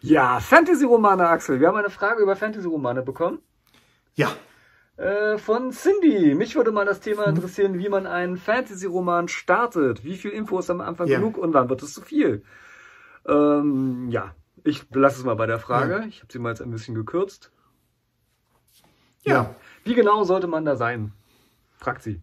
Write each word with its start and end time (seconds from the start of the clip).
Ja, 0.00 0.40
Fantasy-Romane, 0.40 1.28
Axel. 1.28 1.60
Wir 1.60 1.68
haben 1.68 1.76
eine 1.76 1.90
Frage 1.90 2.22
über 2.22 2.36
Fantasy-Romane 2.36 3.02
bekommen. 3.02 3.40
Ja. 4.14 4.30
Äh, 4.96 5.38
von 5.38 5.70
Cindy. 5.72 6.34
Mich 6.34 6.54
würde 6.56 6.72
mal 6.72 6.84
das 6.84 7.00
Thema 7.00 7.24
interessieren, 7.26 7.78
wie 7.78 7.88
man 7.88 8.06
einen 8.06 8.36
Fantasy-Roman 8.36 9.28
startet. 9.28 10.04
Wie 10.04 10.16
viel 10.16 10.30
Info 10.30 10.58
ist 10.58 10.70
am 10.70 10.80
Anfang 10.80 11.06
Ja. 11.08 11.18
genug 11.18 11.36
und 11.38 11.52
wann 11.54 11.68
wird 11.68 11.82
es 11.82 11.94
zu 11.94 12.00
viel? 12.00 12.42
Ähm, 13.26 14.08
ja, 14.10 14.34
ich 14.64 14.88
belasse 14.88 15.18
es 15.18 15.24
mal 15.24 15.34
bei 15.36 15.46
der 15.46 15.58
Frage. 15.58 15.92
Ja. 16.00 16.06
Ich 16.06 16.20
habe 16.20 16.32
sie 16.32 16.38
mal 16.38 16.50
jetzt 16.50 16.62
ein 16.62 16.70
bisschen 16.70 16.94
gekürzt. 16.94 17.50
Ja. 19.24 19.54
Wie 19.84 19.94
genau 19.94 20.24
sollte 20.24 20.46
man 20.46 20.64
da 20.64 20.76
sein? 20.76 21.12
Fragt 21.76 22.02
sie. 22.02 22.20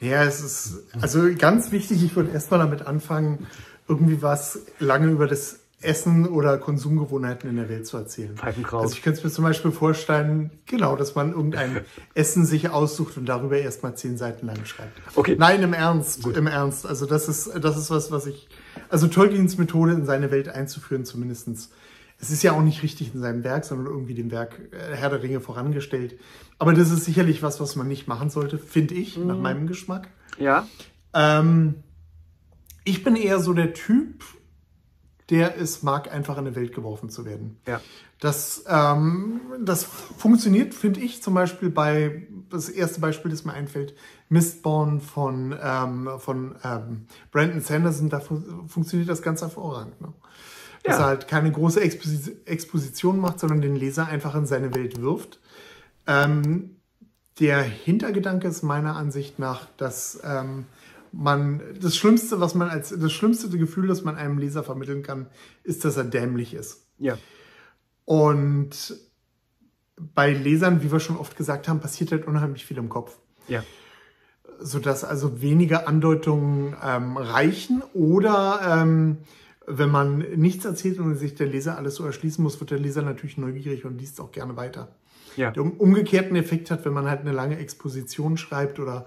Ja, 0.00 0.22
es 0.24 0.40
ist 0.40 0.94
also 1.00 1.28
ganz 1.36 1.72
wichtig, 1.72 2.04
ich 2.04 2.14
würde 2.14 2.30
erstmal 2.30 2.60
damit 2.60 2.86
anfangen, 2.86 3.46
irgendwie 3.88 4.22
was 4.22 4.66
lange 4.78 5.08
über 5.10 5.26
das 5.26 5.60
Essen 5.80 6.26
oder 6.26 6.58
Konsumgewohnheiten 6.58 7.48
in 7.48 7.56
der 7.56 7.68
Welt 7.68 7.86
zu 7.86 7.96
erzählen. 7.96 8.36
Pfeifenkraut. 8.36 8.82
Also 8.82 8.94
ich 8.94 9.02
könnte 9.02 9.18
es 9.18 9.24
mir 9.24 9.30
zum 9.30 9.44
Beispiel 9.44 9.70
vorstellen, 9.70 10.50
genau, 10.66 10.96
dass 10.96 11.14
man 11.14 11.32
irgendein 11.32 11.82
Essen 12.14 12.44
sich 12.44 12.70
aussucht 12.70 13.16
und 13.16 13.26
darüber 13.26 13.58
erstmal 13.58 13.96
zehn 13.96 14.16
Seiten 14.16 14.46
lang 14.46 14.64
schreibt. 14.64 15.00
Okay. 15.14 15.36
Nein, 15.38 15.62
im 15.62 15.72
Ernst, 15.72 16.26
im 16.26 16.46
Ernst. 16.48 16.84
Also 16.84 17.06
das 17.06 17.28
ist, 17.28 17.50
das 17.60 17.76
ist 17.76 17.90
was, 17.90 18.10
was 18.10 18.26
ich, 18.26 18.48
also 18.88 19.06
Tolkiens 19.06 19.56
Methode 19.56 19.92
in 19.92 20.04
seine 20.04 20.30
Welt 20.32 20.48
einzuführen 20.48 21.04
zumindestens. 21.04 21.70
Es 22.20 22.30
ist 22.30 22.42
ja 22.42 22.50
auch 22.50 22.62
nicht 22.62 22.82
richtig 22.82 23.14
in 23.14 23.20
seinem 23.20 23.44
Werk, 23.44 23.64
sondern 23.64 23.86
irgendwie 23.86 24.14
dem 24.14 24.32
Werk 24.32 24.58
äh, 24.72 24.96
Herr 24.96 25.10
der 25.10 25.22
Ringe 25.22 25.38
vorangestellt. 25.40 26.18
Aber 26.58 26.74
das 26.74 26.90
ist 26.90 27.04
sicherlich 27.04 27.44
was, 27.44 27.60
was 27.60 27.76
man 27.76 27.86
nicht 27.86 28.08
machen 28.08 28.30
sollte, 28.30 28.58
finde 28.58 28.94
ich, 28.94 29.16
nach 29.16 29.36
Mhm. 29.36 29.42
meinem 29.42 29.66
Geschmack. 29.68 30.08
Ja, 30.38 30.66
Ähm, 31.14 31.76
ich 32.84 33.04
bin 33.04 33.14
eher 33.16 33.38
so 33.38 33.52
der 33.54 33.72
Typ, 33.72 34.24
der 35.30 35.58
es 35.60 35.82
mag, 35.82 36.12
einfach 36.12 36.38
in 36.38 36.46
eine 36.46 36.56
Welt 36.56 36.74
geworfen 36.74 37.10
zu 37.10 37.24
werden. 37.24 37.58
ja. 37.66 37.80
Das, 38.20 38.64
ähm, 38.66 39.40
das 39.64 39.84
funktioniert, 39.84 40.74
finde 40.74 40.98
ich, 40.98 41.22
zum 41.22 41.34
Beispiel 41.34 41.70
bei, 41.70 42.26
das 42.50 42.68
erste 42.68 42.98
Beispiel, 43.00 43.30
das 43.30 43.44
mir 43.44 43.52
einfällt, 43.52 43.94
Mistborn 44.28 45.00
von, 45.00 45.56
ähm, 45.62 46.08
von 46.18 46.56
ähm, 46.64 47.06
Brandon 47.30 47.60
Sanderson, 47.60 48.08
da 48.08 48.18
fun 48.18 48.64
funktioniert 48.68 49.08
das 49.08 49.22
ganz 49.22 49.40
hervorragend. 49.40 50.00
Ne? 50.00 50.12
Dass 50.82 50.96
Ja. 50.96 51.02
er 51.04 51.06
halt 51.10 51.28
keine 51.28 51.52
große 51.52 51.80
Exposi 51.80 52.36
Exposition 52.44 53.20
macht, 53.20 53.38
sondern 53.38 53.60
den 53.60 53.76
Leser 53.76 54.08
einfach 54.08 54.34
in 54.34 54.46
seine 54.46 54.74
Welt 54.74 55.00
wirft. 55.00 55.38
Ähm, 56.08 56.74
der 57.38 57.62
Hintergedanke 57.62 58.48
ist 58.48 58.62
meiner 58.64 58.96
Ansicht 58.96 59.38
nach, 59.38 59.66
dass 59.76 60.18
ähm, 60.24 60.66
man 61.12 61.60
das 61.80 61.96
Schlimmste, 61.96 62.40
was 62.40 62.54
man 62.54 62.68
als 62.68 62.90
das 62.90 63.12
schlimmste 63.12 63.48
Gefühl, 63.50 63.86
das 63.88 64.04
man 64.04 64.16
einem 64.16 64.38
Leser 64.38 64.62
vermitteln 64.62 65.02
kann, 65.02 65.26
ist, 65.62 65.84
dass 65.84 65.96
er 65.96 66.04
dämlich 66.04 66.54
ist. 66.54 66.86
Ja. 66.98 67.18
Und 68.04 68.96
bei 70.14 70.32
Lesern, 70.32 70.82
wie 70.82 70.92
wir 70.92 71.00
schon 71.00 71.16
oft 71.16 71.36
gesagt 71.36 71.68
haben, 71.68 71.80
passiert 71.80 72.12
halt 72.12 72.26
unheimlich 72.26 72.64
viel 72.64 72.78
im 72.78 72.88
Kopf. 72.88 73.18
Ja. 73.48 73.64
Sodass 74.60 75.04
also 75.04 75.40
wenige 75.42 75.86
Andeutungen 75.86 76.76
ähm, 76.82 77.16
reichen 77.16 77.82
oder 77.94 78.60
ähm, 78.64 79.18
wenn 79.66 79.90
man 79.90 80.18
nichts 80.36 80.64
erzählt 80.64 80.98
und 80.98 81.14
sich 81.16 81.34
der 81.34 81.46
Leser 81.46 81.76
alles 81.76 81.96
so 81.96 82.04
erschließen 82.04 82.42
muss, 82.42 82.58
wird 82.60 82.70
der 82.70 82.78
Leser 82.78 83.02
natürlich 83.02 83.36
neugierig 83.36 83.84
und 83.84 83.98
liest 83.98 84.20
auch 84.20 84.32
gerne 84.32 84.56
weiter. 84.56 84.96
Ja. 85.36 85.50
Der 85.50 85.62
um- 85.62 85.72
umgekehrten 85.72 86.36
Effekt 86.36 86.70
hat, 86.70 86.84
wenn 86.84 86.92
man 86.92 87.08
halt 87.08 87.20
eine 87.20 87.32
lange 87.32 87.58
Exposition 87.58 88.36
schreibt 88.36 88.80
oder 88.80 89.06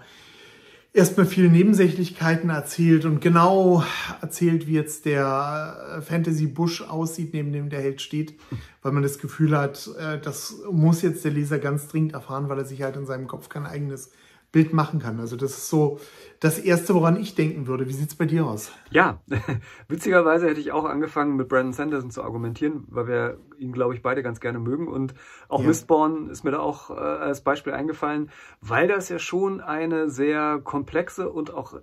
erstmal 0.94 1.26
viele 1.26 1.50
Nebensächlichkeiten 1.50 2.50
erzählt 2.50 3.06
und 3.06 3.22
genau 3.22 3.84
erzählt, 4.22 4.68
wie 4.68 4.74
jetzt 4.74 5.06
der 5.06 5.98
äh, 5.98 6.02
Fantasy-Busch 6.02 6.82
aussieht, 6.82 7.34
neben 7.34 7.54
dem 7.54 7.70
der 7.70 7.82
Held 7.82 8.02
steht, 8.02 8.36
weil 8.82 8.92
man 8.92 9.04
das 9.04 9.20
Gefühl 9.20 9.58
hat, 9.58 9.90
äh, 10.00 10.20
das 10.20 10.56
muss 10.70 11.02
jetzt 11.02 11.24
der 11.24 11.32
Leser 11.32 11.60
ganz 11.60 11.88
dringend 11.88 12.14
erfahren, 12.14 12.50
weil 12.50 12.58
er 12.58 12.66
sich 12.66 12.82
halt 12.82 12.98
in 12.98 13.06
seinem 13.06 13.28
Kopf 13.28 13.50
kein 13.50 13.66
eigenes 13.66 14.12
Bild 14.52 14.74
machen 14.74 15.00
kann. 15.00 15.20
Also 15.20 15.36
das 15.38 15.52
ist 15.52 15.70
so 15.70 16.00
das 16.42 16.60
Erste, 16.60 16.94
woran 16.94 17.16
ich 17.16 17.36
denken 17.36 17.68
würde. 17.68 17.88
Wie 17.88 17.94
sieht's 17.94 18.16
bei 18.16 18.26
dir 18.26 18.46
aus? 18.46 18.72
Ja, 18.90 19.22
witzigerweise 19.88 20.48
hätte 20.50 20.60
ich 20.60 20.72
auch 20.72 20.86
angefangen 20.86 21.36
mit 21.36 21.48
Brandon 21.48 21.74
Sanderson 21.74 22.12
zu 22.12 22.24
argumentieren, 22.24 22.86
weil 22.90 23.08
wir 23.08 23.38
ihn, 23.58 23.72
glaube 23.72 23.94
ich, 23.94 24.02
beide 24.02 24.24
ganz 24.24 24.40
gerne 24.40 24.60
mögen. 24.60 24.88
Und 24.88 25.14
auch 25.48 25.62
Ja. 25.62 25.68
Mistborn 25.68 26.30
ist 26.30 26.44
mir 26.44 26.52
da 26.52 26.60
auch 26.60 26.90
äh, 26.90 26.94
als 26.96 27.42
Beispiel 27.42 27.74
eingefallen, 27.74 28.30
weil 28.60 28.88
das 28.88 29.08
ja 29.10 29.20
schon 29.20 29.62
eine 29.62 30.10
sehr 30.10 30.60
komplexe 30.64 31.30
und 31.30 31.54
auch 31.54 31.80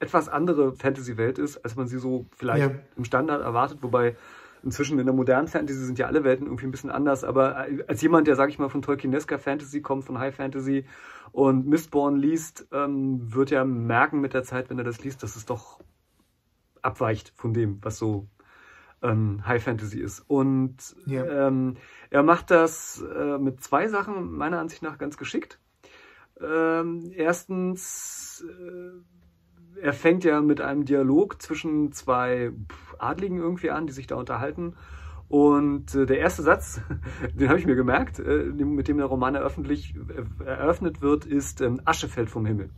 etwas 0.00 0.28
andere 0.28 0.72
Fantasy-Welt 0.72 1.38
ist, 1.38 1.58
als 1.58 1.76
man 1.76 1.86
sie 1.86 1.98
so 1.98 2.26
vielleicht 2.36 2.70
Ja. 2.70 2.78
im 2.96 3.04
Standard 3.04 3.42
erwartet. 3.42 3.78
Wobei 3.82 4.16
inzwischen 4.62 4.98
in 4.98 5.06
der 5.06 5.14
modernen 5.14 5.48
Fantasy 5.48 5.84
sind 5.84 5.98
ja 5.98 6.06
alle 6.06 6.24
Welten 6.24 6.46
irgendwie 6.46 6.66
ein 6.66 6.70
bisschen 6.70 6.90
anders. 6.90 7.24
Aber 7.24 7.68
äh, 7.68 7.84
als 7.86 8.02
jemand, 8.02 8.26
der, 8.26 8.36
sag 8.36 8.50
ich 8.50 8.58
mal, 8.58 8.68
von 8.68 8.82
Tolkienesker 8.82 9.38
Fantasy 9.38 9.80
kommt, 9.80 10.04
von 10.04 10.18
High 10.18 10.34
Fantasy 10.34 10.84
und 11.32 11.66
Mistborn 11.66 12.16
liest, 12.16 12.66
ähm, 12.72 13.32
wird 13.34 13.50
ja 13.50 13.64
merken 13.64 14.20
mit 14.20 14.34
der 14.34 14.42
Zeit, 14.42 14.70
wenn 14.70 14.78
er 14.78 14.84
das 14.84 15.02
liest, 15.02 15.22
dass 15.22 15.36
es 15.36 15.46
doch 15.46 15.80
abweicht 16.82 17.32
von 17.36 17.52
dem, 17.52 17.78
was 17.82 17.98
so 17.98 18.26
ähm, 19.02 19.46
High 19.46 19.62
Fantasy 19.62 20.00
ist. 20.00 20.20
Und 20.28 20.76
Ja. 21.06 21.24
ähm, 21.48 21.76
er 22.10 22.22
macht 22.22 22.50
das 22.50 23.02
äh, 23.02 23.38
mit 23.38 23.62
zwei 23.62 23.88
Sachen 23.88 24.32
meiner 24.32 24.58
Ansicht 24.58 24.82
nach 24.82 24.98
ganz 24.98 25.16
geschickt. 25.16 25.58
Ähm, 26.40 27.12
erstens, 27.14 28.44
äh, 28.48 29.19
er 29.80 29.92
fängt 29.92 30.24
ja 30.24 30.40
mit 30.40 30.60
einem 30.60 30.84
Dialog 30.84 31.40
zwischen 31.40 31.92
zwei 31.92 32.52
Adligen 32.98 33.38
irgendwie 33.38 33.70
an, 33.70 33.86
die 33.86 33.92
sich 33.92 34.06
da 34.06 34.16
unterhalten. 34.16 34.74
Und 35.28 35.94
äh, 35.94 36.06
der 36.06 36.18
erste 36.18 36.42
Satz, 36.42 36.80
den 37.34 37.48
habe 37.48 37.58
ich 37.58 37.66
mir 37.66 37.76
gemerkt, 37.76 38.18
äh, 38.18 38.44
mit 38.44 38.88
dem 38.88 38.96
der 38.96 39.06
Roman 39.06 39.34
eröffentlich, 39.36 39.94
äh, 39.94 40.44
eröffnet 40.44 41.02
wird, 41.02 41.24
ist 41.24 41.60
ähm, 41.60 41.80
Asche 41.84 42.08
fällt 42.08 42.30
vom 42.30 42.44
Himmel. 42.46 42.70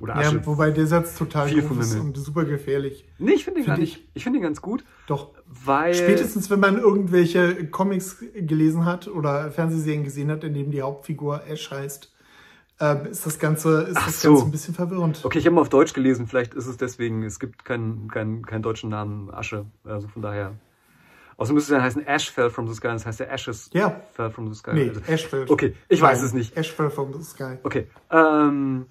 Oder 0.00 0.16
Asche. 0.16 0.36
Ja, 0.36 0.46
wobei 0.46 0.70
der 0.70 0.86
Satz 0.86 1.16
total 1.16 1.48
Viel 1.48 1.62
vom 1.62 1.80
ist 1.80 1.92
Himmel. 1.92 2.08
und 2.08 2.16
super 2.16 2.44
gefährlich. 2.44 3.06
nee, 3.18 3.32
ich 3.32 3.44
finde 3.44 3.60
ihn 3.60 3.66
gar 3.66 3.76
Find 3.76 3.86
nicht. 3.86 4.08
Ich 4.14 4.24
finde 4.24 4.38
ihn 4.38 4.42
ganz 4.42 4.62
gut, 4.62 4.84
Doch. 5.06 5.32
weil. 5.46 5.94
Spätestens, 5.94 6.50
wenn 6.50 6.60
man 6.60 6.78
irgendwelche 6.78 7.66
Comics 7.68 8.24
gelesen 8.34 8.84
hat 8.84 9.08
oder 9.08 9.50
Fernsehserien 9.50 10.04
gesehen 10.04 10.30
hat, 10.30 10.44
in 10.44 10.54
denen 10.54 10.70
die 10.70 10.82
Hauptfigur 10.82 11.46
Ash 11.46 11.70
heißt, 11.70 12.10
äh, 12.80 13.08
ist 13.10 13.24
das 13.26 13.38
Ganze, 13.38 13.82
ist 13.82 13.96
Ach 13.96 14.06
das 14.06 14.20
so. 14.22 14.30
Ganze 14.32 14.44
ein 14.46 14.50
bisschen 14.50 14.74
verwirrend. 14.74 15.20
Okay, 15.24 15.38
ich 15.38 15.46
habe 15.46 15.54
mal 15.54 15.60
auf 15.62 15.68
Deutsch 15.68 15.92
gelesen, 15.94 16.26
vielleicht 16.26 16.54
ist 16.54 16.66
es 16.66 16.76
deswegen, 16.76 17.22
es 17.22 17.38
gibt 17.38 17.64
keinen 17.64 18.08
keinen 18.10 18.44
keinen 18.44 18.62
deutschen 18.62 18.90
Namen 18.90 19.30
Asche, 19.32 19.66
also 19.84 20.08
von 20.08 20.22
daher. 20.22 20.54
Außerdem 21.38 21.54
müsste 21.56 21.72
es 21.74 21.76
dann 21.76 21.84
heißen 21.84 22.06
Ash 22.06 22.30
fell 22.30 22.48
from 22.48 22.66
the 22.66 22.72
sky, 22.74 22.88
das 22.88 23.04
heißt 23.04 23.20
ja 23.20 23.26
Ashes 23.26 23.68
Ja. 23.74 24.00
fell 24.12 24.30
from 24.30 24.48
the 24.52 24.58
sky. 24.58 24.70
Nee, 24.72 24.88
Also- 24.88 25.00
Ash 25.06 25.26
fell. 25.26 25.44
Okay, 25.48 25.74
ich 25.88 26.00
weiß 26.00 26.18
Nein, 26.18 26.26
es 26.26 26.32
nicht. 26.32 26.56
Ash 26.56 26.72
fell 26.72 26.88
from 26.90 27.12
the 27.12 27.22
sky. 27.22 27.58
Okay, 27.62 27.88
ähm, 28.10 28.86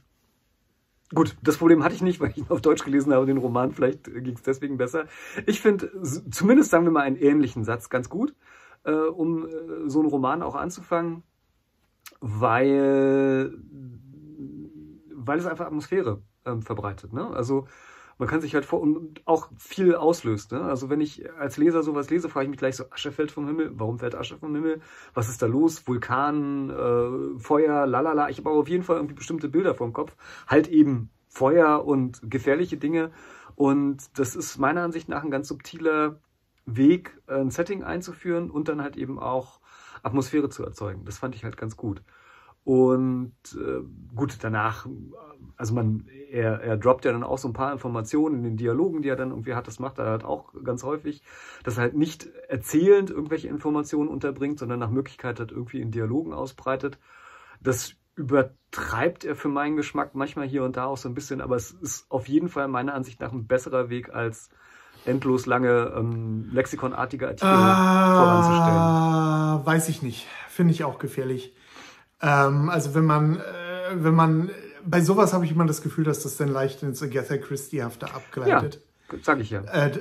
gut, 1.13 1.35
das 1.41 1.57
Problem 1.57 1.83
hatte 1.83 1.95
ich 1.95 2.01
nicht, 2.03 2.19
weil 2.21 2.29
ich 2.29 2.37
ihn 2.37 2.45
auf 2.49 2.61
Deutsch 2.61 2.83
gelesen 2.83 3.13
habe, 3.13 3.25
den 3.25 3.37
Roman, 3.37 3.71
vielleicht 3.71 4.03
ging 4.05 4.35
es 4.35 4.43
deswegen 4.43 4.77
besser. 4.77 5.05
Ich 5.47 5.59
finde 5.61 5.89
zumindest, 6.29 6.69
sagen 6.69 6.83
wir 6.85 6.91
mal, 6.91 7.01
einen 7.01 7.15
ähnlichen 7.17 7.63
Satz 7.63 7.89
ganz 7.89 8.09
gut, 8.09 8.35
äh, 8.83 8.91
um 8.91 9.47
äh, 9.47 9.49
so 9.87 9.99
einen 10.01 10.09
Roman 10.09 10.43
auch 10.43 10.53
anzufangen, 10.55 11.23
weil, 12.19 13.57
weil 15.13 15.39
es 15.39 15.45
einfach 15.45 15.65
Atmosphäre 15.65 16.21
ähm, 16.45 16.61
verbreitet. 16.61 17.13
Ne? 17.13 17.27
Also 17.27 17.67
man 18.17 18.29
kann 18.29 18.41
sich 18.41 18.53
halt 18.53 18.65
vor 18.65 18.79
und 18.81 19.21
auch 19.25 19.49
viel 19.57 19.95
auslöst. 19.95 20.51
Ne? 20.51 20.61
Also 20.61 20.89
wenn 20.89 21.01
ich 21.01 21.29
als 21.33 21.57
Leser 21.57 21.83
sowas 21.83 22.09
lese, 22.09 22.29
frage 22.29 22.45
ich 22.45 22.49
mich 22.49 22.59
gleich 22.59 22.77
so, 22.77 22.85
Asche 22.91 23.11
fällt 23.11 23.31
vom 23.31 23.47
Himmel, 23.47 23.71
warum 23.75 23.99
fällt 23.99 24.15
Asche 24.15 24.37
vom 24.37 24.55
Himmel? 24.55 24.81
Was 25.13 25.27
ist 25.27 25.41
da 25.41 25.47
los? 25.47 25.85
Vulkan, 25.87 26.69
äh, 26.69 27.39
Feuer, 27.39 27.85
lalala. 27.85 28.29
Ich 28.29 28.37
habe 28.37 28.49
auf 28.49 28.69
jeden 28.69 28.83
Fall 28.83 28.97
irgendwie 28.97 29.15
bestimmte 29.15 29.49
Bilder 29.49 29.75
vom 29.75 29.91
Kopf. 29.91 30.15
Halt 30.47 30.67
eben 30.69 31.09
Feuer 31.27 31.85
und 31.85 32.21
gefährliche 32.23 32.77
Dinge. 32.77 33.11
Und 33.55 34.17
das 34.17 34.35
ist 34.35 34.57
meiner 34.57 34.83
Ansicht 34.83 35.09
nach 35.09 35.23
ein 35.23 35.31
ganz 35.31 35.47
subtiler 35.47 36.19
Weg, 36.65 37.21
ein 37.27 37.51
Setting 37.51 37.83
einzuführen 37.83 38.49
und 38.49 38.69
dann 38.69 38.81
halt 38.81 38.97
eben 38.97 39.19
auch 39.19 39.59
Atmosphäre 40.05 40.49
zu 40.49 40.63
erzeugen. 40.63 41.03
Das 41.05 41.17
fand 41.17 41.35
ich 41.35 41.43
halt 41.43 41.57
ganz 41.57 41.75
gut. 41.75 42.01
Und 42.63 43.35
äh, 43.53 43.81
gut, 44.15 44.37
danach, 44.41 44.87
also 45.55 45.75
man, 45.75 46.07
er, 46.31 46.61
er 46.61 46.77
droppt 46.77 47.05
ja 47.05 47.11
dann 47.11 47.23
auch 47.23 47.37
so 47.37 47.47
ein 47.47 47.53
paar 47.53 47.71
Informationen 47.71 48.37
in 48.37 48.43
den 48.43 48.57
Dialogen, 48.57 49.03
die 49.03 49.09
er 49.09 49.15
dann 49.15 49.29
irgendwie 49.29 49.53
hat. 49.53 49.67
Das 49.67 49.77
macht 49.77 49.99
er 49.99 50.05
halt 50.05 50.23
auch 50.23 50.51
ganz 50.63 50.83
häufig, 50.83 51.21
dass 51.63 51.77
er 51.77 51.83
halt 51.83 51.95
nicht 51.95 52.27
erzählend 52.47 53.11
irgendwelche 53.11 53.49
Informationen 53.49 54.09
unterbringt, 54.09 54.57
sondern 54.57 54.79
nach 54.79 54.89
Möglichkeit 54.89 55.39
halt 55.39 55.51
irgendwie 55.51 55.79
in 55.79 55.91
Dialogen 55.91 56.33
ausbreitet. 56.33 56.97
Das 57.61 57.95
übertreibt 58.15 59.25
er 59.25 59.35
für 59.35 59.49
meinen 59.49 59.75
Geschmack 59.75 60.15
manchmal 60.15 60.47
hier 60.47 60.63
und 60.63 60.77
da 60.77 60.85
auch 60.85 60.97
so 60.97 61.07
ein 61.07 61.15
bisschen, 61.15 61.41
aber 61.41 61.57
es 61.57 61.71
ist 61.71 62.09
auf 62.09 62.27
jeden 62.27 62.49
Fall 62.49 62.67
meiner 62.67 62.95
Ansicht 62.95 63.19
nach 63.19 63.31
ein 63.31 63.45
besserer 63.45 63.89
Weg 63.89 64.09
als 64.09 64.49
endlos 65.05 65.45
lange 65.45 65.93
ähm, 65.95 66.49
lexikonartige 66.51 67.27
Artikel 67.27 67.47
voranzustellen. 67.47 68.77
Ah, 68.77 69.61
weiß 69.63 69.89
ich 69.89 70.01
nicht. 70.01 70.27
Finde 70.49 70.73
ich 70.73 70.83
auch 70.83 70.99
gefährlich. 70.99 71.53
Ähm, 72.21 72.69
also 72.69 72.95
wenn 72.95 73.05
man, 73.05 73.37
äh, 73.37 73.41
wenn 73.93 74.15
man, 74.15 74.49
bei 74.85 75.01
sowas 75.01 75.33
habe 75.33 75.45
ich 75.45 75.51
immer 75.51 75.65
das 75.65 75.81
Gefühl, 75.81 76.03
dass 76.03 76.23
das 76.23 76.37
dann 76.37 76.49
leicht 76.49 76.83
ins 76.83 77.01
Agatha 77.01 77.37
Christie-hafte 77.37 78.13
abgleitet. 78.13 78.81
Sag 79.21 79.39
ich 79.39 79.51
ja. 79.51 79.61
Äh, 79.61 79.99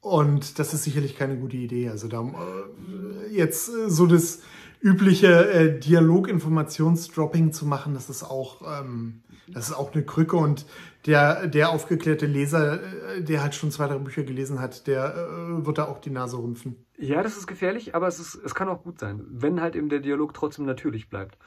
Und 0.00 0.58
das 0.58 0.74
ist 0.74 0.82
sicherlich 0.82 1.16
keine 1.16 1.36
gute 1.36 1.56
Idee. 1.56 1.88
Also 1.88 2.08
da 2.08 2.22
äh, 2.22 3.32
jetzt 3.32 3.68
äh, 3.68 3.88
so 3.88 4.06
das 4.06 4.40
übliche 4.80 5.48
äh, 5.52 5.78
Dialog-Informationsdropping 5.78 7.52
zu 7.52 7.66
machen, 7.66 7.94
das 7.94 8.10
ist 8.10 8.24
auch, 8.24 8.62
ähm, 8.80 9.22
das 9.46 9.68
ist 9.68 9.74
auch 9.74 9.94
eine 9.94 10.02
Krücke. 10.04 10.36
Und 10.36 10.66
der, 11.06 11.46
der 11.46 11.70
aufgeklärte 11.70 12.26
Leser, 12.26 12.80
äh, 13.16 13.22
der 13.22 13.42
halt 13.42 13.54
schon 13.54 13.70
zwei, 13.70 13.86
drei 13.88 13.98
Bücher 13.98 14.22
gelesen 14.22 14.60
hat, 14.60 14.86
der 14.86 15.14
äh, 15.14 15.66
wird 15.66 15.78
da 15.78 15.86
auch 15.86 15.98
die 15.98 16.10
Nase 16.10 16.38
rümpfen. 16.38 16.86
Ja, 16.96 17.22
das 17.22 17.36
ist 17.36 17.46
gefährlich, 17.46 17.94
aber 17.94 18.06
es, 18.06 18.20
ist, 18.20 18.34
es 18.36 18.54
kann 18.54 18.68
auch 18.68 18.82
gut 18.82 19.00
sein, 19.00 19.24
wenn 19.28 19.60
halt 19.60 19.74
eben 19.74 19.88
der 19.88 20.00
Dialog 20.00 20.34
trotzdem 20.34 20.64
natürlich 20.64 21.08
bleibt. 21.08 21.38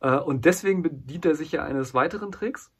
Äh, 0.00 0.16
und 0.18 0.44
deswegen 0.44 0.82
bedient 0.82 1.26
er 1.26 1.34
sich 1.34 1.52
ja 1.52 1.62
eines 1.64 1.94
weiteren 1.94 2.32
Tricks, 2.32 2.72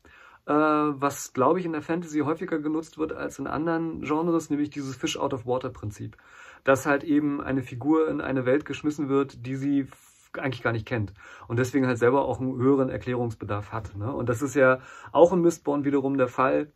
äh, 0.46 0.52
was, 0.52 1.32
glaube 1.32 1.60
ich, 1.60 1.66
in 1.66 1.72
der 1.72 1.82
Fantasy 1.82 2.20
häufiger 2.20 2.58
genutzt 2.58 2.98
wird 2.98 3.12
als 3.12 3.38
in 3.38 3.46
anderen 3.46 4.00
Genres, 4.00 4.50
nämlich 4.50 4.70
dieses 4.70 4.96
Fish-out-of-water-Prinzip. 4.96 6.16
Dass 6.64 6.86
halt 6.86 7.04
eben 7.04 7.40
eine 7.40 7.62
Figur 7.62 8.08
in 8.08 8.20
eine 8.20 8.46
Welt 8.46 8.64
geschmissen 8.64 9.08
wird, 9.08 9.46
die 9.46 9.56
sie 9.56 9.86
eigentlich 10.38 10.62
gar 10.62 10.72
nicht 10.72 10.86
kennt 10.86 11.12
und 11.48 11.58
deswegen 11.58 11.86
halt 11.86 11.98
selber 11.98 12.24
auch 12.24 12.40
einen 12.40 12.56
höheren 12.56 12.88
Erklärungsbedarf 12.88 13.72
hat. 13.72 13.96
Ne? 13.96 14.12
Und 14.12 14.28
das 14.28 14.42
ist 14.42 14.54
ja 14.54 14.80
auch 15.12 15.32
in 15.32 15.40
Mistborn 15.40 15.84
wiederum 15.84 16.16
der 16.16 16.28
Fall, 16.28 16.72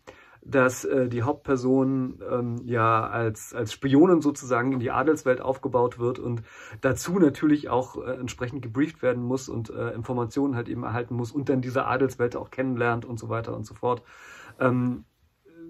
dass 0.49 0.85
äh, 0.85 1.08
die 1.08 1.23
Hauptperson 1.23 2.20
ähm, 2.31 2.56
ja 2.64 3.06
als, 3.08 3.53
als 3.53 3.73
Spionin 3.73 4.20
sozusagen 4.20 4.73
in 4.73 4.79
die 4.79 4.91
Adelswelt 4.91 5.41
aufgebaut 5.41 5.99
wird 5.99 6.19
und 6.19 6.43
dazu 6.81 7.19
natürlich 7.19 7.69
auch 7.69 7.97
äh, 7.97 8.12
entsprechend 8.12 8.62
gebrieft 8.62 9.03
werden 9.03 9.23
muss 9.25 9.49
und 9.49 9.70
äh, 9.70 9.91
Informationen 9.91 10.55
halt 10.55 10.69
eben 10.69 10.85
erhalten 10.85 11.14
muss 11.14 11.32
und 11.32 11.49
dann 11.49 11.62
diese 11.62 11.87
Adelswelt 11.87 12.37
auch 12.37 12.50
kennenlernt 12.50 13.05
und 13.05 13.19
so 13.19 13.29
weiter 13.29 13.56
und 13.56 13.67
so 13.67 13.75
fort. 13.75 14.03
Ähm, 14.61 15.05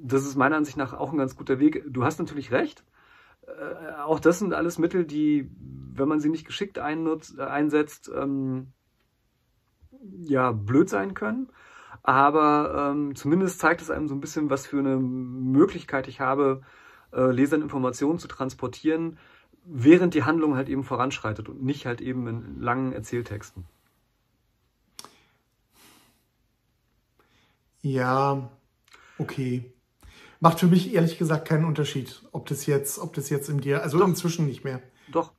das 0.03 0.27
ist 0.27 0.37
meiner 0.37 0.57
Ansicht 0.57 0.77
nach 0.77 0.93
auch 0.93 1.13
ein 1.13 1.19
ganz 1.19 1.37
guter 1.37 1.59
Weg. 1.59 1.85
Du 1.89 2.05
hast 2.05 2.19
natürlich 2.19 2.53
recht. 2.53 2.85
Äh, 3.47 4.03
auch 4.03 4.21
das 4.21 4.39
sind 4.39 4.55
alles 4.55 4.79
Mittel, 4.79 5.05
die, 5.05 5.51
wenn 5.93 6.09
man 6.09 6.21
sie 6.21 6.29
nicht 6.31 6.47
geschickt 6.47 6.79
äh, 6.79 7.43
einsetzt, 7.43 8.11
ähm, 8.15 8.73
ja, 10.23 10.53
blöd 10.53 10.89
sein 10.89 11.15
können 11.15 11.49
aber 12.07 12.93
ähm, 12.93 13.17
zumindest 13.17 13.59
zeigt 13.59 13.83
es 13.83 13.91
einem 13.91 14.07
so 14.07 14.15
ein 14.15 14.21
bisschen, 14.21 14.49
was 14.49 14.65
für 14.65 14.79
eine 14.79 14.97
Möglichkeit 14.97 16.07
ich 16.07 16.21
habe, 16.21 16.63
äh, 17.13 17.33
Lesern 17.33 17.63
Informationen 17.63 18.21
zu 18.21 18.29
transportieren, 18.29 19.19
während 19.65 20.15
die 20.15 20.23
Handlung 20.23 20.55
halt 20.55 20.69
eben 20.69 20.85
voranschreitet 20.85 21.49
und 21.49 21.65
nicht 21.65 21.85
halt 21.85 22.01
eben 22.01 22.29
in 22.29 22.61
langen 22.61 22.93
Erzähltexten. 22.93 23.65
Ja, 27.83 28.51
okay. 29.19 29.73
Macht 30.41 30.61
für 30.61 30.67
mich 30.67 30.95
ehrlich 30.95 31.19
gesagt 31.19 31.49
keinen 31.49 31.65
Unterschied, 31.65 32.23
ob 32.33 32.47
das 32.47 32.67
jetzt, 32.67 32.99
ob 32.99 33.15
das 33.15 33.31
jetzt 33.31 33.49
im 33.49 33.61
Dir, 33.61 33.83
also 33.83 33.99
Doch. 33.99 34.09
inzwischen 34.09 34.47
nicht 34.47 34.65
mehr. 34.65 34.83
Doch, 35.11 35.33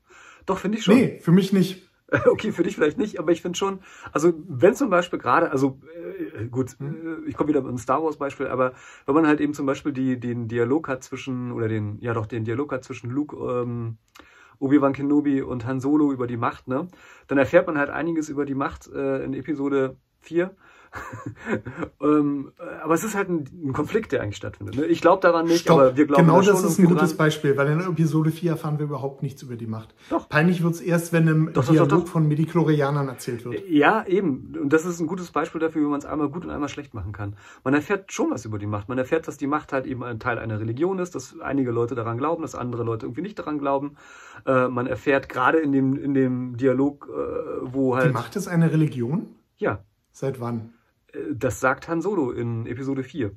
doch 0.46 0.58
finde 0.58 0.78
ich 0.78 0.84
schon. 0.84 0.96
Nee, 0.96 1.20
für 1.22 1.32
mich 1.32 1.54
nicht. 1.54 1.84
Okay, 2.26 2.54
für 2.54 2.64
dich 2.64 2.76
vielleicht 2.76 2.98
nicht, 2.98 3.20
aber 3.20 3.34
ich 3.34 3.42
finde 3.42 3.58
schon, 3.58 3.80
also 4.14 4.34
wenn 4.48 4.76
zum 4.76 4.90
Beispiel 4.90 5.20
gerade, 5.20 5.52
also 5.52 5.82
äh, 6.38 6.46
gut, 6.46 6.78
hm. 6.80 7.26
äh, 7.26 7.30
ich 7.30 7.36
komme 7.36 7.50
wieder 7.50 7.60
mit 7.60 7.68
einem 7.68 7.78
Star 7.78 8.02
Wars 8.02 8.16
Beispiel, 8.16 8.48
aber 8.48 8.74
wenn 9.06 9.16
man 9.16 9.28
halt 9.28 9.42
eben 9.42 9.54
zum 9.54 9.66
Beispiel 9.66 9.92
die, 9.92 10.18
den 10.18 10.48
Dialog 10.48 10.88
hat 10.88 11.04
zwischen, 11.04 11.52
oder 11.52 11.68
den, 11.68 12.00
ja 12.00 12.14
doch, 12.14 12.26
den 12.26 12.46
Dialog 12.46 12.72
hat 12.72 12.86
zwischen 12.86 13.10
Luke, 13.10 13.36
ähm, 13.36 13.98
Obi-Wan 14.60 14.94
Kenobi 14.94 15.42
und 15.42 15.66
Han 15.66 15.82
Solo 15.82 16.12
über 16.12 16.28
die 16.28 16.38
Macht, 16.38 16.68
ne, 16.68 16.88
dann 17.28 17.38
erfährt 17.38 17.68
man 17.68 17.78
halt 17.78 17.90
einiges 17.90 18.30
über 18.30 18.46
die 18.46 18.56
Macht 18.56 18.88
äh, 18.88 19.24
in 19.24 19.34
Episode 19.34 19.98
4 20.22 20.56
ähm, 22.02 22.52
aber 22.84 22.94
es 22.94 23.04
ist 23.04 23.16
halt 23.16 23.30
ein, 23.30 23.46
ein, 23.64 23.74
Konflikt, 23.74 24.12
der 24.12 24.22
eigentlich 24.22 24.38
stattfindet. 24.38 24.76
Ne? 24.76 24.86
Ich 24.86 25.02
glaube 25.02 25.22
daran 25.22 25.46
nicht, 25.46 25.62
Stopp. 25.62 25.80
aber 25.80 25.98
wir 25.98 26.06
glauben 26.06 26.26
Genau 26.26 26.42
das 26.42 26.64
ist 26.64 26.80
ein 26.80 26.86
gutes 26.86 27.10
dran. 27.10 27.18
Beispiel, 27.18 27.58
weil 27.58 27.68
in 27.68 27.80
Episode 27.80 28.32
4 28.32 28.52
erfahren 28.52 28.80
wir 28.80 28.86
überhaupt 28.86 29.24
nichts 29.24 29.42
über 29.42 29.56
die 29.56 29.68
Macht. 29.68 29.96
Doch. 30.10 30.30
Peinlich 30.30 30.64
wird 30.64 30.76
es 30.76 30.82
erst, 30.82 31.14
wenn 31.14 31.28
im 31.28 31.54
doch, 31.54 31.66
Dialog 31.66 31.90
doch, 31.90 32.00
doch, 32.04 32.08
von 32.08 32.28
Medichlorianern 32.28 33.08
erzählt 33.08 33.46
wird. 33.46 33.68
Ja, 33.70 34.06
eben. 34.06 34.56
Und 34.62 34.74
das 34.74 34.86
ist 34.86 35.00
ein 35.00 35.08
gutes 35.08 35.32
Beispiel 35.32 35.60
dafür, 35.60 35.82
wie 35.82 35.90
man 35.90 36.00
es 36.00 36.06
einmal 36.06 36.30
gut 36.30 36.46
und 36.46 36.52
einmal 36.52 36.70
schlecht 36.70 36.94
machen 36.94 37.12
kann. 37.12 37.36
Man 37.64 37.74
erfährt 37.74 38.12
schon 38.12 38.32
was 38.32 38.46
über 38.46 38.60
die 38.60 38.68
Macht. 38.68 38.90
Man 38.90 38.98
erfährt, 38.98 39.28
dass 39.28 39.38
die 39.38 39.48
Macht 39.48 39.74
halt 39.74 39.86
eben 39.86 40.04
ein 40.04 40.20
Teil 40.20 40.38
einer 40.40 40.60
Religion 40.60 41.00
ist, 41.00 41.16
dass 41.16 41.40
einige 41.40 41.72
Leute 41.72 41.96
daran 41.96 42.18
glauben, 42.18 42.42
dass 42.42 42.56
andere 42.56 42.84
Leute 42.84 43.06
irgendwie 43.06 43.22
nicht 43.22 43.40
daran 43.40 43.60
glauben. 43.60 43.96
Äh, 44.46 44.68
man 44.68 44.88
erfährt 44.88 45.30
gerade 45.30 45.60
in 45.60 45.72
dem, 45.72 45.96
in 45.98 46.14
dem 46.14 46.58
Dialog, 46.58 47.10
äh, 47.10 47.60
wo 47.62 47.96
halt... 47.96 48.10
Die 48.10 48.14
Macht 48.14 48.36
ist 48.36 48.48
eine 48.48 48.72
Religion? 48.72 49.28
Ja. 49.58 49.84
Seit 50.12 50.40
wann? 50.40 50.74
Das 51.34 51.60
sagt 51.60 51.88
Han 51.88 52.02
Solo 52.02 52.31
in 52.31 52.66
Episode 52.66 53.04
4. 53.04 53.31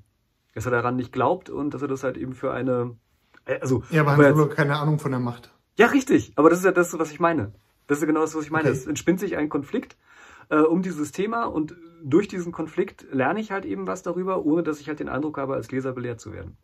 Dass 0.54 0.66
er 0.66 0.72
daran 0.72 0.96
nicht 0.96 1.12
glaubt 1.12 1.48
und 1.50 1.74
dass 1.74 1.82
er 1.82 1.88
das 1.88 2.02
halt 2.02 2.16
eben 2.16 2.34
für 2.34 2.52
eine. 2.52 2.96
Äh, 3.44 3.60
also, 3.60 3.82
ja, 3.90 4.02
aber 4.02 4.16
Han 4.16 4.34
Solo 4.34 4.50
hat 4.50 4.56
keine 4.56 4.78
Ahnung 4.78 4.98
von 4.98 5.10
der 5.10 5.20
Macht. 5.20 5.52
Ja, 5.78 5.86
richtig. 5.86 6.32
Aber 6.36 6.50
das 6.50 6.60
ist 6.60 6.64
ja 6.64 6.72
das, 6.72 6.98
was 6.98 7.10
ich 7.10 7.20
meine. 7.20 7.52
Das 7.86 7.98
ist 7.98 8.02
ja 8.02 8.06
genau 8.06 8.20
das, 8.20 8.34
was 8.34 8.44
ich 8.44 8.50
meine. 8.50 8.68
Okay. 8.68 8.78
Es 8.78 8.86
entspinnt 8.86 9.20
sich 9.20 9.36
ein 9.36 9.48
Konflikt 9.48 9.96
äh, 10.50 10.58
um 10.58 10.82
dieses 10.82 11.12
Thema 11.12 11.44
und 11.44 11.74
durch 12.02 12.28
diesen 12.28 12.52
Konflikt 12.52 13.06
lerne 13.12 13.40
ich 13.40 13.50
halt 13.50 13.64
eben 13.64 13.86
was 13.86 14.02
darüber, 14.02 14.44
ohne 14.44 14.62
dass 14.62 14.80
ich 14.80 14.88
halt 14.88 15.00
den 15.00 15.08
Eindruck 15.08 15.38
habe, 15.38 15.54
als 15.54 15.70
Leser 15.70 15.92
belehrt 15.92 16.20
zu 16.20 16.32
werden. 16.32 16.56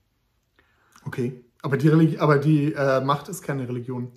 Okay. 1.04 1.44
Aber 1.62 1.76
die, 1.76 1.88
Religi 1.88 2.18
aber 2.18 2.38
die 2.38 2.74
äh, 2.74 3.00
Macht 3.00 3.28
ist 3.28 3.42
keine 3.42 3.68
Religion. 3.68 4.12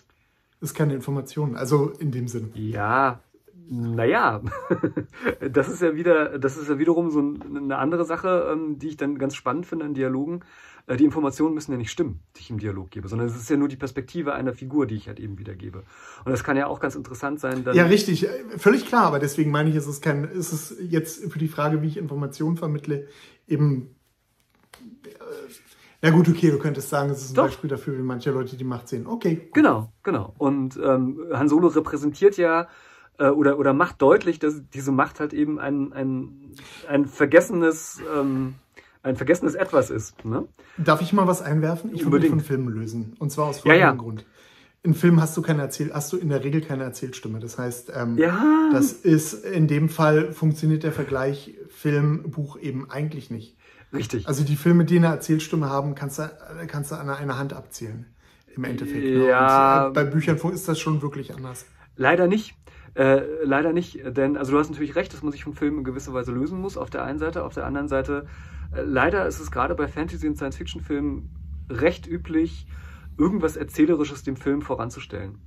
Ist 0.61 0.73
keine 0.73 0.93
Information. 0.93 1.55
Also 1.55 1.89
in 1.89 2.11
dem 2.11 2.27
Sinn. 2.27 2.51
Ja, 2.53 3.21
naja, 3.67 4.41
das 5.51 5.69
ist 5.69 5.81
ja 5.81 5.95
wieder, 5.95 6.39
das 6.39 6.57
ist 6.57 6.69
ja 6.69 6.79
wiederum 6.79 7.11
so 7.11 7.19
eine 7.19 7.77
andere 7.77 8.05
Sache, 8.05 8.49
ähm, 8.51 8.79
die 8.79 8.89
ich 8.89 8.97
dann 8.97 9.17
ganz 9.17 9.35
spannend 9.35 9.65
finde 9.65 9.85
in 9.85 9.93
Dialogen. 9.93 10.41
Äh, 10.87 10.97
die 10.97 11.05
Informationen 11.05 11.53
müssen 11.53 11.71
ja 11.71 11.77
nicht 11.77 11.91
stimmen, 11.91 12.21
die 12.35 12.41
ich 12.41 12.49
im 12.49 12.59
Dialog 12.59 12.89
gebe, 12.89 13.07
sondern 13.07 13.27
es 13.27 13.35
ist 13.35 13.49
ja 13.49 13.57
nur 13.57 13.67
die 13.67 13.75
Perspektive 13.75 14.33
einer 14.33 14.53
Figur, 14.53 14.87
die 14.87 14.95
ich 14.95 15.07
halt 15.07 15.19
eben 15.19 15.37
wiedergebe. 15.37 15.83
Und 16.25 16.31
das 16.31 16.43
kann 16.43 16.57
ja 16.57 16.67
auch 16.67 16.79
ganz 16.79 16.95
interessant 16.95 17.39
sein. 17.39 17.65
ja, 17.73 17.85
richtig, 17.85 18.27
äh, 18.27 18.57
völlig 18.57 18.85
klar, 18.85 19.05
aber 19.05 19.19
deswegen 19.19 19.51
meine 19.51 19.69
ich, 19.69 19.75
ist 19.75 19.87
es 19.87 19.99
ist 19.99 20.53
es 20.53 20.77
jetzt 20.79 21.31
für 21.31 21.39
die 21.39 21.47
Frage, 21.47 21.81
wie 21.81 21.87
ich 21.87 21.97
Informationen 21.97 22.57
vermittle, 22.57 23.07
eben 23.47 23.95
äh, 25.05 25.09
na 26.01 26.11
gut, 26.11 26.29
okay, 26.29 26.49
du 26.49 26.59
könntest 26.59 26.89
sagen, 26.89 27.09
es 27.09 27.21
ist 27.21 27.31
ein 27.31 27.35
Doch. 27.35 27.45
Beispiel 27.45 27.69
dafür, 27.69 27.97
wie 27.97 28.01
manche 28.01 28.31
Leute 28.31 28.55
die 28.55 28.63
Macht 28.63 28.87
sehen. 28.87 29.05
Okay. 29.05 29.49
Genau, 29.53 29.91
genau. 30.01 30.33
Und 30.37 30.79
ähm, 30.81 31.19
Han 31.33 31.49
Solo 31.49 31.67
repräsentiert 31.67 32.37
ja 32.37 32.69
äh, 33.19 33.29
oder, 33.29 33.59
oder 33.59 33.73
macht 33.73 34.01
deutlich, 34.01 34.39
dass 34.39 34.61
diese 34.73 34.91
Macht 34.91 35.19
halt 35.19 35.33
eben 35.33 35.59
ein, 35.59 35.93
ein, 35.93 36.53
ein 36.87 37.05
vergessenes, 37.05 37.99
ähm, 38.15 38.55
ein 39.03 39.15
vergessenes 39.15 39.55
Etwas 39.55 39.89
ist. 39.89 40.25
Ne? 40.25 40.47
Darf 40.77 41.01
ich 41.01 41.13
mal 41.13 41.27
was 41.27 41.41
einwerfen? 41.41 41.91
Ich 41.93 42.03
würde 42.03 42.19
mich 42.19 42.29
von 42.29 42.39
Filmen 42.39 42.69
lösen. 42.69 43.15
Und 43.19 43.31
zwar 43.31 43.47
aus 43.47 43.59
folgendem 43.59 43.81
ja, 43.81 43.91
ja. 43.91 43.95
Grund. 43.95 44.25
In 44.81 44.93
Filmen 44.93 45.21
hast 45.21 45.35
du 45.35 45.41
keine 45.41 45.61
Erzähl 45.61 45.93
hast 45.93 46.13
du 46.13 46.17
in 46.17 46.29
der 46.29 46.41
Regel 46.43 46.61
keine 46.61 46.85
Erzählstimme. 46.85 47.39
Das 47.39 47.57
heißt, 47.57 47.91
ähm, 47.93 48.17
ja. 48.17 48.69
das 48.71 48.93
ist 48.93 49.45
in 49.45 49.67
dem 49.67 49.89
Fall 49.89 50.31
funktioniert 50.31 50.83
der 50.83 50.93
Vergleich 50.93 51.55
Film, 51.67 52.31
Buch 52.31 52.57
eben 52.57 52.89
eigentlich 52.89 53.29
nicht. 53.29 53.57
Richtig. 53.93 54.27
Also 54.27 54.43
die 54.43 54.55
Filme, 54.55 54.85
die 54.85 54.97
eine 54.97 55.07
Erzählstimme 55.07 55.69
haben, 55.69 55.95
kannst 55.95 56.19
du, 56.19 56.31
kannst 56.67 56.91
du 56.91 56.95
an 56.95 57.09
einer 57.09 57.37
Hand 57.37 57.53
abzählen. 57.53 58.05
Im 58.55 58.63
Endeffekt. 58.63 59.03
Ne? 59.03 59.27
Ja. 59.27 59.87
Äh, 59.87 59.91
bei 59.91 60.03
Büchern 60.05 60.37
ist 60.51 60.67
das 60.67 60.79
schon 60.79 61.01
wirklich 61.01 61.33
anders. 61.33 61.65
Leider 61.95 62.27
nicht. 62.27 62.55
Äh, 62.95 63.21
leider 63.43 63.73
nicht, 63.73 63.99
denn, 64.05 64.37
also 64.37 64.51
du 64.51 64.59
hast 64.59 64.69
natürlich 64.69 64.95
recht, 64.95 65.13
dass 65.13 65.23
man 65.23 65.31
sich 65.31 65.43
von 65.43 65.53
Filmen 65.53 65.79
in 65.79 65.83
gewisser 65.83 66.13
Weise 66.13 66.31
lösen 66.31 66.59
muss, 66.59 66.77
auf 66.77 66.89
der 66.89 67.03
einen 67.03 67.19
Seite. 67.19 67.43
Auf 67.43 67.53
der 67.53 67.65
anderen 67.65 67.87
Seite, 67.87 68.25
äh, 68.75 68.81
leider 68.81 69.25
ist 69.27 69.39
es 69.39 69.51
gerade 69.51 69.75
bei 69.75 69.87
Fantasy- 69.87 70.27
und 70.27 70.35
Science-Fiction-Filmen 70.35 71.29
recht 71.69 72.07
üblich, 72.07 72.67
irgendwas 73.17 73.57
Erzählerisches 73.57 74.23
dem 74.23 74.35
Film 74.35 74.61
voranzustellen. 74.61 75.37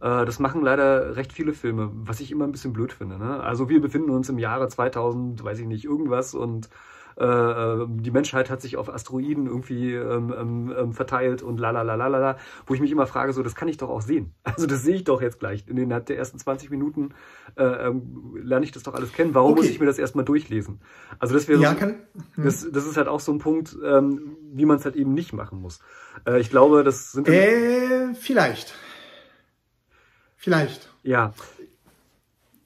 Äh, 0.00 0.24
das 0.24 0.38
machen 0.38 0.62
leider 0.62 1.16
recht 1.16 1.32
viele 1.32 1.52
Filme, 1.52 1.90
was 1.94 2.20
ich 2.20 2.30
immer 2.30 2.44
ein 2.44 2.52
bisschen 2.52 2.72
blöd 2.72 2.92
finde. 2.92 3.18
Ne? 3.18 3.40
Also 3.40 3.68
wir 3.68 3.80
befinden 3.80 4.10
uns 4.10 4.28
im 4.28 4.38
Jahre 4.38 4.68
2000, 4.68 5.42
weiß 5.42 5.58
ich 5.58 5.66
nicht, 5.66 5.84
irgendwas 5.84 6.34
und 6.34 6.68
die 7.20 8.10
Menschheit 8.12 8.48
hat 8.48 8.60
sich 8.60 8.76
auf 8.76 8.88
Asteroiden 8.88 9.46
irgendwie 9.46 9.92
ähm, 9.94 10.32
ähm, 10.38 10.74
ähm 10.76 10.92
verteilt 10.92 11.42
und 11.42 11.58
la 11.58 11.70
la 11.70 11.82
la 11.82 11.94
la 11.96 12.06
la, 12.06 12.36
wo 12.66 12.74
ich 12.74 12.80
mich 12.80 12.92
immer 12.92 13.06
frage, 13.08 13.32
so, 13.32 13.42
das 13.42 13.56
kann 13.56 13.66
ich 13.66 13.76
doch 13.76 13.88
auch 13.88 14.02
sehen. 14.02 14.34
Also 14.44 14.66
das 14.66 14.82
sehe 14.82 14.96
ich 14.96 15.04
doch 15.04 15.20
jetzt 15.20 15.38
gleich. 15.38 15.66
In 15.68 15.76
den 15.76 15.88
der 15.88 16.16
ersten 16.16 16.38
20 16.38 16.70
Minuten 16.70 17.10
äh, 17.56 17.64
ähm, 17.64 18.36
lerne 18.42 18.64
ich 18.64 18.72
das 18.72 18.82
doch 18.82 18.94
alles 18.94 19.12
kennen. 19.12 19.34
Warum 19.34 19.52
okay. 19.52 19.60
muss 19.60 19.70
ich 19.70 19.80
mir 19.80 19.86
das 19.86 19.98
erstmal 19.98 20.24
durchlesen? 20.24 20.80
Also 21.18 21.34
das 21.34 21.48
wäre, 21.48 21.60
ja, 21.60 21.74
kann, 21.74 21.96
hm. 22.34 22.44
das, 22.44 22.68
das 22.70 22.86
ist 22.86 22.96
halt 22.96 23.08
auch 23.08 23.20
so 23.20 23.32
ein 23.32 23.38
Punkt, 23.38 23.76
ähm, 23.84 24.36
wie 24.52 24.64
man 24.64 24.78
es 24.78 24.84
halt 24.84 24.96
eben 24.96 25.14
nicht 25.14 25.32
machen 25.32 25.60
muss. 25.60 25.80
Äh, 26.26 26.40
ich 26.40 26.50
glaube, 26.50 26.84
das 26.84 27.12
sind... 27.12 27.28
Äh, 27.28 28.14
vielleicht. 28.14 28.74
Vielleicht. 30.36 30.92
Ja. 31.02 31.34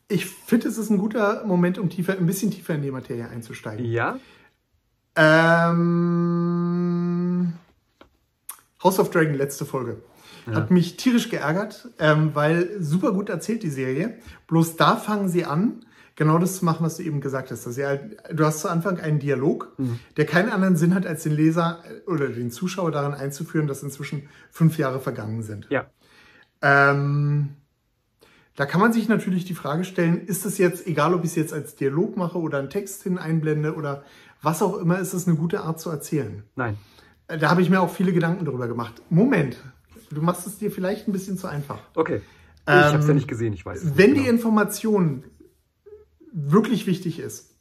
Ich 0.08 0.26
finde, 0.26 0.68
es 0.68 0.76
ist 0.76 0.90
ein 0.90 0.98
guter 0.98 1.44
Moment, 1.46 1.78
um 1.78 1.88
tiefer, 1.88 2.18
ein 2.18 2.26
bisschen 2.26 2.50
tiefer 2.50 2.74
in 2.74 2.82
die 2.82 2.90
Materie 2.90 3.28
einzusteigen. 3.28 3.84
Ja. 3.84 4.18
Ähm, 5.16 6.72
House 8.82 8.98
of 8.98 9.10
Dragon, 9.10 9.34
letzte 9.34 9.64
Folge. 9.64 10.02
Ja. 10.46 10.54
Hat 10.54 10.70
mich 10.70 10.96
tierisch 10.96 11.28
geärgert, 11.28 11.88
ähm, 11.98 12.30
weil 12.34 12.70
super 12.80 13.12
gut 13.12 13.28
erzählt 13.28 13.62
die 13.62 13.70
Serie. 13.70 14.18
Bloß 14.48 14.76
da 14.76 14.96
fangen 14.96 15.28
sie 15.28 15.44
an, 15.44 15.84
genau 16.16 16.38
das 16.38 16.58
zu 16.58 16.64
machen, 16.64 16.84
was 16.84 16.96
du 16.96 17.02
eben 17.04 17.20
gesagt 17.20 17.50
hast. 17.50 17.66
Dass 17.66 17.78
halt, 17.78 18.16
du 18.32 18.44
hast 18.44 18.60
zu 18.60 18.68
Anfang 18.68 18.98
einen 18.98 19.18
Dialog, 19.18 19.72
mhm. 19.78 19.98
der 20.16 20.26
keinen 20.26 20.50
anderen 20.50 20.76
Sinn 20.76 20.94
hat, 20.94 21.06
als 21.06 21.22
den 21.22 21.32
Leser 21.32 21.82
oder 22.06 22.28
den 22.28 22.50
Zuschauer 22.50 22.90
daran 22.90 23.14
einzuführen, 23.14 23.66
dass 23.66 23.82
inzwischen 23.82 24.28
fünf 24.50 24.78
Jahre 24.78 25.00
vergangen 25.00 25.42
sind. 25.42 25.66
Ja. 25.70 25.86
Ähm, 26.60 27.50
da 28.56 28.66
kann 28.66 28.80
man 28.80 28.92
sich 28.92 29.08
natürlich 29.08 29.44
die 29.44 29.54
Frage 29.54 29.84
stellen, 29.84 30.26
ist 30.26 30.44
es 30.44 30.58
jetzt, 30.58 30.86
egal 30.86 31.14
ob 31.14 31.24
ich 31.24 31.30
es 31.30 31.36
jetzt 31.36 31.52
als 31.52 31.74
Dialog 31.76 32.16
mache 32.16 32.38
oder 32.38 32.58
einen 32.58 32.70
Text 32.70 33.02
hin 33.02 33.18
einblende 33.18 33.74
oder 33.74 34.04
was 34.42 34.62
auch 34.62 34.78
immer, 34.78 34.98
ist 34.98 35.14
es 35.14 35.26
eine 35.26 35.36
gute 35.36 35.62
Art 35.62 35.80
zu 35.80 35.90
erzählen? 35.90 36.42
Nein. 36.56 36.76
Äh, 37.28 37.38
da 37.38 37.50
habe 37.50 37.62
ich 37.62 37.70
mir 37.70 37.80
auch 37.80 37.90
viele 37.90 38.12
Gedanken 38.12 38.44
darüber 38.44 38.68
gemacht. 38.68 39.02
Moment, 39.08 39.56
du 40.10 40.22
machst 40.22 40.46
es 40.46 40.58
dir 40.58 40.70
vielleicht 40.70 41.08
ein 41.08 41.12
bisschen 41.12 41.38
zu 41.38 41.46
einfach. 41.46 41.78
Okay. 41.94 42.20
Ich 42.66 42.72
ähm, 42.72 42.84
habe 42.84 42.98
es 42.98 43.08
ja 43.08 43.14
nicht 43.14 43.28
gesehen, 43.28 43.52
ich 43.52 43.64
weiß. 43.64 43.96
Wenn 43.96 44.10
genau. 44.10 44.22
die 44.22 44.28
Information 44.28 45.24
wirklich 46.32 46.86
wichtig 46.86 47.18
ist 47.18 47.56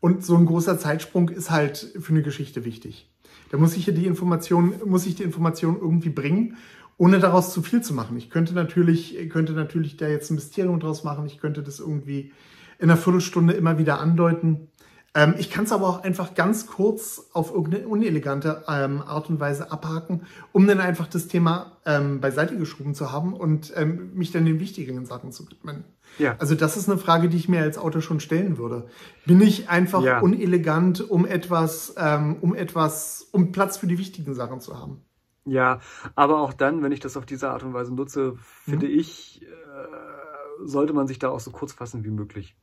und 0.00 0.24
so 0.24 0.36
ein 0.36 0.46
großer 0.46 0.78
Zeitsprung 0.78 1.28
ist 1.28 1.50
halt 1.50 1.92
für 2.00 2.12
eine 2.12 2.22
Geschichte 2.22 2.64
wichtig, 2.64 3.10
dann 3.50 3.60
muss 3.60 3.76
ich 3.76 3.84
hier 3.84 3.94
die 3.94 4.06
Information, 4.06 4.74
muss 4.84 5.06
ich 5.06 5.14
die 5.14 5.22
Information 5.22 5.78
irgendwie 5.80 6.10
bringen 6.10 6.56
ohne 7.02 7.18
daraus 7.18 7.52
zu 7.52 7.62
viel 7.62 7.82
zu 7.82 7.94
machen. 7.94 8.16
Ich 8.16 8.30
könnte 8.30 8.54
natürlich, 8.54 9.28
könnte 9.28 9.54
natürlich 9.54 9.96
da 9.96 10.06
jetzt 10.06 10.30
ein 10.30 10.36
Mysterium 10.36 10.78
draus 10.78 11.02
machen. 11.02 11.26
Ich 11.26 11.38
könnte 11.38 11.62
das 11.62 11.80
irgendwie 11.80 12.32
in 12.78 12.90
einer 12.90 12.96
Viertelstunde 12.96 13.54
immer 13.54 13.78
wieder 13.78 13.98
andeuten. 13.98 14.68
Ähm, 15.14 15.34
ich 15.36 15.50
kann 15.50 15.64
es 15.64 15.72
aber 15.72 15.88
auch 15.88 16.02
einfach 16.02 16.34
ganz 16.34 16.66
kurz 16.66 17.28
auf 17.32 17.52
irgendeine 17.52 17.86
unelegante 17.86 18.64
ähm, 18.66 19.02
Art 19.02 19.28
und 19.28 19.40
Weise 19.40 19.70
abhaken, 19.70 20.26
um 20.52 20.66
dann 20.66 20.80
einfach 20.80 21.06
das 21.06 21.28
Thema 21.28 21.72
ähm, 21.84 22.20
beiseite 22.20 22.56
geschoben 22.56 22.94
zu 22.94 23.12
haben 23.12 23.34
und 23.34 23.72
ähm, 23.76 24.14
mich 24.14 24.32
dann 24.32 24.46
den 24.46 24.58
wichtigeren 24.58 25.04
Sachen 25.04 25.30
zu 25.30 25.48
widmen. 25.50 25.84
Ja. 26.18 26.36
Also 26.38 26.54
das 26.54 26.76
ist 26.76 26.88
eine 26.88 26.98
Frage, 26.98 27.28
die 27.28 27.36
ich 27.36 27.48
mir 27.48 27.60
als 27.60 27.76
Autor 27.76 28.00
schon 28.00 28.20
stellen 28.20 28.56
würde. 28.56 28.86
Bin 29.26 29.40
ich 29.42 29.68
einfach 29.68 30.02
ja. 30.02 30.20
unelegant, 30.20 31.10
um 31.10 31.26
etwas, 31.26 31.94
ähm, 31.98 32.36
um 32.40 32.54
etwas, 32.54 33.28
um 33.32 33.52
Platz 33.52 33.76
für 33.76 33.86
die 33.86 33.98
wichtigen 33.98 34.34
Sachen 34.34 34.60
zu 34.60 34.78
haben? 34.78 35.02
Ja, 35.44 35.80
aber 36.14 36.40
auch 36.40 36.52
dann, 36.52 36.82
wenn 36.82 36.92
ich 36.92 37.00
das 37.00 37.16
auf 37.16 37.26
diese 37.26 37.50
Art 37.50 37.64
und 37.64 37.74
Weise 37.74 37.92
nutze, 37.92 38.36
finde 38.64 38.86
mhm. 38.86 38.98
ich, 38.98 39.42
äh, 39.42 40.64
sollte 40.64 40.92
man 40.92 41.06
sich 41.06 41.18
da 41.18 41.30
auch 41.30 41.40
so 41.40 41.50
kurz 41.50 41.72
fassen 41.72 42.04
wie 42.04 42.10
möglich. 42.10 42.56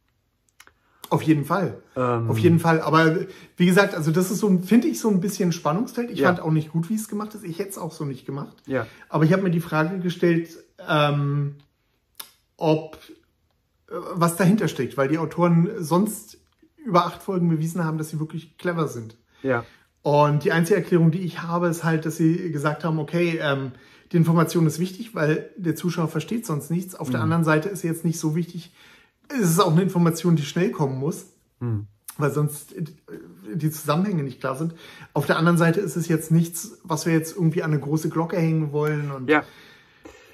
Auf 1.10 1.24
jeden 1.24 1.46
Fall. 1.46 1.82
Ähm, 1.96 2.30
Auf 2.30 2.38
jeden 2.38 2.60
Fall. 2.60 2.82
Aber 2.82 3.18
wie 3.58 3.66
gesagt, 3.66 3.96
also 3.96 4.12
das 4.12 4.30
ist 4.30 4.40
so, 4.40 4.60
finde 4.60 4.88
ich, 4.88 5.00
so 5.00 5.10
ein 5.10 5.20
bisschen 5.20 5.52
Spannungsfeld. 5.52 6.12
Ich 6.12 6.20
ja. 6.20 6.28
fand 6.28 6.40
auch 6.40 6.52
nicht 6.52 6.72
gut, 6.72 6.90
wie 6.90 6.96
es 6.96 7.08
gemacht 7.08 7.34
ist. 7.34 7.44
Ich 7.44 7.58
hätte 7.58 7.70
es 7.70 7.78
auch 7.78 7.92
so 7.92 8.06
nicht 8.06 8.26
gemacht. 8.26 8.56
Ja. 8.68 8.86
Aber 9.10 9.24
ich 9.24 9.34
habe 9.34 9.42
mir 9.42 9.50
die 9.50 9.60
Frage 9.60 10.00
gestellt, 10.00 10.50
ähm, 10.88 11.56
ob 12.58 12.98
äh, 13.90 13.94
was 14.14 14.36
dahinter 14.36 14.68
steckt, 14.68 14.98
weil 14.98 15.08
die 15.08 15.18
Autoren 15.18 15.70
sonst 15.80 16.38
über 16.78 17.06
acht 17.06 17.24
Folgen 17.24 17.50
bewiesen 17.50 17.84
haben, 17.84 17.98
dass 17.98 18.10
sie 18.10 18.20
wirklich 18.20 18.58
clever 18.58 18.88
sind. 18.88 19.16
Ja. 19.42 19.66
Und 20.02 20.44
die 20.44 20.52
einzige 20.52 20.78
Erklärung, 20.78 21.12
die 21.12 21.22
ich 21.22 21.42
habe, 21.42 21.68
ist 21.68 21.84
halt, 21.84 22.06
dass 22.06 22.18
sie 22.18 22.52
gesagt 22.52 22.84
haben, 22.84 23.00
okay, 23.00 23.40
ähm, 23.42 23.72
die 24.12 24.18
Information 24.18 24.66
ist 24.66 24.80
wichtig, 24.80 25.14
weil 25.14 25.50
der 25.58 25.76
Zuschauer 25.76 26.08
versteht 26.08 26.46
sonst 26.46 26.72
nichts. 26.72 26.96
Auf 26.96 27.10
mhm. 27.10 27.14
der 27.14 27.22
anderen 27.22 27.44
Seite 27.44 27.70
ist 27.70 27.82
sie 27.82 27.88
jetzt 27.88 28.06
nicht 28.06 28.20
so 28.20 28.36
wichtig. 28.36 28.72
Es 29.30 29.52
ist 29.52 29.60
auch 29.60 29.72
eine 29.72 29.82
Information, 29.82 30.36
die 30.36 30.44
schnell 30.44 30.72
kommen 30.72 30.98
muss, 30.98 31.28
mhm. 31.60 31.88
weil 32.18 32.32
sonst 32.32 32.74
die 33.54 33.72
Zusammenhänge 33.72 34.24
nicht 34.24 34.40
klar 34.40 34.56
sind. 34.56 34.74
Auf 35.14 35.26
der 35.26 35.38
anderen 35.38 35.58
Seite 35.58 35.80
ist 35.80 35.96
es 35.96 36.08
jetzt 36.08 36.32
nichts, 36.32 36.80
was 36.84 37.06
wir 37.06 37.14
jetzt 37.14 37.36
irgendwie 37.36 37.64
an 37.64 37.72
eine 37.72 37.80
große 37.80 38.10
Glocke 38.10 38.38
hängen 38.38 38.72
wollen 38.72 39.12
und 39.12 39.30
ja. 39.30 39.44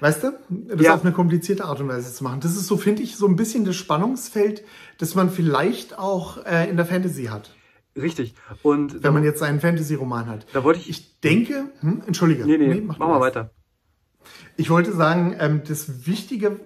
Weißt 0.00 0.24
du, 0.24 0.32
das 0.50 0.82
ja. 0.82 0.94
auf 0.94 1.02
eine 1.02 1.12
komplizierte 1.12 1.64
Art 1.64 1.80
und 1.80 1.88
Weise 1.88 2.12
zu 2.12 2.22
machen. 2.22 2.40
Das 2.40 2.54
ist 2.54 2.66
so, 2.66 2.76
finde 2.76 3.02
ich, 3.02 3.16
so 3.16 3.26
ein 3.26 3.36
bisschen 3.36 3.64
das 3.64 3.76
Spannungsfeld, 3.76 4.62
das 4.98 5.14
man 5.14 5.30
vielleicht 5.30 5.98
auch 5.98 6.44
äh, 6.44 6.68
in 6.68 6.76
der 6.76 6.84
Fantasy 6.84 7.24
hat. 7.24 7.54
Richtig. 7.96 8.34
Und 8.62 9.02
wenn 9.02 9.14
man 9.14 9.24
jetzt 9.24 9.42
einen 9.42 9.60
Fantasy-Roman 9.60 10.26
hat. 10.26 10.46
Da 10.52 10.64
wollte 10.64 10.80
ich. 10.80 10.90
Ich 10.90 11.20
denke, 11.20 11.70
hm, 11.80 12.02
entschuldige. 12.06 12.44
Nee, 12.44 12.58
nee, 12.58 12.66
nee 12.74 12.80
mach, 12.82 12.98
mach 12.98 13.08
mal 13.08 13.20
weiter. 13.20 13.50
Ich 14.56 14.68
wollte 14.68 14.92
sagen, 14.92 15.34
ähm, 15.38 15.62
das 15.66 16.06
Wichtige, 16.06 16.60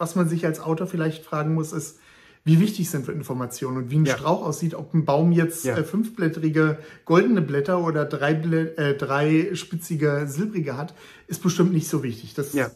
was 0.00 0.16
man 0.16 0.28
sich 0.28 0.46
als 0.46 0.60
Autor 0.60 0.86
vielleicht 0.86 1.24
fragen 1.24 1.54
muss, 1.54 1.72
ist, 1.72 1.98
wie 2.42 2.58
wichtig 2.58 2.88
sind 2.88 3.06
Informationen 3.08 3.76
und 3.76 3.90
wie 3.90 3.98
ein 3.98 4.06
ja. 4.06 4.16
Strauch 4.16 4.42
aussieht, 4.42 4.74
ob 4.74 4.94
ein 4.94 5.04
Baum 5.04 5.30
jetzt 5.30 5.66
ja. 5.66 5.76
äh, 5.76 5.84
fünfblättrige 5.84 6.78
goldene 7.04 7.42
Blätter 7.42 7.84
oder 7.84 8.06
drei, 8.06 8.32
äh, 8.32 8.96
drei 8.96 9.50
spitzige 9.54 10.24
silbrige 10.26 10.76
hat, 10.76 10.94
ist 11.26 11.42
bestimmt 11.42 11.72
nicht 11.72 11.86
so 11.86 12.02
wichtig. 12.02 12.32
Das 12.32 12.54
ja. 12.54 12.70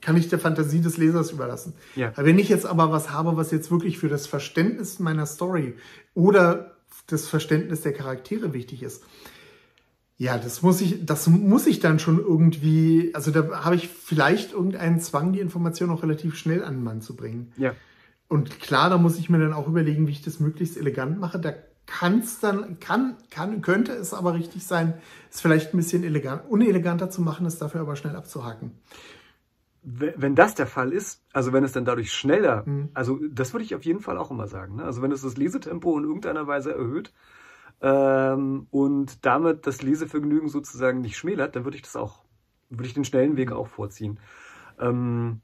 kann 0.00 0.16
ich 0.16 0.28
der 0.28 0.38
Fantasie 0.38 0.80
des 0.80 0.96
Lesers 0.96 1.32
überlassen. 1.32 1.74
Wenn 2.14 2.38
ich 2.38 2.48
jetzt 2.48 2.66
aber 2.66 2.92
was 2.92 3.10
habe, 3.10 3.36
was 3.36 3.50
jetzt 3.50 3.72
wirklich 3.72 3.98
für 3.98 4.08
das 4.08 4.28
Verständnis 4.28 5.00
meiner 5.00 5.26
Story 5.26 5.74
oder 6.14 6.76
das 7.08 7.26
Verständnis 7.28 7.80
der 7.80 7.94
Charaktere 7.94 8.52
wichtig 8.52 8.84
ist. 8.84 9.02
Ja, 10.16 10.38
das 10.38 10.62
muss 10.62 10.80
ich, 10.80 11.04
das 11.04 11.26
muss 11.26 11.66
ich 11.66 11.80
dann 11.80 11.98
schon 11.98 12.18
irgendwie, 12.18 13.10
also 13.14 13.30
da 13.30 13.64
habe 13.64 13.74
ich 13.74 13.88
vielleicht 13.88 14.52
irgendeinen 14.52 15.00
Zwang, 15.00 15.32
die 15.32 15.40
Information 15.40 15.90
auch 15.90 16.02
relativ 16.02 16.36
schnell 16.36 16.62
an 16.62 16.76
den 16.76 16.84
Mann 16.84 17.00
zu 17.00 17.16
bringen. 17.16 17.52
Ja. 17.56 17.74
Und 18.28 18.60
klar, 18.60 18.90
da 18.90 18.98
muss 18.98 19.18
ich 19.18 19.28
mir 19.28 19.38
dann 19.38 19.52
auch 19.52 19.66
überlegen, 19.66 20.06
wie 20.06 20.12
ich 20.12 20.22
das 20.22 20.38
möglichst 20.38 20.76
elegant 20.76 21.18
mache. 21.18 21.38
Da 21.40 21.52
kann 21.86 22.20
es 22.20 22.38
dann, 22.38 22.78
kann, 22.78 23.16
kann, 23.30 23.60
könnte 23.60 23.92
es 23.92 24.14
aber 24.14 24.34
richtig 24.34 24.66
sein, 24.66 24.94
es 25.30 25.40
vielleicht 25.40 25.74
ein 25.74 25.76
bisschen 25.76 26.04
elegant, 26.04 26.42
uneleganter 26.48 27.10
zu 27.10 27.20
machen, 27.20 27.44
es 27.44 27.58
dafür 27.58 27.80
aber 27.80 27.96
schnell 27.96 28.16
abzuhaken 28.16 28.72
wenn 29.84 30.34
das 30.34 30.54
der 30.54 30.66
Fall 30.66 30.92
ist, 30.92 31.22
also 31.32 31.52
wenn 31.52 31.62
es 31.62 31.72
dann 31.72 31.84
dadurch 31.84 32.10
schneller, 32.10 32.64
mhm. 32.66 32.88
also 32.94 33.20
das 33.30 33.52
würde 33.52 33.64
ich 33.64 33.74
auf 33.74 33.84
jeden 33.84 34.00
Fall 34.00 34.16
auch 34.16 34.30
immer 34.30 34.48
sagen. 34.48 34.76
Ne? 34.76 34.84
Also 34.84 35.02
wenn 35.02 35.12
es 35.12 35.20
das 35.20 35.36
Lesetempo 35.36 35.98
in 35.98 36.04
irgendeiner 36.04 36.46
Weise 36.46 36.72
erhöht 36.72 37.12
ähm, 37.84 38.66
und 38.70 39.26
damit 39.26 39.66
das 39.66 39.82
Lesevergnügen 39.82 40.48
sozusagen 40.48 41.02
nicht 41.02 41.18
schmälert, 41.18 41.54
dann 41.54 41.64
würde 41.64 41.76
ich 41.76 41.82
das 41.82 41.96
auch, 41.96 42.24
würde 42.70 42.86
ich 42.86 42.94
den 42.94 43.04
schnellen 43.04 43.36
Weg 43.36 43.52
auch 43.52 43.68
vorziehen. 43.68 44.18
Ähm, 44.80 45.42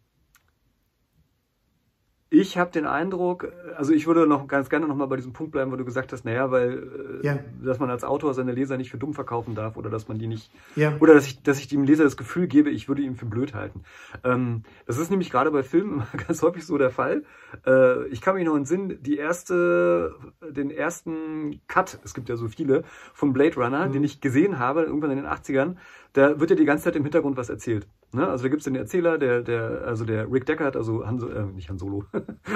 ich 2.32 2.56
habe 2.56 2.70
den 2.70 2.87
Eindruck, 2.87 3.52
also 3.76 3.92
ich 3.92 4.06
würde 4.06 4.25
noch 4.25 4.46
ganz 4.46 4.70
gerne 4.70 4.87
noch 4.87 4.94
mal 4.94 5.06
bei 5.06 5.16
diesem 5.16 5.32
Punkt 5.32 5.50
bleiben, 5.50 5.72
wo 5.72 5.76
du 5.76 5.84
gesagt 5.84 6.12
hast, 6.12 6.25
naja, 6.25 6.52
weil 6.52 7.20
äh, 7.22 7.26
ja. 7.26 7.38
dass 7.60 7.80
man 7.80 7.90
als 7.90 8.04
Autor 8.04 8.34
seine 8.34 8.52
Leser 8.52 8.76
nicht 8.76 8.92
für 8.92 8.99
dumm 8.99 9.14
verkaufen 9.14 9.56
darf 9.56 9.76
oder 9.76 9.90
dass 9.90 10.06
man 10.06 10.18
die 10.20 10.28
nicht 10.28 10.52
ja. 10.76 10.96
oder 11.00 11.14
dass 11.14 11.26
ich 11.26 11.42
dass 11.42 11.58
ich 11.58 11.66
dem 11.66 11.82
Leser 11.82 12.04
das 12.04 12.16
Gefühl 12.16 12.46
gebe, 12.46 12.70
ich 12.70 12.88
würde 12.88 13.02
ihn 13.02 13.16
für 13.16 13.26
blöd 13.26 13.52
halten. 13.52 13.82
Ähm, 14.22 14.62
das 14.87 14.96
ist 14.96 15.10
nämlich 15.10 15.30
gerade 15.30 15.50
bei 15.50 15.64
Filmen 15.64 16.04
ganz 16.28 16.40
häufig 16.42 16.64
so 16.64 16.78
der 16.78 16.90
Fall. 16.90 17.25
Äh, 17.66 18.06
ich 18.08 18.20
kann 18.20 18.37
mich 18.37 18.44
noch 18.44 18.56
entsinnen, 18.56 19.02
die 19.02 19.16
erste, 19.16 20.14
den 20.49 20.70
ersten 20.70 21.60
Cut, 21.66 21.99
es 22.04 22.14
gibt 22.14 22.28
ja 22.28 22.37
so 22.37 22.46
viele 22.46 22.84
von 23.12 23.32
Blade 23.32 23.56
Runner, 23.56 23.88
mhm. 23.88 23.92
den 23.92 24.04
ich 24.04 24.20
gesehen 24.20 24.60
habe 24.60 24.82
irgendwann 24.82 25.10
in 25.10 25.16
den 25.16 25.26
80ern 25.26 25.75
da 26.12 26.40
wird 26.40 26.50
ja 26.50 26.57
die 26.57 26.64
ganze 26.64 26.85
Zeit 26.85 26.97
im 26.97 27.05
Hintergrund 27.05 27.37
was 27.37 27.49
erzählt. 27.49 27.87
Ne? 28.12 28.26
Also 28.26 28.45
da 28.45 28.49
gibt 28.49 28.61
es 28.61 28.64
den 28.64 28.75
Erzähler, 28.75 29.19
der, 29.19 29.43
der, 29.43 29.83
also 29.87 30.05
der 30.05 30.31
Rick 30.31 30.47
Deckard, 30.47 30.76
also 30.76 31.07
Han, 31.07 31.21
äh, 31.31 31.45
nicht 31.55 31.69
Han 31.69 31.79
Solo, 31.79 32.05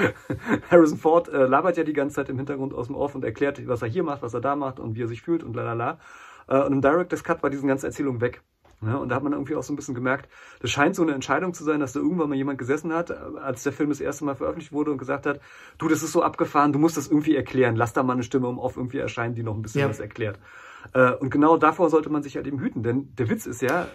Harrison 0.69 0.97
Ford 0.97 1.29
äh, 1.29 1.45
labert 1.45 1.77
ja 1.77 1.83
die 1.83 1.93
ganze 1.93 2.15
Zeit 2.15 2.29
im 2.29 2.37
Hintergrund 2.37 2.73
aus 2.73 2.87
dem 2.87 2.95
Off 2.95 3.15
und 3.15 3.23
erklärt, 3.23 3.65
was 3.67 3.81
er 3.81 3.87
hier 3.87 4.03
macht, 4.03 4.21
was 4.21 4.33
er 4.33 4.41
da 4.41 4.55
macht 4.55 4.79
und 4.79 4.95
wie 4.95 5.03
er 5.03 5.07
sich 5.07 5.21
fühlt 5.21 5.43
und 5.43 5.55
lalala. 5.55 5.99
Äh, 6.47 6.61
und 6.61 6.73
im 6.73 6.81
Director's 6.81 7.23
Cut 7.23 7.43
war 7.43 7.49
diese 7.49 7.65
ganze 7.65 7.87
Erzählung 7.87 8.21
weg. 8.21 8.41
Ja, 8.81 8.97
und 8.97 9.09
da 9.09 9.15
hat 9.15 9.23
man 9.23 9.31
irgendwie 9.31 9.55
auch 9.55 9.63
so 9.63 9.71
ein 9.71 9.77
bisschen 9.77 9.95
gemerkt, 9.95 10.29
das 10.59 10.69
scheint 10.69 10.95
so 10.95 11.01
eine 11.01 11.13
Entscheidung 11.13 11.53
zu 11.53 11.63
sein, 11.63 11.79
dass 11.79 11.93
da 11.93 12.01
irgendwann 12.01 12.29
mal 12.29 12.35
jemand 12.35 12.57
gesessen 12.57 12.93
hat, 12.93 13.09
als 13.09 13.63
der 13.63 13.71
Film 13.71 13.89
das 13.89 14.01
erste 14.01 14.25
Mal 14.25 14.35
veröffentlicht 14.35 14.73
wurde 14.73 14.91
und 14.91 14.97
gesagt 14.97 15.25
hat, 15.25 15.39
du, 15.77 15.87
das 15.87 16.03
ist 16.03 16.11
so 16.11 16.21
abgefahren, 16.21 16.73
du 16.73 16.79
musst 16.79 16.97
das 16.97 17.07
irgendwie 17.07 17.35
erklären, 17.35 17.77
lass 17.77 17.93
da 17.93 18.03
mal 18.03 18.13
eine 18.13 18.23
Stimme 18.23 18.47
um 18.47 18.59
Off 18.59 18.75
irgendwie 18.75 18.97
erscheinen, 18.97 19.33
die 19.33 19.43
noch 19.43 19.55
ein 19.55 19.61
bisschen 19.61 19.81
ja. 19.81 19.89
was 19.89 19.99
erklärt. 19.99 20.39
Äh, 20.93 21.11
und 21.13 21.29
genau 21.29 21.57
davor 21.57 21.89
sollte 21.89 22.09
man 22.09 22.23
sich 22.23 22.35
halt 22.35 22.47
eben 22.47 22.59
hüten, 22.59 22.83
denn 22.83 23.15
der 23.15 23.29
Witz 23.29 23.45
ist 23.45 23.61
ja, 23.61 23.83
äh, 23.83 23.87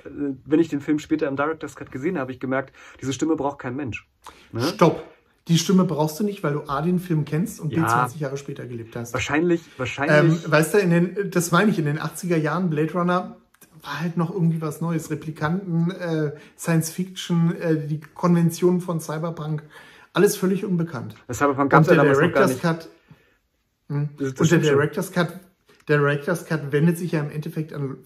wenn 0.44 0.61
ich 0.61 0.68
den 0.68 0.80
Film 0.80 0.99
später 0.99 1.28
im 1.28 1.37
Director's 1.37 1.76
Cut 1.76 1.90
gesehen 1.90 2.16
habe, 2.16 2.30
habe 2.30 2.32
ich 2.32 2.40
gemerkt, 2.40 2.75
diese 3.00 3.12
Stimme 3.12 3.37
braucht 3.37 3.59
kein 3.59 3.75
Mensch. 3.75 4.09
Ne? 4.52 4.62
Stopp! 4.62 5.02
Die 5.49 5.59
Stimme 5.59 5.85
brauchst 5.85 6.20
du 6.20 6.25
nicht, 6.25 6.44
weil 6.44 6.52
du 6.52 6.62
A, 6.68 6.80
den 6.80 7.00
Film 7.00 7.25
kennst 7.25 7.61
und 7.61 7.73
ja, 7.73 7.82
B, 7.82 7.88
20 7.88 8.20
Jahre 8.20 8.37
später 8.37 8.66
gelebt 8.66 8.94
hast. 8.94 9.14
Wahrscheinlich, 9.14 9.62
wahrscheinlich. 9.78 10.44
Ähm, 10.44 10.52
weißt 10.52 10.75
du, 10.75 10.78
in 10.78 10.90
den, 10.90 11.30
das 11.30 11.50
meine 11.50 11.70
ich, 11.70 11.78
in 11.78 11.87
den 11.87 11.99
80er 11.99 12.37
Jahren 12.37 12.70
Blade 12.70 12.92
Runner 12.92 13.37
war 13.82 14.00
halt 14.00 14.16
noch 14.16 14.30
irgendwie 14.30 14.61
was 14.61 14.80
Neues. 14.80 15.11
Replikanten, 15.11 15.90
äh, 15.90 16.32
Science 16.56 16.90
Fiction, 16.90 17.56
äh, 17.56 17.87
die 17.87 18.00
Konventionen 18.00 18.80
von 18.80 19.00
Cyberpunk, 19.00 19.64
alles 20.12 20.37
völlig 20.37 20.64
unbekannt. 20.64 21.16
Cyberpunk 21.32 21.70
gab 21.70 21.82
es 21.82 21.88
ja 21.88 21.97
damals 21.97 22.20
noch 22.20 22.32
gar 22.32 22.47
nicht. 22.47 22.61
Cut, 22.61 22.88
hm, 23.88 24.11
und 24.18 24.50
der 24.50 24.59
Director's 24.59 25.11
Cut 25.11 25.40
der 25.88 25.99
Director's 25.99 26.46
Cut 26.46 26.72
wendet 26.72 26.99
sich 26.99 27.12
ja 27.12 27.20
im 27.20 27.30
Endeffekt 27.30 27.72
an 27.72 27.99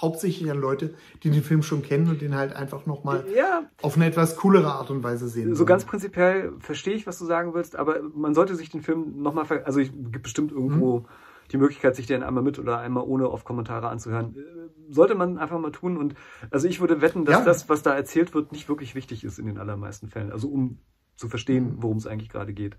hauptsächlich 0.00 0.50
an 0.50 0.58
Leute, 0.58 0.94
die 1.22 1.30
den 1.30 1.42
Film 1.42 1.62
schon 1.62 1.82
kennen 1.82 2.08
und 2.08 2.20
den 2.20 2.34
halt 2.34 2.54
einfach 2.54 2.86
nochmal 2.86 3.24
ja. 3.34 3.64
auf 3.82 3.96
eine 3.96 4.06
etwas 4.06 4.36
coolere 4.36 4.72
Art 4.72 4.90
und 4.90 5.02
Weise 5.02 5.28
sehen. 5.28 5.54
So 5.54 5.60
wollen. 5.60 5.66
ganz 5.66 5.84
prinzipiell 5.84 6.52
verstehe 6.60 6.94
ich, 6.94 7.06
was 7.06 7.18
du 7.18 7.26
sagen 7.26 7.54
willst, 7.54 7.76
aber 7.76 8.00
man 8.14 8.34
sollte 8.34 8.54
sich 8.54 8.70
den 8.70 8.82
Film 8.82 9.22
nochmal, 9.22 9.46
also 9.64 9.80
es 9.80 9.90
gibt 9.92 10.22
bestimmt 10.22 10.52
irgendwo 10.52 11.00
mhm. 11.00 11.04
die 11.52 11.58
Möglichkeit, 11.58 11.96
sich 11.96 12.06
den 12.06 12.22
einmal 12.22 12.42
mit 12.42 12.58
oder 12.58 12.78
einmal 12.78 13.04
ohne 13.04 13.26
auf 13.26 13.44
Kommentare 13.44 13.88
anzuhören. 13.88 14.36
Äh, 14.36 14.92
sollte 14.92 15.14
man 15.14 15.38
einfach 15.38 15.58
mal 15.58 15.72
tun 15.72 15.96
und 15.96 16.14
also 16.50 16.66
ich 16.66 16.80
würde 16.80 17.00
wetten, 17.00 17.24
dass 17.24 17.40
ja. 17.40 17.44
das, 17.44 17.68
was 17.68 17.82
da 17.82 17.94
erzählt 17.94 18.34
wird, 18.34 18.52
nicht 18.52 18.68
wirklich 18.68 18.94
wichtig 18.94 19.24
ist 19.24 19.38
in 19.38 19.46
den 19.46 19.58
allermeisten 19.58 20.08
Fällen. 20.08 20.32
Also 20.32 20.48
um 20.48 20.78
zu 21.16 21.28
verstehen, 21.28 21.76
mhm. 21.76 21.82
worum 21.82 21.96
es 21.98 22.06
eigentlich 22.06 22.30
gerade 22.30 22.52
geht. 22.52 22.76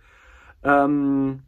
Ähm, 0.63 1.43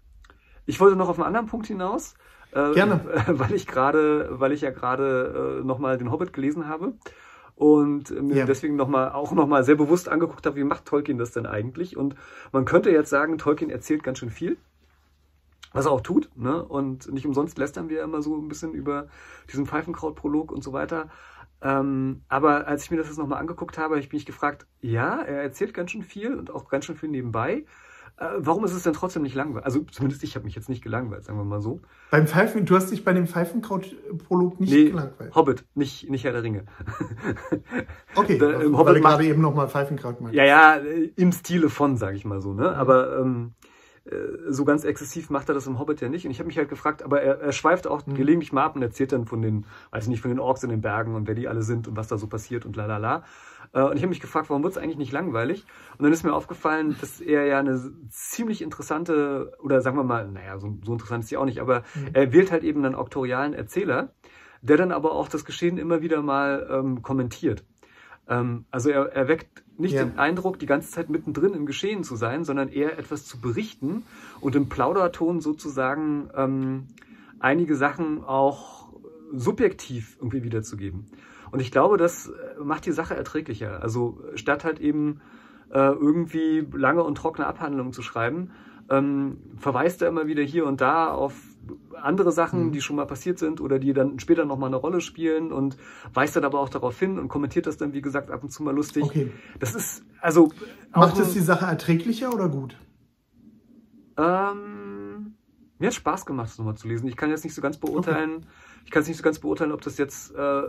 ich 0.65 0.79
wollte 0.79 0.95
noch 0.95 1.09
auf 1.09 1.17
einen 1.17 1.27
anderen 1.27 1.47
Punkt 1.47 1.67
hinaus. 1.67 2.15
Äh, 2.53 2.73
Gerne. 2.73 3.01
Weil 3.27 3.53
ich 3.53 3.67
gerade, 3.67 4.29
weil 4.39 4.51
ich 4.51 4.61
ja 4.61 4.71
gerade 4.71 5.59
äh, 5.61 5.65
nochmal 5.65 5.97
den 5.97 6.11
Hobbit 6.11 6.33
gelesen 6.33 6.67
habe 6.67 6.93
und 7.55 8.09
mir 8.09 8.37
ja. 8.37 8.45
deswegen 8.45 8.75
noch 8.75 8.87
mal, 8.87 9.11
auch 9.11 9.31
nochmal 9.31 9.63
sehr 9.63 9.75
bewusst 9.75 10.09
angeguckt 10.09 10.45
habe, 10.45 10.55
wie 10.55 10.63
macht 10.63 10.85
Tolkien 10.85 11.17
das 11.17 11.31
denn 11.31 11.45
eigentlich? 11.45 11.97
Und 11.97 12.15
man 12.51 12.65
könnte 12.65 12.91
jetzt 12.91 13.09
sagen, 13.09 13.37
Tolkien 13.37 13.69
erzählt 13.69 14.03
ganz 14.03 14.19
schön 14.19 14.29
viel, 14.29 14.57
was 15.71 15.85
er 15.85 15.91
auch 15.91 16.01
tut. 16.01 16.29
Ne? 16.35 16.63
Und 16.63 17.11
nicht 17.11 17.25
umsonst 17.25 17.57
lästern 17.57 17.89
wir 17.89 18.03
immer 18.03 18.21
so 18.21 18.35
ein 18.35 18.47
bisschen 18.47 18.73
über 18.73 19.07
diesen 19.51 19.65
Pfeifenkraut-Prolog 19.65 20.51
und 20.51 20.63
so 20.63 20.73
weiter. 20.73 21.09
Ähm, 21.61 22.23
aber 22.27 22.67
als 22.67 22.83
ich 22.83 22.91
mir 22.91 22.97
das 22.97 23.07
jetzt 23.07 23.17
nochmal 23.17 23.39
angeguckt 23.39 23.77
habe, 23.77 23.95
habe 23.95 23.99
ich 23.99 24.11
mich 24.11 24.25
gefragt, 24.25 24.67
ja, 24.81 25.21
er 25.21 25.41
erzählt 25.43 25.73
ganz 25.73 25.91
schön 25.91 26.03
viel 26.03 26.35
und 26.35 26.51
auch 26.51 26.67
ganz 26.69 26.85
schön 26.85 26.97
viel 26.97 27.09
nebenbei. 27.09 27.65
Äh, 28.17 28.25
warum 28.37 28.63
ist 28.63 28.73
es 28.73 28.83
denn 28.83 28.93
trotzdem 28.93 29.23
nicht 29.23 29.35
langweilig? 29.35 29.65
Also 29.65 29.81
zumindest 29.91 30.23
ich 30.23 30.35
habe 30.35 30.45
mich 30.45 30.55
jetzt 30.55 30.69
nicht 30.69 30.83
gelangweilt, 30.83 31.23
sagen 31.23 31.39
wir 31.39 31.45
mal 31.45 31.61
so. 31.61 31.81
Beim 32.11 32.27
Pfeifen, 32.27 32.65
du 32.65 32.75
hast 32.75 32.91
dich 32.91 33.03
bei 33.03 33.13
dem 33.13 33.27
Pfeifenkraut-Prolog 33.27 34.59
nicht 34.59 34.71
nee, 34.71 34.85
gelangweilt? 34.85 35.33
Hobbit, 35.35 35.65
nicht, 35.73 36.09
nicht 36.09 36.23
Herr 36.23 36.33
der 36.33 36.43
Ringe. 36.43 36.65
Okay, 38.15 38.37
da, 38.37 38.61
im 38.61 38.77
Hobbit 38.77 38.93
weil 38.93 39.01
gerade 39.01 39.25
eben 39.25 39.41
nochmal 39.41 39.67
Pfeifenkraut 39.67 40.21
meinte. 40.21 40.37
Ja, 40.37 40.45
ja, 40.45 40.75
im 41.15 41.31
Stile 41.31 41.69
von, 41.69 41.97
sage 41.97 42.15
ich 42.15 42.25
mal 42.25 42.41
so. 42.41 42.53
Ne? 42.53 42.61
Mhm. 42.61 42.75
Aber 42.75 43.17
ähm, 43.17 43.53
äh, 44.05 44.15
so 44.49 44.65
ganz 44.65 44.83
exzessiv 44.83 45.29
macht 45.29 45.49
er 45.49 45.55
das 45.55 45.65
im 45.65 45.79
Hobbit 45.79 46.01
ja 46.01 46.09
nicht. 46.09 46.25
Und 46.25 46.31
ich 46.31 46.39
habe 46.39 46.47
mich 46.47 46.57
halt 46.57 46.69
gefragt, 46.69 47.03
aber 47.03 47.21
er, 47.21 47.39
er 47.39 47.51
schweift 47.51 47.87
auch 47.87 48.05
mhm. 48.05 48.15
gelegentlich 48.15 48.51
mal 48.51 48.63
ab 48.63 48.75
und 48.75 48.81
erzählt 48.81 49.13
dann 49.13 49.25
von 49.25 49.41
den, 49.41 49.65
weiß 49.91 50.03
ich 50.03 50.09
nicht, 50.09 50.21
von 50.21 50.29
den 50.29 50.39
Orks 50.39 50.63
in 50.63 50.69
den 50.69 50.81
Bergen 50.81 51.15
und 51.15 51.27
wer 51.27 51.35
die 51.35 51.47
alle 51.47 51.63
sind 51.63 51.87
und 51.87 51.95
was 51.95 52.07
da 52.07 52.17
so 52.17 52.27
passiert 52.27 52.65
und 52.65 52.75
la 52.75 52.85
la 52.85 52.97
la. 52.97 53.23
Äh, 53.73 53.81
und 53.83 53.95
ich 53.95 54.01
habe 54.01 54.09
mich 54.09 54.21
gefragt, 54.21 54.49
warum 54.49 54.63
wird 54.63 54.73
es 54.73 54.77
eigentlich 54.77 54.97
nicht 54.97 55.11
langweilig? 55.11 55.65
Und 55.97 56.03
dann 56.03 56.13
ist 56.13 56.23
mir 56.23 56.33
aufgefallen, 56.33 56.95
dass 57.01 57.19
er 57.19 57.45
ja 57.45 57.59
eine 57.59 57.91
ziemlich 58.09 58.61
interessante, 58.61 59.57
oder 59.61 59.81
sagen 59.81 59.97
wir 59.97 60.03
mal, 60.03 60.29
naja, 60.31 60.57
so, 60.59 60.77
so 60.83 60.93
interessant 60.93 61.23
ist 61.23 61.29
sie 61.29 61.37
auch 61.37 61.45
nicht, 61.45 61.59
aber 61.59 61.83
mhm. 61.95 62.09
er 62.13 62.31
wählt 62.31 62.51
halt 62.51 62.63
eben 62.63 62.85
einen 62.85 62.95
auktorialen 62.95 63.53
Erzähler, 63.53 64.13
der 64.61 64.77
dann 64.77 64.91
aber 64.91 65.11
auch 65.11 65.27
das 65.27 65.43
Geschehen 65.43 65.77
immer 65.77 66.01
wieder 66.01 66.21
mal 66.21 66.67
ähm, 66.71 67.01
kommentiert. 67.01 67.65
Ähm, 68.29 68.65
also 68.71 68.89
er, 68.89 69.11
er 69.11 69.27
weckt 69.27 69.63
nicht 69.77 69.95
ja. 69.95 70.05
den 70.05 70.17
Eindruck, 70.17 70.59
die 70.59 70.65
ganze 70.65 70.91
Zeit 70.91 71.09
mittendrin 71.09 71.53
im 71.53 71.65
Geschehen 71.65 72.03
zu 72.03 72.15
sein, 72.15 72.43
sondern 72.43 72.69
eher 72.69 72.97
etwas 72.97 73.25
zu 73.25 73.41
berichten 73.41 74.03
und 74.39 74.55
im 74.55 74.69
Plauderton 74.69 75.41
sozusagen 75.41 76.29
ähm, 76.35 76.87
einige 77.39 77.75
Sachen 77.75 78.23
auch 78.23 78.93
subjektiv 79.33 80.15
irgendwie 80.19 80.43
wiederzugeben. 80.43 81.07
Und 81.53 81.59
ich 81.59 81.71
glaube, 81.71 81.97
das 81.97 82.29
äh, 82.29 82.63
macht 82.63 82.83
die 82.87 82.91
Sache 82.91 83.15
erträglicher. 83.15 83.83
Also 83.83 84.19
statt 84.33 84.63
halt 84.63 84.79
eben 84.79 85.21
äh, 85.69 85.77
irgendwie 85.77 86.67
lange 86.73 87.03
und 87.03 87.13
trockene 87.13 87.45
Abhandlungen 87.45 87.93
zu 87.93 88.01
schreiben, 88.01 88.49
ähm, 88.89 89.37
verweist 89.57 90.01
er 90.01 90.07
immer 90.07 90.25
wieder 90.25 90.41
hier 90.41 90.65
und 90.65 90.81
da 90.81 91.13
auf 91.13 91.35
andere 92.01 92.31
Sachen, 92.31 92.65
mhm. 92.65 92.71
die 92.71 92.81
schon 92.81 92.95
mal 92.95 93.05
passiert 93.05 93.37
sind 93.37 93.61
oder 93.61 93.77
die 93.77 93.93
dann 93.93 94.17
später 94.17 94.45
nochmal 94.45 94.69
eine 94.69 94.77
Rolle 94.77 94.99
spielen 94.99 95.51
und 95.51 95.77
weist 96.11 96.35
dann 96.35 96.43
aber 96.43 96.59
auch 96.59 96.69
darauf 96.69 96.97
hin 96.97 97.19
und 97.19 97.27
kommentiert 97.27 97.67
das 97.67 97.77
dann, 97.77 97.93
wie 97.93 98.01
gesagt, 98.01 98.31
ab 98.31 98.41
und 98.41 98.49
zu 98.49 98.63
mal 98.63 98.73
lustig. 98.73 99.03
Okay. 99.03 99.31
Das 99.59 99.75
ist, 99.75 100.03
also. 100.21 100.51
Macht 100.91 101.19
es 101.19 101.33
die 101.33 101.39
Sache 101.39 101.65
erträglicher 101.65 102.33
oder 102.33 102.49
gut? 102.49 102.79
Ähm, 104.17 105.35
mir 105.77 105.87
hat 105.87 105.93
Spaß 105.93 106.25
gemacht, 106.25 106.49
das 106.49 106.57
nochmal 106.57 106.77
zu 106.77 106.87
lesen. 106.87 107.07
Ich 107.07 107.15
kann 107.15 107.29
jetzt 107.29 107.43
nicht 107.43 107.53
so 107.53 107.61
ganz 107.61 107.77
beurteilen, 107.77 108.37
okay. 108.37 108.47
Ich 108.85 108.91
kann 108.91 109.01
es 109.01 109.07
nicht 109.07 109.17
so 109.17 109.23
ganz 109.23 109.39
beurteilen, 109.39 109.71
ob 109.71 109.81
das 109.81 109.97
jetzt 109.97 110.35
äh, 110.35 110.61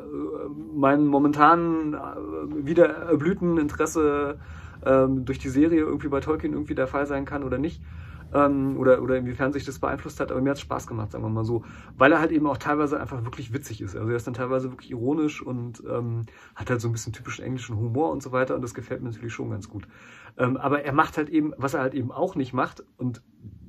meinen 0.74 1.06
momentanen 1.06 1.94
äh, 1.94 2.66
wieder 2.66 2.86
erblühten 2.86 3.58
Interesse 3.58 4.38
äh, 4.84 5.06
durch 5.08 5.38
die 5.38 5.48
Serie 5.48 5.80
irgendwie 5.80 6.08
bei 6.08 6.20
Tolkien 6.20 6.52
irgendwie 6.52 6.74
der 6.74 6.86
Fall 6.86 7.06
sein 7.06 7.24
kann 7.24 7.44
oder 7.44 7.58
nicht 7.58 7.82
ähm, 8.34 8.76
oder, 8.78 9.00
oder 9.00 9.16
inwiefern 9.16 9.52
sich 9.52 9.64
das 9.64 9.78
beeinflusst 9.78 10.20
hat, 10.20 10.30
aber 10.30 10.40
mir 10.40 10.50
hat 10.50 10.56
es 10.56 10.62
Spaß 10.62 10.86
gemacht, 10.86 11.12
sagen 11.12 11.24
wir 11.24 11.30
mal 11.30 11.44
so, 11.44 11.64
weil 11.96 12.12
er 12.12 12.20
halt 12.20 12.32
eben 12.32 12.46
auch 12.46 12.58
teilweise 12.58 13.00
einfach 13.00 13.22
wirklich 13.24 13.52
witzig 13.52 13.80
ist. 13.80 13.96
Also 13.96 14.10
er 14.10 14.16
ist 14.16 14.26
dann 14.26 14.34
teilweise 14.34 14.70
wirklich 14.70 14.90
ironisch 14.90 15.40
und 15.40 15.82
ähm, 15.88 16.26
hat 16.54 16.68
halt 16.68 16.80
so 16.80 16.88
ein 16.88 16.92
bisschen 16.92 17.12
typischen 17.12 17.44
englischen 17.44 17.76
Humor 17.76 18.10
und 18.10 18.22
so 18.22 18.32
weiter 18.32 18.56
und 18.56 18.62
das 18.62 18.74
gefällt 18.74 19.02
mir 19.02 19.10
natürlich 19.10 19.32
schon 19.32 19.50
ganz 19.50 19.68
gut. 19.68 19.86
Ähm, 20.36 20.56
aber 20.56 20.82
er 20.82 20.92
macht 20.92 21.16
halt 21.16 21.28
eben, 21.28 21.52
was 21.56 21.74
er 21.74 21.80
halt 21.80 21.94
eben 21.94 22.10
auch 22.10 22.34
nicht 22.34 22.52
macht 22.52 22.82
und 22.96 23.22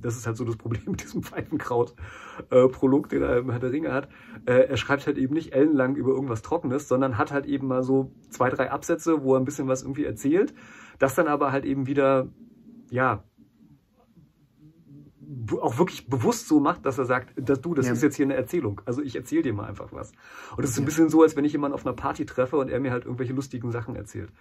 das 0.06 0.16
ist 0.18 0.28
halt 0.28 0.38
so 0.38 0.46
das 0.46 0.56
Problem 0.56 0.84
mit 0.88 1.04
diesem 1.04 1.24
Pfeifenkraut-Prolog, 1.24 3.06
äh, 3.08 3.10
den 3.10 3.24
er 3.24 3.38
im 3.38 3.50
Herr 3.50 3.60
der 3.60 3.72
Ringe 3.72 3.92
hat. 3.92 4.08
Äh, 4.46 4.68
er 4.68 4.78
schreibt 4.78 5.08
halt 5.08 5.18
eben 5.18 5.34
nicht 5.34 5.54
ellenlang 5.54 5.96
über 5.96 6.12
irgendwas 6.12 6.42
Trockenes, 6.42 6.88
sondern 6.88 7.18
hat 7.18 7.32
halt 7.32 7.46
eben 7.46 7.68
mal 7.68 7.84
so 7.84 8.12
zwei, 8.30 8.50
drei 8.50 8.72
Absätze, 8.72 9.24
wo 9.24 9.34
er 9.34 9.40
ein 9.40 9.46
bisschen 9.46 9.68
was 9.68 9.82
irgendwie 9.82 10.06
erzählt. 10.06 10.54
Das 11.00 11.16
dann 11.16 11.28
aber 11.28 11.52
halt 11.52 11.66
eben 11.66 11.88
wieder, 11.88 12.28
ja, 12.90 13.24
auch 15.62 15.78
wirklich 15.78 16.08
bewusst 16.08 16.48
so 16.48 16.60
macht, 16.60 16.86
dass 16.86 16.98
er 16.98 17.06
sagt, 17.06 17.34
dass 17.36 17.62
du, 17.62 17.74
das 17.74 17.88
ja. 17.88 17.94
ist 17.94 18.04
jetzt 18.04 18.16
hier 18.16 18.26
eine 18.26 18.36
Erzählung. 18.36 18.82
Also 18.86 19.02
ich 19.02 19.16
erzähle 19.16 19.44
dir 19.44 19.54
mal 19.54 19.68
einfach 19.68 19.92
was. 19.92 20.12
Und 20.56 20.64
es 20.64 20.72
ist 20.72 20.80
ein 20.80 20.86
bisschen 20.86 21.10
so, 21.10 21.24
als 21.24 21.36
wenn 21.36 21.46
ich 21.46 21.52
jemanden 21.52 21.76
auf 21.76 21.86
einer 21.86 21.96
Party 21.96 22.26
treffe 22.26 22.58
und 22.58 22.70
er 22.70 22.80
mir 22.80 22.92
halt 22.92 23.06
irgendwelche 23.06 23.34
lustigen 23.34 23.72
Sachen 23.72 23.96
erzählt. 23.96 24.32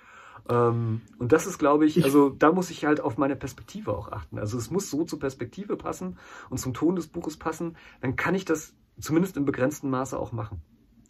Ähm, 0.49 1.01
und 1.19 1.33
das 1.33 1.47
ist, 1.47 1.59
glaube 1.59 1.87
ich, 1.87 2.05
also 2.05 2.31
da 2.31 2.53
muss 2.53 2.71
ich 2.71 2.85
halt 2.85 3.01
auf 3.01 3.17
meine 3.17 3.37
Perspektive 3.37 3.97
auch 3.97 4.13
achten. 4.13 4.39
Also 4.39 4.59
es 4.59 4.71
muss 4.71 4.91
so 4.91 5.05
zur 5.05 5.19
Perspektive 5.19 5.77
passen 5.77 6.19
und 6.51 6.59
zum 6.59 6.75
Ton 6.75 6.97
des 6.97 7.07
Buches 7.07 7.37
passen. 7.37 7.77
Dann 8.01 8.17
kann 8.17 8.35
ich 8.35 8.45
das 8.45 8.75
zumindest 9.01 9.37
im 9.37 9.45
begrenzten 9.45 9.91
Maße 9.91 10.19
auch 10.19 10.33
machen, 10.33 10.61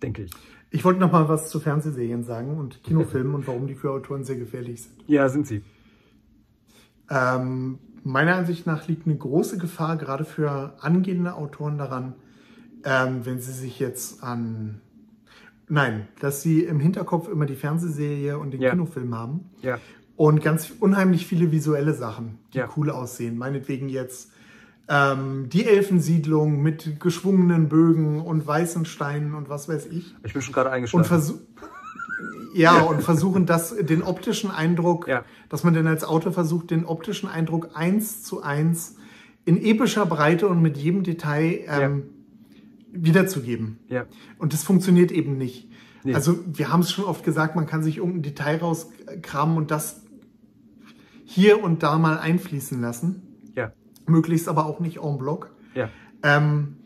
denke 0.03 0.23
ich. 0.23 0.31
Ich 0.71 0.85
wollte 0.85 1.01
noch 1.01 1.13
mal 1.13 1.29
was 1.29 1.51
zu 1.51 1.61
Fernsehserien 1.61 2.25
sagen 2.25 2.59
und 2.59 2.83
Kinofilmen 2.83 3.35
und 3.35 3.47
warum 3.47 3.67
die 3.67 3.75
für 3.75 3.91
Autoren 3.91 4.25
sehr 4.25 4.37
gefährlich 4.37 4.83
sind. 4.83 5.05
Ja, 5.07 5.29
sind 5.29 5.47
sie. 5.47 5.63
Ähm, 7.11 7.79
meiner 8.05 8.37
Ansicht 8.37 8.67
nach 8.67 8.87
liegt 8.87 9.07
eine 9.07 9.17
große 9.17 9.59
Gefahr 9.59 9.97
gerade 9.97 10.25
für 10.25 10.75
angehende 10.81 11.35
Autoren 11.35 11.79
daran, 11.79 12.15
ähm, 12.85 13.25
wenn 13.25 13.41
sie 13.41 13.53
sich 13.53 13.79
jetzt 13.79 14.23
an 14.23 14.81
Nein, 15.69 16.09
dass 16.21 16.43
sie 16.43 16.63
im 16.63 16.79
Hinterkopf 16.79 17.29
immer 17.29 17.47
die 17.47 17.55
Fernsehserie 17.55 18.39
und 18.39 18.53
den 18.53 18.61
ja. 18.61 18.71
Kinofilm 18.71 19.15
haben. 19.15 19.51
Ja. 19.63 19.79
Und 20.17 20.43
ganz 20.43 20.73
unheimlich 20.79 21.27
viele 21.27 21.51
visuelle 21.51 21.95
Sachen, 21.95 22.39
die 22.53 22.59
ja. 22.59 22.69
cool 22.77 22.91
aussehen. 22.91 23.37
Meinetwegen 23.37 23.89
jetzt 23.89 24.31
ähm, 24.89 25.49
die 25.49 25.65
Elfensiedlung 25.67 26.63
mit 26.63 27.01
geschwungenen 27.01 27.69
Bögen 27.69 28.21
und 28.21 28.47
weißen 28.47 28.85
Steinen 28.85 29.35
und 29.35 29.49
was 29.49 29.69
weiß 29.69 29.87
ich. 29.87 30.15
Ich 30.23 30.35
bin 30.35 30.43
schon 30.43 30.53
gerade 30.53 30.71
eingeschlafen. 30.71 31.03
Und 31.03 31.09
ja, 32.55 32.81
und 32.83 33.03
versuchen 33.03 33.47
das, 33.47 33.75
den 33.77 34.03
optischen 34.03 34.51
Eindruck, 34.51 35.09
ja. 35.09 35.25
dass 35.49 35.65
man 35.65 35.75
denn 35.75 35.87
als 35.87 36.05
Autor 36.05 36.33
versucht, 36.33 36.71
den 36.71 36.85
optischen 36.85 37.29
Eindruck 37.29 37.71
eins 37.75 38.23
zu 38.23 38.43
eins 38.43 38.97
in 39.45 39.63
epischer 39.63 40.07
Breite 40.07 40.49
und 40.49 40.63
mit 40.63 40.77
jedem 40.77 41.03
Detail 41.03 41.65
ähm, 41.67 42.03
ja. 42.93 43.05
wiederzugeben. 43.05 43.79
Ja. 43.89 44.07
Und 44.39 44.53
das 44.53 44.63
funktioniert 44.63 45.13
eben 45.13 45.37
nicht. 45.37 45.69
Nee. 46.05 46.15
Also 46.15 46.39
wir 46.47 46.71
haben 46.71 46.81
es 46.81 46.93
schon 46.93 47.05
oft 47.05 47.25
gesagt, 47.25 47.57
man 47.57 47.67
kann 47.67 47.83
sich 47.83 47.99
irgendein 47.99 48.23
Detail 48.23 48.59
rauskramen 48.59 49.57
und 49.57 49.71
das 49.71 50.03
hier 51.25 51.63
und 51.63 51.83
da 51.83 51.99
mal 51.99 52.19
einfließen 52.19 52.81
lassen. 52.81 53.23
Ja. 53.57 53.73
Möglichst 54.07 54.49
aber 54.49 54.67
auch 54.67 54.81
nicht 54.81 54.99
en 54.99 55.19
bloc. 55.19 55.51
Ja. 55.75 55.89
Ähm, 56.23 56.77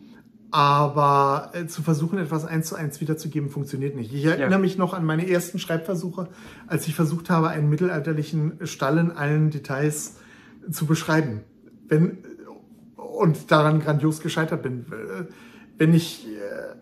aber 0.51 1.51
äh, 1.53 1.67
zu 1.67 1.81
versuchen, 1.81 2.17
etwas 2.17 2.45
eins 2.45 2.67
zu 2.67 2.75
eins 2.75 2.99
wiederzugeben, 3.01 3.49
funktioniert 3.49 3.95
nicht. 3.95 4.13
Ich 4.13 4.25
erinnere 4.25 4.51
ja. 4.51 4.57
mich 4.57 4.77
noch 4.77 4.93
an 4.93 5.05
meine 5.05 5.29
ersten 5.29 5.59
Schreibversuche, 5.59 6.27
als 6.67 6.87
ich 6.87 6.95
versucht 6.95 7.29
habe, 7.29 7.49
einen 7.49 7.69
mittelalterlichen 7.69 8.53
Stall 8.63 8.97
in 8.97 9.11
allen 9.11 9.51
Details 9.51 10.15
zu 10.71 10.85
beschreiben. 10.85 11.41
Wenn, 11.87 12.19
und 12.95 13.51
daran 13.51 13.81
grandios 13.81 14.21
gescheitert 14.21 14.63
bin. 14.63 14.85
Wenn 15.77 15.93
ich, 15.93 16.27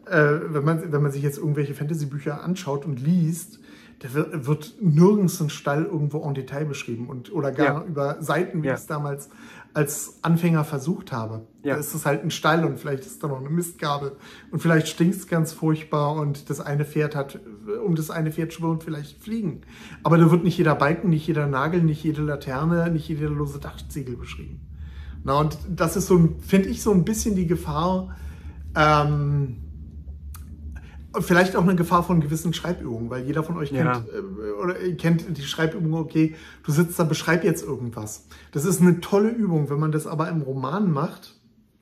äh, 0.10 0.36
äh 0.36 0.41
wenn 0.53 0.63
man, 0.63 0.91
wenn 0.91 1.01
man 1.01 1.12
sich 1.12 1.23
jetzt 1.23 1.38
irgendwelche 1.38 1.73
Fantasy-Bücher 1.73 2.43
anschaut 2.43 2.86
und 2.86 3.01
liest, 3.01 3.60
da 3.99 4.13
wird, 4.13 4.45
wird, 4.45 4.75
nirgends 4.80 5.41
ein 5.41 5.49
Stall 5.49 5.86
irgendwo 5.86 6.21
en 6.21 6.36
Detail 6.36 6.65
beschrieben 6.65 7.08
und 7.08 7.34
oder 7.34 7.51
gar 7.51 7.82
ja. 7.82 7.84
über 7.84 8.21
Seiten, 8.21 8.62
wie 8.62 8.67
ja. 8.67 8.75
es 8.75 8.86
damals 8.86 9.30
als 9.77 10.17
Anfänger 10.23 10.63
versucht 10.63 11.11
habe. 11.11 11.45
Ja. 11.61 11.75
Da 11.75 11.79
ist 11.79 11.93
es 11.93 12.07
halt 12.07 12.23
ein 12.23 12.31
Stall 12.31 12.65
und 12.65 12.79
vielleicht 12.79 13.05
ist 13.05 13.21
da 13.21 13.27
noch 13.27 13.39
eine 13.39 13.51
Mistgabel 13.51 14.13
und 14.49 14.59
vielleicht 14.59 14.87
stinkt 14.87 15.15
es 15.15 15.27
ganz 15.27 15.53
furchtbar 15.53 16.15
und 16.15 16.49
das 16.49 16.59
eine 16.59 16.83
Pferd 16.83 17.15
hat, 17.15 17.39
um 17.85 17.93
das 17.93 18.09
eine 18.09 18.31
Pferd 18.31 18.53
schwirrt 18.53 18.83
vielleicht 18.83 19.21
Fliegen. 19.21 19.61
Aber 20.01 20.17
da 20.17 20.31
wird 20.31 20.43
nicht 20.43 20.57
jeder 20.57 20.73
Balken, 20.73 21.11
nicht 21.11 21.27
jeder 21.27 21.45
Nagel, 21.45 21.83
nicht 21.83 22.03
jede 22.03 22.23
Laterne, 22.23 22.89
nicht 22.89 23.07
jeder 23.07 23.29
lose 23.29 23.59
Dachziegel 23.59 24.17
beschrieben. 24.17 24.61
Na 25.23 25.39
und 25.39 25.59
das 25.69 25.95
ist 25.95 26.07
so, 26.07 26.27
finde 26.39 26.69
ich, 26.69 26.81
so 26.81 26.91
ein 26.91 27.05
bisschen 27.05 27.35
die 27.35 27.45
Gefahr, 27.45 28.15
ähm, 28.75 29.57
Vielleicht 31.21 31.56
auch 31.56 31.63
eine 31.63 31.75
Gefahr 31.75 32.03
von 32.03 32.21
gewissen 32.21 32.53
Schreibübungen, 32.53 33.10
weil 33.10 33.23
jeder 33.23 33.43
von 33.43 33.58
euch 33.58 33.69
kennt, 33.69 33.86
ja. 33.86 34.03
äh, 34.13 34.51
oder 34.51 34.75
kennt 34.97 35.38
die 35.38 35.41
Schreibübung, 35.41 35.93
okay, 35.93 36.36
du 36.63 36.71
sitzt 36.71 36.99
da, 36.99 37.03
beschreib 37.03 37.43
jetzt 37.43 37.63
irgendwas. 37.63 38.27
Das 38.51 38.65
ist 38.65 38.82
eine 38.82 38.99
tolle 39.01 39.30
Übung, 39.30 39.69
wenn 39.69 39.80
man 39.80 39.91
das 39.91 40.08
aber 40.08 40.30
im 40.30 40.41
Roman 40.41 40.91
macht 40.91 41.38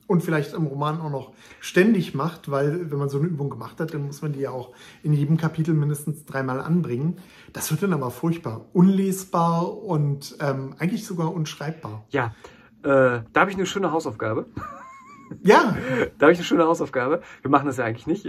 und 0.06 0.22
vielleicht 0.22 0.54
im 0.54 0.66
Roman 0.66 1.00
auch 1.00 1.10
noch 1.10 1.32
ständig 1.60 2.14
macht, 2.14 2.50
weil 2.50 2.90
wenn 2.90 2.98
man 2.98 3.08
so 3.08 3.18
eine 3.18 3.26
Übung 3.26 3.50
gemacht 3.50 3.80
hat, 3.80 3.92
dann 3.92 4.06
muss 4.06 4.22
man 4.22 4.32
die 4.32 4.40
ja 4.40 4.50
auch 4.50 4.72
in 5.02 5.12
jedem 5.12 5.36
Kapitel 5.36 5.74
mindestens 5.74 6.24
dreimal 6.24 6.60
anbringen. 6.60 7.18
Das 7.52 7.70
wird 7.70 7.82
dann 7.82 7.92
aber 7.92 8.10
furchtbar, 8.10 8.66
unlesbar 8.72 9.82
und 9.82 10.36
ähm, 10.40 10.74
eigentlich 10.78 11.04
sogar 11.04 11.32
unschreibbar. 11.32 12.04
Ja, 12.10 12.34
äh, 12.82 13.22
da 13.32 13.40
habe 13.40 13.50
ich 13.50 13.56
eine 13.56 13.66
schöne 13.66 13.90
Hausaufgabe. 13.92 14.46
Ja. 15.42 15.76
Da 16.18 16.26
habe 16.26 16.32
ich 16.32 16.38
eine 16.38 16.44
schöne 16.44 16.64
Hausaufgabe. 16.64 17.22
Wir 17.42 17.50
machen 17.50 17.66
das 17.66 17.76
ja 17.76 17.84
eigentlich 17.84 18.06
nicht. 18.06 18.28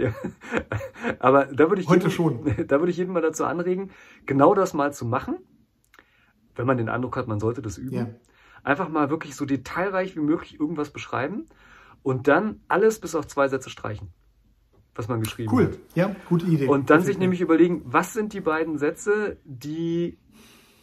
Aber 1.18 1.46
da 1.46 1.68
würde 1.68 1.80
ich 1.80 1.88
Heute 1.88 2.08
jeden, 2.08 2.10
schon. 2.12 2.54
Da 2.66 2.78
würde 2.80 2.90
ich 2.90 2.96
jeden 2.96 3.12
mal 3.12 3.22
dazu 3.22 3.44
anregen, 3.44 3.90
genau 4.26 4.54
das 4.54 4.74
mal 4.74 4.92
zu 4.92 5.04
machen, 5.04 5.38
wenn 6.56 6.66
man 6.66 6.76
den 6.76 6.88
Eindruck 6.88 7.16
hat, 7.16 7.28
man 7.28 7.40
sollte 7.40 7.62
das 7.62 7.78
üben. 7.78 7.96
Ja. 7.96 8.08
Einfach 8.62 8.88
mal 8.88 9.10
wirklich 9.10 9.36
so 9.36 9.44
detailreich 9.44 10.16
wie 10.16 10.20
möglich 10.20 10.58
irgendwas 10.58 10.90
beschreiben 10.90 11.46
und 12.02 12.28
dann 12.28 12.60
alles 12.68 13.00
bis 13.00 13.14
auf 13.14 13.26
zwei 13.26 13.48
Sätze 13.48 13.70
streichen, 13.70 14.08
was 14.94 15.08
man 15.08 15.20
geschrieben 15.20 15.52
Cool. 15.52 15.64
hat. 15.66 15.78
Ja, 15.94 16.16
gute 16.28 16.46
Idee. 16.46 16.66
Und 16.66 16.90
dann 16.90 16.98
Gefällt 16.98 17.06
sich 17.06 17.18
nämlich 17.18 17.40
überlegen, 17.40 17.82
was 17.84 18.12
sind 18.12 18.32
die 18.32 18.40
beiden 18.40 18.78
Sätze, 18.78 19.38
die 19.44 20.18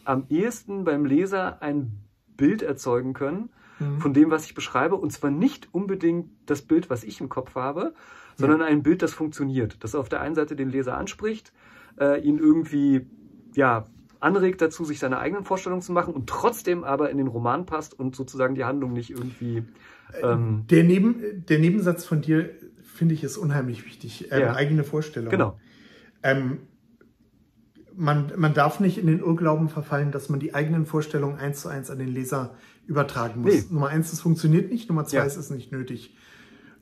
am 0.04 0.24
ehesten 0.28 0.84
beim 0.84 1.04
Leser 1.04 1.62
ein 1.62 2.04
Bild 2.36 2.62
erzeugen 2.62 3.12
können 3.12 3.50
Mhm. 3.78 4.00
von 4.00 4.14
dem, 4.14 4.30
was 4.30 4.46
ich 4.46 4.54
beschreibe. 4.54 4.96
Und 4.96 5.12
zwar 5.12 5.30
nicht 5.30 5.68
unbedingt 5.72 6.30
das 6.46 6.62
Bild, 6.62 6.90
was 6.90 7.04
ich 7.04 7.20
im 7.20 7.28
Kopf 7.28 7.54
habe, 7.54 7.94
sondern 8.36 8.60
ein 8.62 8.82
Bild, 8.82 9.02
das 9.02 9.14
funktioniert. 9.14 9.82
Das 9.82 9.94
auf 9.94 10.08
der 10.08 10.20
einen 10.20 10.34
Seite 10.34 10.56
den 10.56 10.68
Leser 10.68 10.96
anspricht, 10.96 11.52
äh, 11.98 12.20
ihn 12.20 12.38
irgendwie 12.38 13.06
ja, 13.54 13.86
anregt 14.20 14.60
dazu, 14.60 14.84
sich 14.84 14.98
seine 14.98 15.18
eigenen 15.18 15.44
Vorstellungen 15.44 15.82
zu 15.82 15.92
machen 15.92 16.14
und 16.14 16.28
trotzdem 16.28 16.84
aber 16.84 17.10
in 17.10 17.18
den 17.18 17.26
Roman 17.28 17.64
passt 17.66 17.98
und 17.98 18.14
sozusagen 18.14 18.54
die 18.54 18.64
Handlung 18.64 18.92
nicht 18.92 19.10
irgendwie. 19.10 19.64
Ähm, 20.22 20.64
Der, 20.68 20.84
Neben, 20.84 21.44
der 21.48 21.58
Nebensatz 21.58 22.04
von 22.04 22.20
dir 22.20 22.50
finde 22.82 23.14
ich 23.14 23.24
ist 23.24 23.36
unheimlich 23.36 23.84
wichtig. 23.86 24.28
Ähm, 24.30 24.40
Ja. 24.40 24.54
Eigene 24.54 24.84
Vorstellung. 24.84 25.30
genau. 25.30 25.58
Ähm, 26.22 26.58
man, 27.94 28.32
man 28.36 28.52
darf 28.52 28.80
nicht 28.80 28.98
in 28.98 29.06
den 29.06 29.20
Irrglauben 29.20 29.68
verfallen, 29.68 30.12
dass 30.12 30.28
man 30.28 30.40
die 30.40 30.54
eigenen 30.54 30.84
Vorstellungen 30.86 31.38
eins 31.38 31.62
zu 31.62 31.68
eins 31.68 31.90
an 31.90 31.98
den 31.98 32.08
Leser 32.08 32.54
übertragen 32.86 33.42
muss. 33.42 33.52
Nee. 33.52 33.64
Nummer 33.70 33.88
eins, 33.88 34.10
das 34.10 34.20
funktioniert 34.20 34.70
nicht. 34.70 34.88
Nummer 34.88 35.04
zwei, 35.04 35.18
Ja. 35.18 35.24
es 35.24 35.36
ist 35.36 35.50
nicht 35.50 35.72
nötig. 35.72 36.14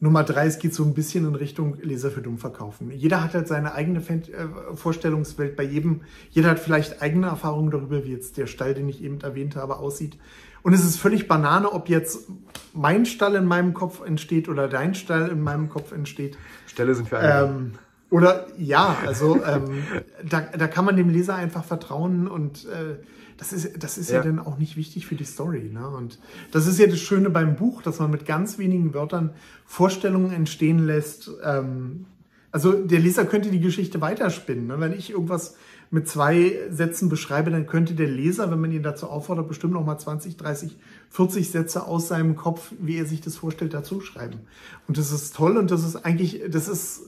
Nummer 0.00 0.22
drei, 0.22 0.46
es 0.46 0.58
geht 0.58 0.74
so 0.74 0.84
ein 0.84 0.92
bisschen 0.92 1.26
in 1.26 1.34
Richtung 1.34 1.78
Leser 1.80 2.10
für 2.10 2.20
dumm 2.20 2.36
verkaufen. 2.38 2.90
Jeder 2.90 3.22
hat 3.22 3.32
halt 3.32 3.48
seine 3.48 3.74
eigene 3.74 4.00
äh, 4.00 4.74
Vorstellungswelt 4.74 5.56
bei 5.56 5.62
jedem. 5.62 6.02
Jeder 6.30 6.50
hat 6.50 6.58
vielleicht 6.58 7.00
eigene 7.00 7.28
Erfahrungen 7.28 7.70
darüber, 7.70 8.04
wie 8.04 8.10
jetzt 8.12 8.36
der 8.36 8.46
Stall, 8.46 8.74
den 8.74 8.88
ich 8.88 9.02
eben 9.02 9.20
erwähnt 9.22 9.56
habe, 9.56 9.78
aussieht. 9.78 10.18
Und 10.62 10.72
es 10.72 10.84
ist 10.84 10.96
völlig 10.96 11.28
Banane, 11.28 11.70
ob 11.72 11.88
jetzt 11.88 12.28
mein 12.72 13.06
Stall 13.06 13.34
in 13.36 13.44
meinem 13.46 13.72
Kopf 13.72 14.04
entsteht 14.04 14.48
oder 14.48 14.68
dein 14.68 14.94
Stall 14.94 15.28
in 15.28 15.40
meinem 15.40 15.68
Kopf 15.68 15.92
entsteht. 15.92 16.36
Stelle 16.66 16.94
sind 16.94 17.08
für 17.08 17.18
alle. 17.18 17.46
Ähm, 17.48 17.72
oder 18.10 18.46
ja, 18.58 18.96
also 19.06 19.42
ähm, 19.44 19.84
da, 20.28 20.40
da 20.40 20.66
kann 20.66 20.84
man 20.84 20.96
dem 20.96 21.08
Leser 21.08 21.34
einfach 21.34 21.64
vertrauen 21.64 22.28
und 22.28 22.66
äh, 22.66 22.96
das 23.36 23.52
ist, 23.52 23.82
das 23.82 23.98
ist 23.98 24.10
ja. 24.10 24.16
Ja. 24.18 24.22
dann 24.22 24.38
auch 24.38 24.58
nicht 24.58 24.76
wichtig 24.76 25.06
für 25.06 25.14
die 25.14 25.24
Story. 25.24 25.70
Ne? 25.72 25.88
Und 25.88 26.18
das 26.52 26.66
ist 26.66 26.78
ja 26.78 26.86
das 26.86 27.00
Schöne 27.00 27.30
beim 27.30 27.56
Buch, 27.56 27.82
dass 27.82 27.98
man 27.98 28.10
mit 28.10 28.26
ganz 28.26 28.58
wenigen 28.58 28.94
Wörtern 28.94 29.30
Vorstellungen 29.66 30.32
entstehen 30.32 30.84
lässt. 30.86 31.30
Ähm, 31.44 32.06
also 32.52 32.72
der 32.72 33.00
Leser 33.00 33.24
könnte 33.24 33.50
die 33.50 33.60
Geschichte 33.60 34.00
weiterspinnen. 34.00 34.66
Ne? 34.68 34.78
Wenn 34.80 34.92
ich 34.92 35.10
irgendwas 35.10 35.56
mit 35.90 36.08
zwei 36.08 36.58
Sätzen 36.70 37.08
beschreibe, 37.08 37.50
dann 37.50 37.66
könnte 37.66 37.94
der 37.94 38.08
Leser, 38.08 38.50
wenn 38.50 38.60
man 38.60 38.72
ihn 38.72 38.82
dazu 38.82 39.08
auffordert, 39.08 39.48
bestimmt 39.48 39.72
noch 39.74 39.84
mal 39.84 39.98
20, 39.98 40.36
30, 40.36 40.76
40 41.10 41.50
Sätze 41.50 41.86
aus 41.86 42.08
seinem 42.08 42.36
Kopf, 42.36 42.72
wie 42.80 42.96
er 42.96 43.06
sich 43.06 43.20
das 43.20 43.36
vorstellt, 43.36 43.74
dazu 43.74 44.00
schreiben. 44.00 44.40
Und 44.88 44.98
das 44.98 45.12
ist 45.12 45.34
toll 45.34 45.56
und 45.56 45.70
das 45.70 45.84
ist 45.84 45.96
eigentlich, 45.96 46.42
das 46.48 46.68
ist 46.68 47.02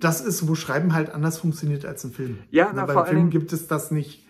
das 0.00 0.20
ist, 0.20 0.46
wo 0.46 0.54
Schreiben 0.54 0.92
halt 0.94 1.10
anders 1.10 1.38
funktioniert 1.38 1.84
als 1.84 2.04
im 2.04 2.12
Film. 2.12 2.38
Ja, 2.50 2.70
Na, 2.74 2.86
na, 2.86 2.94
beim 2.94 3.04
Film 3.06 3.16
Dingen- 3.18 3.30
gibt 3.30 3.52
es 3.52 3.66
das 3.66 3.90
nicht. 3.90 4.24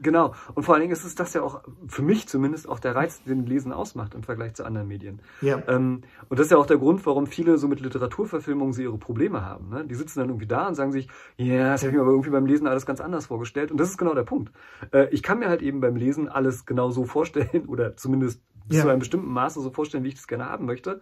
Genau. 0.00 0.34
Und 0.54 0.62
vor 0.62 0.74
allen 0.74 0.82
Dingen 0.82 0.92
ist 0.92 1.04
es 1.04 1.14
das 1.14 1.34
ja 1.34 1.42
auch, 1.42 1.62
für 1.88 2.02
mich 2.02 2.28
zumindest, 2.28 2.68
auch 2.68 2.78
der 2.78 2.94
Reiz, 2.94 3.22
den 3.24 3.44
Lesen 3.46 3.72
ausmacht 3.72 4.14
im 4.14 4.22
Vergleich 4.22 4.54
zu 4.54 4.64
anderen 4.64 4.88
Medien. 4.88 5.20
Ja. 5.40 5.62
Ähm, 5.68 6.02
und 6.28 6.38
das 6.38 6.46
ist 6.46 6.50
ja 6.52 6.58
auch 6.58 6.66
der 6.66 6.78
Grund, 6.78 7.04
warum 7.06 7.26
viele 7.26 7.58
so 7.58 7.68
mit 7.68 7.80
Literaturverfilmungen 7.80 8.72
so 8.72 8.82
ihre 8.82 8.98
Probleme 8.98 9.44
haben. 9.44 9.68
Ne? 9.68 9.84
Die 9.86 9.94
sitzen 9.94 10.20
dann 10.20 10.28
irgendwie 10.28 10.46
da 10.46 10.68
und 10.68 10.74
sagen 10.74 10.92
sich, 10.92 11.08
ja, 11.36 11.70
das 11.72 11.82
habe 11.82 11.90
ich 11.90 11.96
mir 11.96 12.02
aber 12.02 12.10
irgendwie 12.12 12.30
beim 12.30 12.46
Lesen 12.46 12.66
alles 12.66 12.86
ganz 12.86 13.00
anders 13.00 13.26
vorgestellt. 13.26 13.70
Und 13.70 13.78
das 13.78 13.90
ist 13.90 13.98
genau 13.98 14.14
der 14.14 14.22
Punkt. 14.24 14.52
Äh, 14.92 15.08
ich 15.10 15.22
kann 15.22 15.38
mir 15.38 15.48
halt 15.48 15.62
eben 15.62 15.80
beim 15.80 15.96
Lesen 15.96 16.28
alles 16.28 16.64
genau 16.66 16.90
so 16.90 17.04
vorstellen 17.04 17.64
oder 17.68 17.96
zumindest 17.96 18.42
bis 18.66 18.78
Ja. 18.78 18.84
zu 18.84 18.90
einem 18.90 19.00
bestimmten 19.00 19.32
Maße 19.32 19.60
so 19.60 19.70
vorstellen, 19.70 20.04
wie 20.04 20.08
ich 20.08 20.14
das 20.14 20.28
gerne 20.28 20.46
haben 20.48 20.66
möchte. 20.66 21.00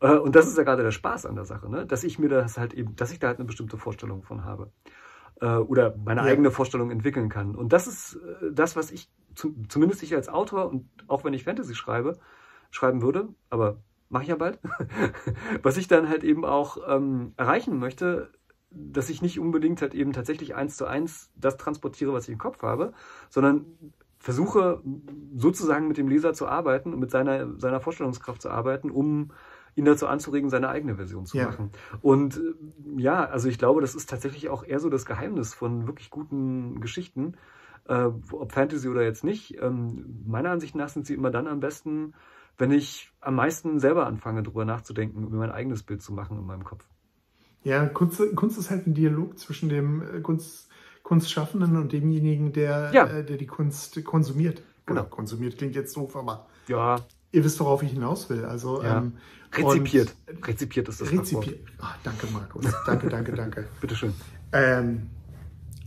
Äh, 0.00 0.16
und 0.16 0.36
das 0.36 0.46
ist 0.46 0.58
ja 0.58 0.64
gerade 0.64 0.82
der 0.82 0.90
Spaß 0.90 1.24
an 1.26 1.34
der 1.34 1.46
Sache, 1.46 1.70
ne? 1.70 1.86
dass 1.86 2.04
ich 2.04 2.18
mir 2.18 2.28
das 2.28 2.58
halt 2.58 2.74
eben, 2.74 2.94
dass 2.96 3.10
ich 3.12 3.18
da 3.18 3.28
halt 3.28 3.38
eine 3.38 3.46
bestimmte 3.46 3.78
Vorstellung 3.78 4.22
von 4.22 4.44
habe 4.44 4.70
äh, 5.40 5.56
oder 5.56 5.96
meine 6.04 6.20
Ja. 6.22 6.26
eigene 6.26 6.50
Vorstellung 6.50 6.90
entwickeln 6.90 7.28
kann. 7.28 7.54
Und 7.54 7.72
das 7.72 7.86
ist 7.86 8.16
äh, 8.16 8.52
das, 8.52 8.76
was 8.76 8.90
ich 8.90 9.10
zu, 9.34 9.54
zumindest 9.68 10.02
ich 10.02 10.14
als 10.14 10.28
Autor 10.28 10.68
und 10.68 10.88
auch 11.06 11.24
wenn 11.24 11.34
ich 11.34 11.44
Fantasy 11.44 11.74
schreibe, 11.74 12.18
schreiben 12.70 13.02
würde, 13.02 13.28
aber 13.50 13.80
mache 14.08 14.24
ich 14.24 14.28
ja 14.30 14.36
bald, 14.36 14.58
was 15.62 15.76
ich 15.76 15.88
dann 15.88 16.08
halt 16.08 16.24
eben 16.24 16.44
auch 16.44 16.78
ähm, 16.88 17.34
erreichen 17.36 17.78
möchte, 17.78 18.30
dass 18.70 19.08
ich 19.10 19.22
nicht 19.22 19.38
unbedingt 19.38 19.80
halt 19.80 19.94
eben 19.94 20.12
tatsächlich 20.12 20.54
eins 20.54 20.76
zu 20.76 20.86
eins 20.86 21.30
das 21.36 21.56
transportiere, 21.56 22.12
was 22.12 22.24
ich 22.28 22.32
im 22.32 22.38
Kopf 22.38 22.62
habe, 22.62 22.92
sondern 23.30 23.64
versuche 24.18 24.82
sozusagen 25.34 25.88
mit 25.88 25.96
dem 25.96 26.08
Leser 26.08 26.34
zu 26.34 26.46
arbeiten 26.48 26.92
und 26.92 27.00
mit 27.00 27.10
seiner, 27.10 27.58
seiner 27.58 27.80
Vorstellungskraft 27.80 28.42
zu 28.42 28.50
arbeiten, 28.50 28.90
um 28.90 29.30
ihn 29.78 29.84
dazu 29.84 30.06
anzuregen, 30.06 30.50
seine 30.50 30.68
eigene 30.68 30.96
Version 30.96 31.24
zu 31.24 31.36
Ja. 31.38 31.46
machen. 31.46 31.70
Und 32.02 32.36
äh, 32.36 33.00
ja, 33.00 33.24
also 33.24 33.48
ich 33.48 33.58
glaube, 33.58 33.80
das 33.80 33.94
ist 33.94 34.10
tatsächlich 34.10 34.48
auch 34.48 34.64
eher 34.64 34.80
so 34.80 34.90
das 34.90 35.06
Geheimnis 35.06 35.54
von 35.54 35.86
wirklich 35.86 36.10
guten 36.10 36.80
Geschichten, 36.80 37.34
äh, 37.86 38.08
ob 38.32 38.52
Fantasy 38.52 38.88
oder 38.88 39.02
jetzt 39.02 39.24
nicht. 39.24 39.56
Ähm, 39.62 40.22
meiner 40.26 40.50
Ansicht 40.50 40.74
nach 40.74 40.88
sind 40.88 41.06
sie 41.06 41.14
immer 41.14 41.30
dann 41.30 41.46
am 41.46 41.60
besten, 41.60 42.14
wenn 42.58 42.72
ich 42.72 43.12
am 43.20 43.36
meisten 43.36 43.78
selber 43.78 44.06
anfange, 44.06 44.42
darüber 44.42 44.64
nachzudenken, 44.64 45.22
über 45.28 45.36
mein 45.38 45.52
eigenes 45.52 45.82
Bild 45.84 46.02
zu 46.02 46.12
machen 46.12 46.36
in 46.38 46.44
meinem 46.44 46.64
Kopf. 46.64 46.84
Ja, 47.62 47.86
Kunst, 47.86 48.20
Kunst 48.36 48.58
ist 48.58 48.70
halt 48.70 48.86
ein 48.86 48.94
Dialog 48.94 49.38
zwischen 49.38 49.68
dem 49.68 50.02
äh, 50.02 50.20
Kunst, 50.20 50.68
Kunstschaffenden 51.02 51.76
und 51.76 51.92
demjenigen, 51.92 52.52
der, 52.52 52.90
Ja. 52.92 53.06
äh, 53.06 53.24
der 53.24 53.36
die 53.36 53.46
Kunst 53.46 54.04
konsumiert. 54.04 54.62
Genau. 54.86 55.02
Oder 55.02 55.10
konsumiert 55.10 55.56
klingt 55.58 55.74
jetzt 55.74 55.96
doof, 55.96 56.16
aber 56.16 56.46
Ja, 56.66 56.96
ihr 57.32 57.44
wisst, 57.44 57.60
worauf 57.60 57.82
ich 57.82 57.92
hinaus 57.92 58.28
will. 58.30 58.44
Also 58.44 58.82
Ja. 58.82 58.98
ähm, 58.98 59.12
rezipiert. 59.54 60.14
Rezipiert 60.44 60.88
ist 60.88 61.00
das. 61.00 61.10
Rezipiert. 61.12 61.60
Ah, 61.80 61.94
danke, 62.04 62.26
Markus. 62.32 62.66
Danke, 62.86 63.08
danke, 63.08 63.32
danke. 63.32 63.66
Bitteschön. 63.80 64.14
Ähm, 64.52 65.08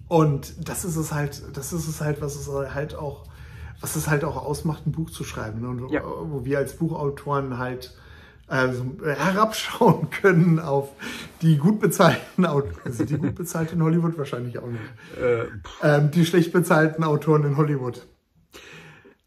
und 0.07 0.67
das 0.67 0.83
ist 0.85 0.95
es 0.97 1.11
halt, 1.13 1.41
das 1.53 1.73
ist 1.73 1.87
es 1.87 2.01
halt, 2.01 2.21
was 2.21 2.35
es 2.35 2.47
halt 2.47 2.95
auch, 2.95 3.25
was 3.79 3.95
es 3.95 4.07
halt 4.07 4.23
auch 4.23 4.35
ausmacht, 4.37 4.85
ein 4.85 4.91
Buch 4.91 5.09
zu 5.09 5.23
schreiben. 5.23 5.61
Ne? 5.61 5.69
Und 5.69 5.89
Ja. 5.91 6.01
wo 6.03 6.43
wir 6.45 6.57
als 6.59 6.75
Buchautoren 6.75 7.57
halt 7.57 7.95
also, 8.47 8.83
herabschauen 9.05 10.09
können 10.21 10.59
auf 10.59 10.89
die 11.41 11.57
gut 11.57 11.79
bezahlten 11.79 12.45
Autoren, 12.45 12.75
also 12.83 13.05
die 13.05 13.17
gut 13.17 13.33
bezahlten 13.35 13.75
in 13.77 13.83
Hollywood 13.83 14.17
wahrscheinlich 14.17 14.59
auch 14.59 14.67
nicht, 14.67 14.81
Äh, 15.17 15.45
ähm, 15.81 16.11
die 16.11 16.25
schlecht 16.25 16.51
bezahlten 16.51 17.05
Autoren 17.05 17.45
in 17.45 17.55
Hollywood. 17.55 18.05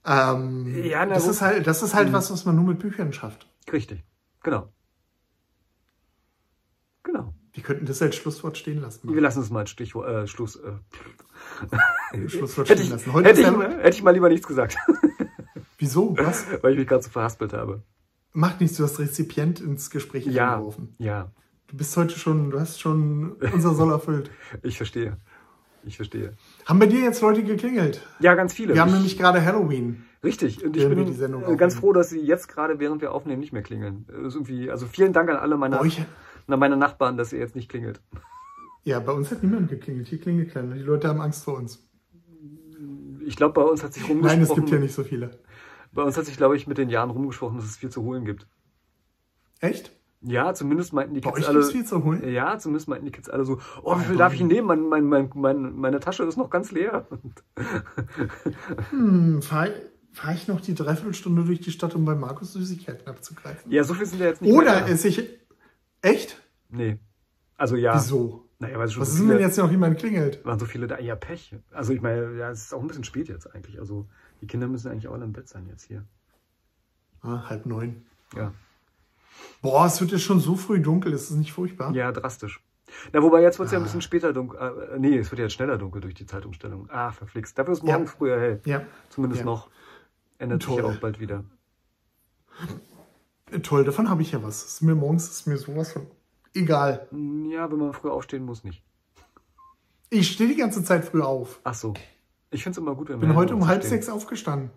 Ähm, 0.06 0.84
Ja, 0.84 1.06
na, 1.06 1.14
das 1.14 1.26
ist 1.26 1.40
halt, 1.40 1.66
das 1.66 1.82
ist 1.82 1.94
halt 1.94 2.12
was, 2.12 2.30
was 2.30 2.44
man 2.44 2.56
nur 2.56 2.64
mit 2.66 2.78
Büchern 2.78 3.12
schafft. 3.12 3.48
richtig. 3.72 4.02
Genau. 4.42 4.68
Genau. 7.02 7.34
Wir 7.52 7.62
könnten 7.62 7.86
das 7.86 8.02
als 8.02 8.16
Schlusswort 8.16 8.58
stehen 8.58 8.80
lassen. 8.80 9.12
Wir 9.14 9.20
lassen 9.20 9.40
es 9.40 9.50
mal 9.50 9.60
als 9.60 9.70
Stichwort, 9.70 10.08
äh, 10.08 10.26
Schluss. 10.26 10.56
Äh, 10.56 12.28
Schlusswort 12.28 12.68
stehen 12.68 12.90
lassen. 12.90 13.12
Heute 13.12 13.28
hätte, 13.28 13.40
ich, 13.42 13.50
mal- 13.50 13.78
hätte 13.82 13.96
ich 13.96 14.02
mal 14.02 14.10
lieber 14.10 14.28
nichts 14.28 14.46
gesagt, 14.46 14.76
Wieso? 15.78 16.16
Was? 16.18 16.46
weil 16.62 16.72
ich 16.72 16.78
mich 16.78 16.88
gerade 16.88 17.02
so 17.02 17.10
verhaspelt 17.10 17.52
habe. 17.52 17.82
Macht 18.32 18.60
nichts, 18.60 18.76
du 18.76 18.84
hast 18.84 18.98
Rezipient 18.98 19.60
ins 19.60 19.90
Gespräch 19.90 20.26
Ja, 20.26 20.54
eingeworfen. 20.54 20.94
ja, 20.98 21.30
Du 21.68 21.76
bist 21.78 21.96
heute 21.96 22.16
schon, 22.18 22.50
du 22.50 22.60
hast 22.60 22.80
schon 22.80 23.32
unser 23.32 23.74
Soll 23.74 23.90
erfüllt. 23.90 24.30
ich 24.62 24.76
verstehe. 24.76 25.16
Ich 25.84 25.96
verstehe. 25.96 26.36
Haben 26.66 26.78
bei 26.78 26.86
dir 26.86 27.00
jetzt 27.00 27.20
Leute 27.20 27.42
geklingelt? 27.42 28.02
Ja, 28.20 28.34
ganz 28.34 28.52
viele. 28.54 28.74
Wir 28.74 28.80
haben 28.80 28.88
ich, 28.88 28.94
nämlich 28.94 29.18
gerade 29.18 29.44
Halloween. 29.44 30.04
richtig. 30.22 30.64
Und 30.64 30.76
ich 30.76 30.88
bin 30.88 31.04
die 31.06 31.12
Sendung 31.12 31.42
äh, 31.42 31.56
ganz 31.56 31.74
aufnehmen. 31.74 31.80
froh, 31.80 31.92
dass 31.92 32.10
sie 32.10 32.20
jetzt 32.20 32.48
gerade, 32.48 32.78
während 32.78 33.02
wir 33.02 33.12
aufnehmen, 33.12 33.40
nicht 33.40 33.52
mehr 33.52 33.62
klingeln. 33.62 34.06
Äh, 34.08 34.26
ist 34.26 34.34
irgendwie, 34.34 34.70
also 34.70 34.86
vielen 34.86 35.12
Dank 35.12 35.28
an 35.30 35.36
alle 35.36 35.56
meine, 35.56 35.76
Bei 35.76 35.82
euch? 35.82 36.04
an 36.46 36.58
meine 36.58 36.76
Nachbarn, 36.76 37.16
dass 37.16 37.32
ihr 37.32 37.38
jetzt 37.38 37.54
nicht 37.54 37.68
klingelt. 37.68 38.00
Ja, 38.84 39.00
bei 39.00 39.12
uns 39.12 39.30
hat 39.30 39.42
niemand 39.42 39.68
geklingelt. 39.68 40.08
Hier 40.08 40.20
klingelt 40.20 40.52
keiner. 40.52 40.74
Die 40.74 40.82
Leute 40.82 41.08
haben 41.08 41.20
Angst 41.20 41.44
vor 41.44 41.56
uns. 41.56 41.86
Ich 43.26 43.36
glaube, 43.36 43.54
bei 43.54 43.62
uns 43.62 43.82
hat 43.82 43.94
sich 43.94 44.02
Nein, 44.02 44.18
rumgesprochen. 44.18 44.42
es 44.42 44.54
gibt 44.54 44.70
ja 44.70 44.78
nicht 44.78 44.94
so 44.94 45.04
viele. 45.04 45.30
Bei 45.92 46.02
uns 46.02 46.16
hat 46.16 46.26
sich, 46.26 46.36
glaube 46.36 46.56
ich, 46.56 46.66
mit 46.66 46.76
den 46.76 46.90
Jahren 46.90 47.10
rumgesprochen, 47.10 47.56
dass 47.56 47.66
es 47.66 47.76
viel 47.76 47.88
zu 47.88 48.02
holen 48.02 48.24
gibt. 48.24 48.46
Echt? 49.60 49.92
Ja, 50.26 50.54
zumindest 50.54 50.92
meinten 50.94 51.14
die 51.14 51.20
Bei 51.20 51.30
Kids 51.32 51.42
euch 51.42 51.48
alle. 51.48 51.62
viel 51.64 51.84
zu 51.84 52.02
holen? 52.02 52.26
Ja, 52.26 52.58
zumindest 52.58 52.88
meinten 52.88 53.04
die 53.04 53.12
Kids 53.12 53.28
alle 53.28 53.44
so, 53.44 53.58
oh, 53.82 53.98
wie 53.98 54.04
viel 54.04 54.16
darf 54.16 54.32
ich 54.32 54.38
denn 54.38 54.48
nehmen? 54.48 54.66
Mein, 54.66 54.80
mein, 54.88 55.04
mein, 55.04 55.30
mein, 55.34 55.76
meine 55.76 56.00
Tasche 56.00 56.22
ist 56.24 56.36
noch 56.38 56.48
ganz 56.48 56.70
leer. 56.72 57.06
Hm, 58.90 59.42
fahre 59.42 59.74
fahr 60.12 60.32
ich 60.32 60.46
noch 60.48 60.60
die 60.60 60.74
Dreiviertelstunde 60.74 61.44
durch 61.44 61.60
die 61.60 61.72
Stadt, 61.72 61.94
um 61.94 62.04
bei 62.04 62.14
Markus 62.14 62.52
Süßigkeiten 62.52 63.06
abzugreifen? 63.06 63.70
ja, 63.70 63.82
so 63.84 63.94
viel 63.94 64.06
sind 64.06 64.20
ja 64.20 64.26
jetzt 64.26 64.40
nicht 64.42 64.54
Oder 64.54 64.72
mehr 64.72 64.88
esse 64.88 65.08
ich. 65.08 65.28
Echt? 66.02 66.40
Nee. 66.70 66.98
Also 67.56 67.76
ja. 67.76 67.94
Wieso? 67.96 68.48
Naja, 68.60 68.78
weil 68.78 68.88
schon 68.88 69.02
Was 69.02 69.08
so 69.08 69.14
ist 69.14 69.18
denn, 69.18 69.26
viele, 69.26 69.38
wenn 69.40 69.46
jetzt 69.46 69.58
noch 69.58 69.70
jemand 69.70 69.98
klingelt? 69.98 70.44
waren 70.44 70.58
so 70.58 70.66
viele 70.66 70.86
da. 70.86 71.00
Ja, 71.00 71.16
Pech. 71.16 71.54
Also 71.72 71.92
ich 71.92 72.00
meine, 72.00 72.36
ja, 72.38 72.50
es 72.50 72.62
ist 72.62 72.74
auch 72.74 72.80
ein 72.80 72.86
bisschen 72.86 73.04
spät 73.04 73.28
jetzt 73.28 73.52
eigentlich. 73.52 73.78
Also 73.80 74.06
die 74.40 74.46
Kinder 74.46 74.68
müssen 74.68 74.88
eigentlich 74.90 75.08
auch 75.08 75.14
alle 75.14 75.24
im 75.24 75.32
Bett 75.32 75.48
sein 75.48 75.66
jetzt 75.68 75.84
hier. 75.84 76.04
Ah, 77.20 77.48
halb 77.48 77.66
neun. 77.66 78.04
Ja. 78.36 78.52
Boah, 79.62 79.86
es 79.86 80.00
wird 80.00 80.12
ja 80.12 80.18
schon 80.18 80.40
so 80.40 80.56
früh 80.56 80.80
dunkel, 80.80 81.12
ist 81.12 81.30
es 81.30 81.36
nicht 81.36 81.52
furchtbar? 81.52 81.92
Ja, 81.94 82.12
drastisch. 82.12 82.62
Na, 83.12 83.22
wobei 83.22 83.42
jetzt 83.42 83.58
wird 83.58 83.66
es 83.66 83.72
ja 83.72 83.78
ein 83.78 83.82
bisschen 83.84 84.02
später 84.02 84.32
dunkel. 84.32 84.58
Äh, 84.94 84.98
nee, 84.98 85.16
es 85.18 85.30
wird 85.30 85.38
ja 85.38 85.46
jetzt 85.46 85.54
schneller 85.54 85.78
dunkel 85.78 86.00
durch 86.00 86.14
die 86.14 86.26
Zeitumstellung. 86.26 86.88
Ah, 86.90 87.10
verflixt. 87.12 87.58
Dafür 87.58 87.72
ist 87.72 87.82
morgen 87.82 88.04
Ja. 88.04 88.10
früher 88.10 88.38
hell. 88.40 88.60
Ja. 88.66 88.82
Zumindest 89.08 89.40
Ja. 89.40 89.46
noch. 89.46 89.68
Ändert 90.38 90.62
sich 90.62 90.70
Toll. 90.72 90.82
ja 90.82 90.88
auch 90.90 90.96
bald 91.00 91.18
wieder. 91.18 91.44
Äh, 93.50 93.60
Toll, 93.60 93.84
davon 93.84 94.08
habe 94.10 94.22
ich 94.22 94.32
ja 94.32 94.42
was. 94.42 94.64
Ist 94.64 94.82
mir 94.82 94.94
morgens 94.94 95.28
ist 95.28 95.46
mir 95.46 95.56
sowas 95.56 95.92
von 95.92 96.06
egal. 96.54 97.06
Hm, 97.10 97.50
Ja, 97.50 97.70
wenn 97.70 97.78
man 97.78 97.92
früh 97.94 98.10
aufstehen 98.10 98.44
muss, 98.44 98.64
nicht. 98.64 98.82
Ich 100.10 100.30
stehe 100.30 100.48
die 100.48 100.56
ganze 100.56 100.84
Zeit 100.84 101.04
früh 101.04 101.22
auf. 101.22 101.60
Ach 101.64 101.74
so. 101.74 101.94
Ich 102.50 102.62
finde 102.62 102.78
es 102.78 102.82
immer 102.82 102.94
gut, 102.94 103.08
wenn 103.08 103.18
Bin 103.18 103.30
wir 103.30 103.34
heute 103.36 103.54
um 103.54 103.66
halb 103.66 103.82
sechs 103.82 104.08
aufgestanden. 104.08 104.70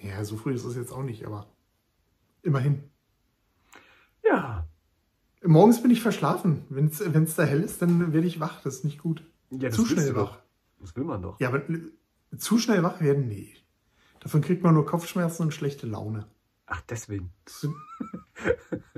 Ja, 0.00 0.24
so 0.24 0.36
früh 0.36 0.52
ist 0.54 0.64
es 0.64 0.76
jetzt 0.76 0.92
auch 0.92 1.02
nicht, 1.02 1.24
aber 1.26 1.46
immerhin. 2.42 2.84
Ja. 4.24 4.66
Morgens 5.44 5.82
bin 5.82 5.90
ich 5.90 6.02
verschlafen. 6.02 6.64
Wenn 6.68 6.86
es 6.88 7.34
da 7.36 7.42
hell 7.44 7.62
ist, 7.62 7.80
dann 7.82 8.12
werde 8.12 8.26
ich 8.26 8.40
wach. 8.40 8.60
Das 8.62 8.76
ist 8.76 8.84
nicht 8.84 8.98
gut. 8.98 9.22
ja 9.50 9.70
zu 9.70 9.84
schnell 9.86 10.08
du 10.08 10.14
doch. 10.14 10.32
wach. 10.32 10.38
Das 10.80 10.94
will 10.96 11.04
man 11.04 11.22
doch. 11.22 11.40
Ja, 11.40 11.48
aber 11.48 11.62
zu 12.36 12.58
schnell 12.58 12.82
wach 12.82 13.00
werden? 13.00 13.28
Nee. 13.28 13.54
Davon 14.20 14.40
kriegt 14.40 14.62
man 14.62 14.74
nur 14.74 14.84
Kopfschmerzen 14.86 15.44
und 15.44 15.54
schlechte 15.54 15.86
Laune. 15.86 16.26
Ach, 16.66 16.80
deswegen. 16.82 17.32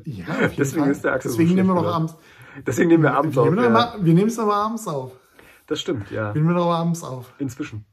Ja, 0.05 0.49
Deswegen 0.59 0.83
Fall. 0.85 0.91
ist 0.93 1.05
der 1.05 1.13
Axel 1.15 1.31
so 1.31 1.37
Deswegen 1.39 1.55
nehmen 1.57 1.69
wir 1.71 1.77
gelaunt. 1.81 2.11
abends. 2.11 2.15
Deswegen 2.67 2.89
nehmen 2.89 3.03
wir 3.05 3.15
abends 3.15 3.37
wir 3.37 3.43
auf. 3.43 4.05
wir 4.05 4.15
nehmen 4.15 4.29
es 4.29 4.39
aber 4.39 4.55
abends 4.57 4.87
auf. 4.89 5.13
Das 5.67 5.81
stimmt, 5.81 6.11
ja. 6.11 6.35
Wir 6.35 6.43
nehmen 6.43 6.55
doch 6.55 6.71
abends 6.71 7.03
auf. 7.03 7.33
Inzwischen. 7.39 7.85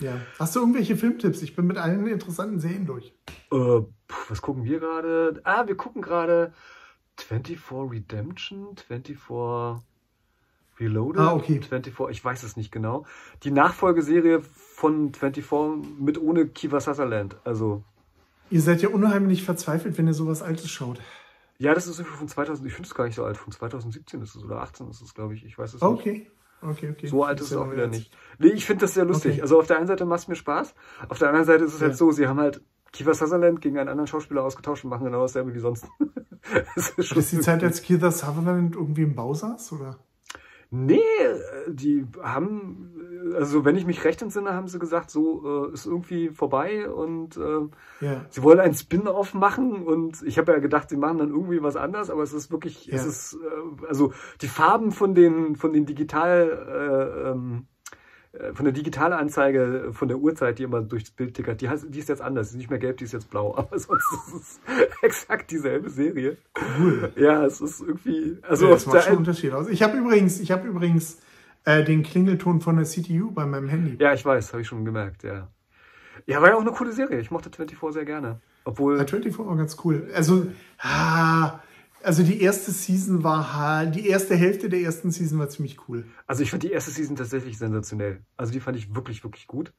Ja. 0.00 0.14
Hast 0.38 0.56
du 0.56 0.60
irgendwelche 0.60 0.96
Filmtipps? 0.96 1.42
Ich 1.42 1.54
bin 1.54 1.66
mit 1.66 1.78
allen 1.78 2.06
interessanten 2.06 2.58
Serien 2.58 2.86
durch. 2.86 3.14
Äh, 3.52 3.80
was 4.28 4.42
gucken 4.42 4.64
wir 4.64 4.80
gerade? 4.80 5.40
Ah, 5.44 5.66
wir 5.66 5.76
gucken 5.76 6.02
gerade 6.02 6.52
24 7.18 7.58
Redemption, 7.90 8.76
24 8.76 9.84
Reloaded, 10.80 11.20
Ah, 11.20 11.34
okay. 11.34 11.60
24, 11.60 11.94
ich 12.10 12.24
weiß 12.24 12.42
es 12.42 12.56
nicht 12.56 12.72
genau. 12.72 13.04
Die 13.44 13.50
Nachfolgeserie 13.50 14.40
von 14.42 15.12
24 15.12 15.90
mit 16.00 16.18
ohne 16.20 16.46
Kiva 16.48 16.80
Sutherland. 16.80 17.36
Also, 17.44 17.84
Ihr 18.50 18.60
seid 18.60 18.82
ja 18.82 18.88
unheimlich 18.90 19.44
verzweifelt, 19.44 19.96
wenn 19.96 20.06
ihr 20.06 20.14
sowas 20.14 20.42
Altes 20.42 20.68
schaut. 20.70 21.00
ja, 21.58 21.74
das 21.74 21.86
ist 21.86 21.98
irgendwie 22.00 22.18
von 22.18 22.28
2000, 22.28 22.66
ich 22.66 22.74
finde 22.74 22.86
es 22.88 22.94
gar 22.94 23.04
nicht 23.06 23.14
so 23.14 23.24
alt, 23.24 23.36
von 23.36 23.52
2017 23.52 24.20
ist 24.20 24.34
es 24.34 24.42
oder 24.42 24.60
18 24.62 24.88
ist 24.90 25.00
es, 25.00 25.14
glaube 25.14 25.34
ich. 25.34 25.44
Ich 25.44 25.56
weiß 25.56 25.74
es 25.74 25.80
nicht. 25.80 25.82
Okay. 25.82 26.30
Okay, 26.62 26.90
okay. 26.90 27.06
So 27.06 27.24
alt 27.24 27.40
ist 27.40 27.50
es 27.50 27.56
auch 27.56 27.70
wieder 27.70 27.84
jetzt. 27.84 27.92
nicht. 27.94 28.16
Nee, 28.38 28.48
ich 28.48 28.64
finde 28.66 28.82
das 28.82 28.94
sehr 28.94 29.04
lustig. 29.04 29.32
Okay. 29.32 29.42
Also 29.42 29.58
auf 29.58 29.66
der 29.66 29.78
einen 29.78 29.86
Seite 29.86 30.04
macht 30.04 30.20
es 30.20 30.28
mir 30.28 30.36
Spaß, 30.36 30.74
auf 31.08 31.18
der 31.18 31.28
anderen 31.28 31.46
Seite 31.46 31.64
ist 31.64 31.74
es 31.74 31.80
Ja. 31.80 31.88
halt 31.88 31.96
so, 31.96 32.10
sie 32.12 32.26
haben 32.28 32.38
halt 32.40 32.62
Kiefer 32.92 33.14
Sutherland 33.14 33.60
gegen 33.60 33.78
einen 33.78 33.88
anderen 33.88 34.06
Schauspieler 34.06 34.44
ausgetauscht 34.44 34.84
und 34.84 34.90
machen 34.90 35.04
genau 35.04 35.22
dasselbe 35.22 35.54
wie 35.54 35.58
sonst. 35.58 35.86
das 36.76 36.90
ist 36.90 37.16
das 37.16 37.30
die 37.30 37.40
Zeit, 37.40 37.64
als 37.64 37.82
Keith 37.82 38.00
Sutherland 38.00 38.74
irgendwie 38.76 39.02
im 39.02 39.14
Bau 39.14 39.32
saß? 39.34 39.72
Oder? 39.72 39.98
Nee, 40.74 40.96
äh, 40.96 41.70
die 41.70 42.06
haben, 42.22 42.94
äh, 43.32 43.36
also 43.36 43.64
wenn 43.66 43.76
ich 43.76 43.84
mich 43.84 44.04
recht 44.04 44.22
entsinne, 44.22 44.54
haben 44.54 44.68
sie 44.68 44.78
gesagt, 44.78 45.10
so 45.10 45.66
äh, 45.68 45.72
ist 45.74 45.84
irgendwie 45.84 46.30
vorbei 46.30 46.88
und 46.90 47.36
äh, 47.36 47.68
Ja. 48.00 48.24
sie 48.30 48.42
wollen 48.42 48.58
einen 48.58 48.72
Spin-off 48.74 49.34
machen 49.34 49.82
und 49.86 50.22
ich 50.22 50.38
habe 50.38 50.52
ja 50.52 50.58
gedacht, 50.60 50.88
sie 50.88 50.96
machen 50.96 51.18
dann 51.18 51.28
irgendwie 51.28 51.62
was 51.62 51.76
anders, 51.76 52.08
aber 52.08 52.22
es 52.22 52.32
ist 52.32 52.50
wirklich, 52.50 52.90
es 52.90 53.04
Ja. 53.04 53.10
ist, 53.10 53.34
äh, 53.34 53.86
also 53.86 54.14
die 54.40 54.48
Farben 54.48 54.92
von 54.92 55.14
den, 55.14 55.56
von 55.56 55.74
den 55.74 55.84
Digital, 55.84 56.48
äh, 57.28 57.30
ähm, 57.32 57.66
äh, 57.68 57.71
von 58.54 58.64
der 58.64 58.72
Digitalanzeige 58.72 59.90
von 59.92 60.08
der 60.08 60.16
Uhrzeit, 60.18 60.58
die 60.58 60.62
immer 60.62 60.80
durchs 60.80 61.10
Bild 61.10 61.34
tickert, 61.34 61.60
die, 61.60 61.68
heißt, 61.68 61.86
die 61.90 61.98
ist 61.98 62.08
jetzt 62.08 62.22
anders, 62.22 62.48
die 62.48 62.54
ist 62.54 62.58
nicht 62.58 62.70
mehr 62.70 62.78
gelb, 62.78 62.96
die 62.96 63.04
ist 63.04 63.12
jetzt 63.12 63.28
blau, 63.30 63.54
aber 63.56 63.78
sonst 63.78 64.04
ist 64.12 64.34
es 64.34 64.60
exakt 65.02 65.50
dieselbe 65.50 65.90
Serie. 65.90 66.38
Cool. 66.78 67.12
Ja, 67.16 67.44
es 67.44 67.60
ist 67.60 67.80
irgendwie, 67.82 68.38
also 68.42 68.66
ja, 68.66 68.70
das 68.72 68.86
macht 68.86 68.96
der 68.96 69.00
schon 69.02 69.08
einen- 69.10 69.18
Unterschied 69.18 69.52
aus. 69.52 69.68
Ich 69.68 69.82
habe 69.82 69.98
übrigens, 69.98 70.40
ich 70.40 70.50
habe 70.50 70.66
übrigens 70.66 71.18
äh, 71.64 71.84
den 71.84 72.02
Klingelton 72.02 72.60
von 72.60 72.76
der 72.76 72.86
CTU 72.86 73.30
bei 73.32 73.44
meinem 73.46 73.68
Handy. 73.68 73.96
Ja, 74.02 74.14
ich 74.14 74.24
weiß, 74.24 74.52
habe 74.52 74.62
ich 74.62 74.68
schon 74.68 74.84
gemerkt, 74.84 75.24
ja. 75.24 75.48
Ja, 76.26 76.40
war 76.40 76.48
ja 76.50 76.56
auch 76.56 76.60
eine 76.60 76.72
coole 76.72 76.92
Serie. 76.92 77.20
Ich 77.20 77.30
mochte 77.30 77.50
24 77.50 77.92
sehr 77.94 78.04
gerne. 78.04 78.40
Obwohl, 78.64 78.96
Ja, 78.96 79.04
24 79.06 79.38
war 79.38 79.56
ganz 79.56 79.76
cool. 79.84 80.08
Also, 80.14 80.46
ah, 80.78 81.58
also 82.02 82.22
die 82.22 82.40
erste 82.40 82.70
Season 82.70 83.24
war 83.24 83.54
halt, 83.56 83.94
die 83.94 84.08
erste 84.08 84.34
Hälfte 84.34 84.68
der 84.68 84.80
ersten 84.80 85.10
Season 85.10 85.38
war 85.38 85.48
ziemlich 85.48 85.88
cool. 85.88 86.04
also 86.26 86.42
ich 86.42 86.50
fand 86.50 86.62
die 86.62 86.70
erste 86.72 86.90
Season 86.90 87.16
tatsächlich 87.16 87.58
sensationell. 87.58 88.24
Also 88.36 88.52
die 88.52 88.60
fand 88.60 88.76
ich 88.76 88.94
wirklich, 88.94 89.22
wirklich 89.24 89.46
gut. 89.46 89.72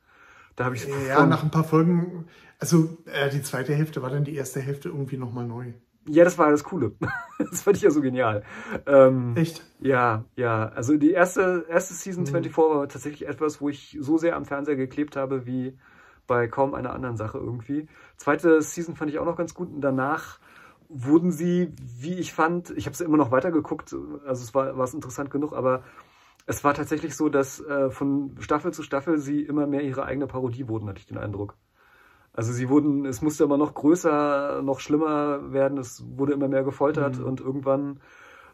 Da 0.56 0.66
habe 0.66 0.76
ich 0.76 0.88
Ja, 1.08 1.26
nach 1.26 1.44
ein 1.44 1.52
paar 1.52 1.64
Folgen, 1.64 2.26
also 2.60 2.98
äh, 3.06 3.30
die 3.30 3.42
zweite 3.42 3.74
Hälfte 3.74 4.02
war 4.02 4.10
dann 4.12 4.24
die 4.24 4.36
erste 4.36 4.60
Hälfte 4.62 4.90
irgendwie 4.90 5.18
nochmal 5.18 5.48
neu. 5.48 5.74
ja, 6.08 6.24
das 6.24 6.38
war 6.38 6.52
das 6.52 6.64
Coole. 6.64 6.92
das 7.40 7.64
fand 7.64 7.78
ich 7.78 7.84
ja 7.84 7.90
so 7.92 8.02
genial. 8.02 8.44
Ähm, 8.86 9.34
Echt? 9.36 9.64
Ja, 9.80 10.26
ja. 10.36 10.70
Also 10.70 10.98
die 10.98 11.12
erste, 11.12 11.66
erste 11.70 11.94
Season 11.94 12.24
Mhm. 12.24 12.28
24 12.28 12.58
war 12.58 12.88
tatsächlich 12.88 13.28
etwas, 13.28 13.62
wo 13.62 13.70
ich 13.70 13.98
so 14.00 14.18
sehr 14.18 14.36
am 14.36 14.46
Fernseher 14.46 14.76
geklebt 14.76 15.16
habe 15.16 15.46
wie 15.46 15.78
bei 16.28 16.48
kaum 16.48 16.74
einer 16.74 16.94
anderen 16.94 17.18
Sache 17.18 17.38
irgendwie. 17.38 17.88
Zweite 18.18 18.62
Season 18.62 18.96
fand 18.96 19.12
ich 19.12 19.20
auch 19.20 19.26
noch 19.26 19.36
ganz 19.38 19.54
gut 19.54 19.70
und 19.74 19.82
danach 19.82 20.40
wurden 20.94 21.32
sie, 21.32 21.74
wie 22.00 22.16
ich 22.16 22.34
fand, 22.34 22.70
ich 22.72 22.86
habe 22.86 22.96
sie 22.96 23.04
immer 23.04 23.18
noch 23.18 23.32
weitergeguckt, 23.32 23.94
also 24.26 24.44
es 24.44 24.54
war, 24.54 24.78
war 24.78 24.84
es 24.84 24.94
interessant 24.94 25.32
genug, 25.32 25.54
aber 25.54 25.84
es 26.46 26.64
war 26.64 26.74
tatsächlich 26.74 27.16
so, 27.16 27.30
dass 27.30 27.60
äh, 27.62 27.90
von 27.90 28.36
Staffel 28.40 28.74
zu 28.74 28.84
Staffel 28.84 29.18
sie 29.18 29.42
immer 29.42 29.66
mehr 29.68 29.82
ihre 29.82 30.06
eigene 30.06 30.28
Parodie 30.28 30.68
wurden, 30.68 30.88
hatte 30.90 31.00
ich 31.00 31.06
den 31.06 31.18
Eindruck. 31.18 31.56
Also 32.34 32.52
sie 32.52 32.68
wurden, 32.70 33.06
es 33.06 33.22
musste 33.22 33.44
immer 33.44 33.58
noch 33.58 33.74
größer, 33.74 34.62
noch 34.64 34.80
schlimmer 34.80 35.52
werden, 35.54 35.78
es 35.78 36.04
wurde 36.18 36.34
immer 36.34 36.48
mehr 36.48 36.64
gefoltert 36.64 37.20
Mhm. 37.20 37.26
und 37.26 37.40
irgendwann 37.42 38.00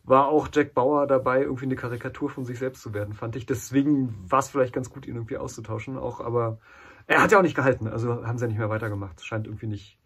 war 0.04 0.28
auch 0.28 0.48
Jack 0.52 0.74
Bauer 0.74 1.08
dabei, 1.08 1.44
irgendwie 1.44 1.66
eine 1.66 1.76
Karikatur 1.76 2.30
von 2.30 2.44
sich 2.46 2.58
selbst 2.60 2.82
zu 2.82 2.94
werden, 2.94 3.14
fand 3.14 3.36
ich. 3.36 3.46
Deswegen 3.46 4.16
war 4.30 4.40
es 4.40 4.50
vielleicht 4.50 4.74
ganz 4.74 4.90
gut, 4.90 5.06
ihn 5.06 5.16
irgendwie 5.16 5.38
auszutauschen, 5.38 5.98
auch, 5.98 6.20
aber 6.20 6.60
er 7.08 7.22
hat 7.22 7.32
ja 7.32 7.38
auch 7.38 7.44
nicht 7.44 7.56
gehalten, 7.56 7.88
also 7.88 8.26
haben 8.26 8.38
sie 8.38 8.46
ja 8.46 8.50
nicht 8.50 8.58
mehr 8.58 8.70
weitergemacht. 8.70 9.24
Scheint 9.24 9.48
irgendwie 9.48 9.68
nicht, 9.68 9.99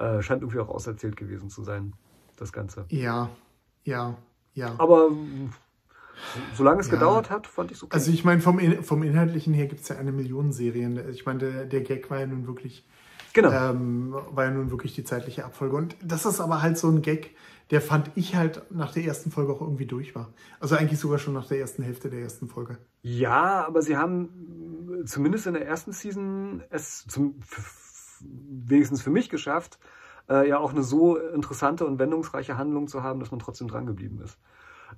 äh, 0.00 0.22
scheint 0.22 0.42
irgendwie 0.42 0.58
auch 0.60 0.68
auserzählt 0.68 1.16
gewesen 1.16 1.50
zu 1.50 1.62
sein, 1.62 1.92
das 2.36 2.52
Ganze. 2.52 2.86
Ja, 2.88 3.30
ja, 3.84 4.16
ja. 4.54 4.74
Aber 4.78 5.10
solange 6.54 6.80
es 6.80 6.88
Ja. 6.88 6.94
gedauert 6.94 7.30
hat, 7.30 7.46
fand 7.46 7.70
ich 7.70 7.76
es 7.78 7.82
okay. 7.84 7.94
Also 7.94 8.10
ich 8.10 8.24
meine, 8.24 8.40
vom, 8.40 8.58
In- 8.58 8.82
vom 8.82 9.02
Inhaltlichen 9.02 9.54
her 9.54 9.66
gibt 9.66 9.82
es 9.82 9.88
ja 9.88 9.96
eine 9.96 10.12
Million 10.12 10.52
Serien. 10.52 10.98
Ich 11.10 11.24
meine, 11.26 11.38
der, 11.38 11.66
der 11.66 11.80
Gag 11.82 12.10
war 12.10 12.20
ja 12.20 12.26
nun 12.26 12.46
wirklich, 12.46 12.86
genau. 13.32 13.50
ähm, 13.52 14.14
war 14.30 14.44
ja 14.44 14.50
nun 14.50 14.70
wirklich 14.70 14.94
die 14.94 15.04
zeitliche 15.04 15.44
Abfolge. 15.44 15.76
Und 15.76 15.96
das 16.02 16.26
ist 16.26 16.40
aber 16.40 16.62
halt 16.62 16.76
so 16.78 16.88
ein 16.88 17.02
Gag, 17.02 17.34
der 17.70 17.80
fand 17.80 18.10
ich 18.16 18.34
halt 18.34 18.62
nach 18.70 18.92
der 18.92 19.04
ersten 19.04 19.30
Folge 19.30 19.52
auch 19.52 19.60
irgendwie 19.60 19.86
durch 19.86 20.14
war. 20.14 20.32
Also 20.58 20.74
eigentlich 20.76 20.98
sogar 20.98 21.18
schon 21.18 21.34
nach 21.34 21.46
der 21.46 21.60
ersten 21.60 21.82
Hälfte 21.82 22.10
der 22.10 22.20
ersten 22.20 22.48
Folge. 22.48 22.78
Ja, 23.02 23.64
aber 23.66 23.80
sie 23.80 23.96
haben 23.96 25.02
zumindest 25.06 25.46
in 25.46 25.54
der 25.54 25.66
ersten 25.66 25.92
Season 25.92 26.62
es 26.70 27.06
zum, 27.06 27.36
wenigstens 28.22 29.02
für 29.02 29.10
mich 29.10 29.28
geschafft, 29.28 29.78
äh, 30.28 30.48
ja 30.48 30.58
auch 30.58 30.72
eine 30.72 30.82
so 30.82 31.16
interessante 31.16 31.86
und 31.86 31.98
wendungsreiche 31.98 32.56
Handlung 32.56 32.88
zu 32.88 33.02
haben, 33.02 33.20
dass 33.20 33.30
man 33.30 33.40
trotzdem 33.40 33.68
dran 33.68 33.86
geblieben 33.86 34.20
ist. 34.22 34.38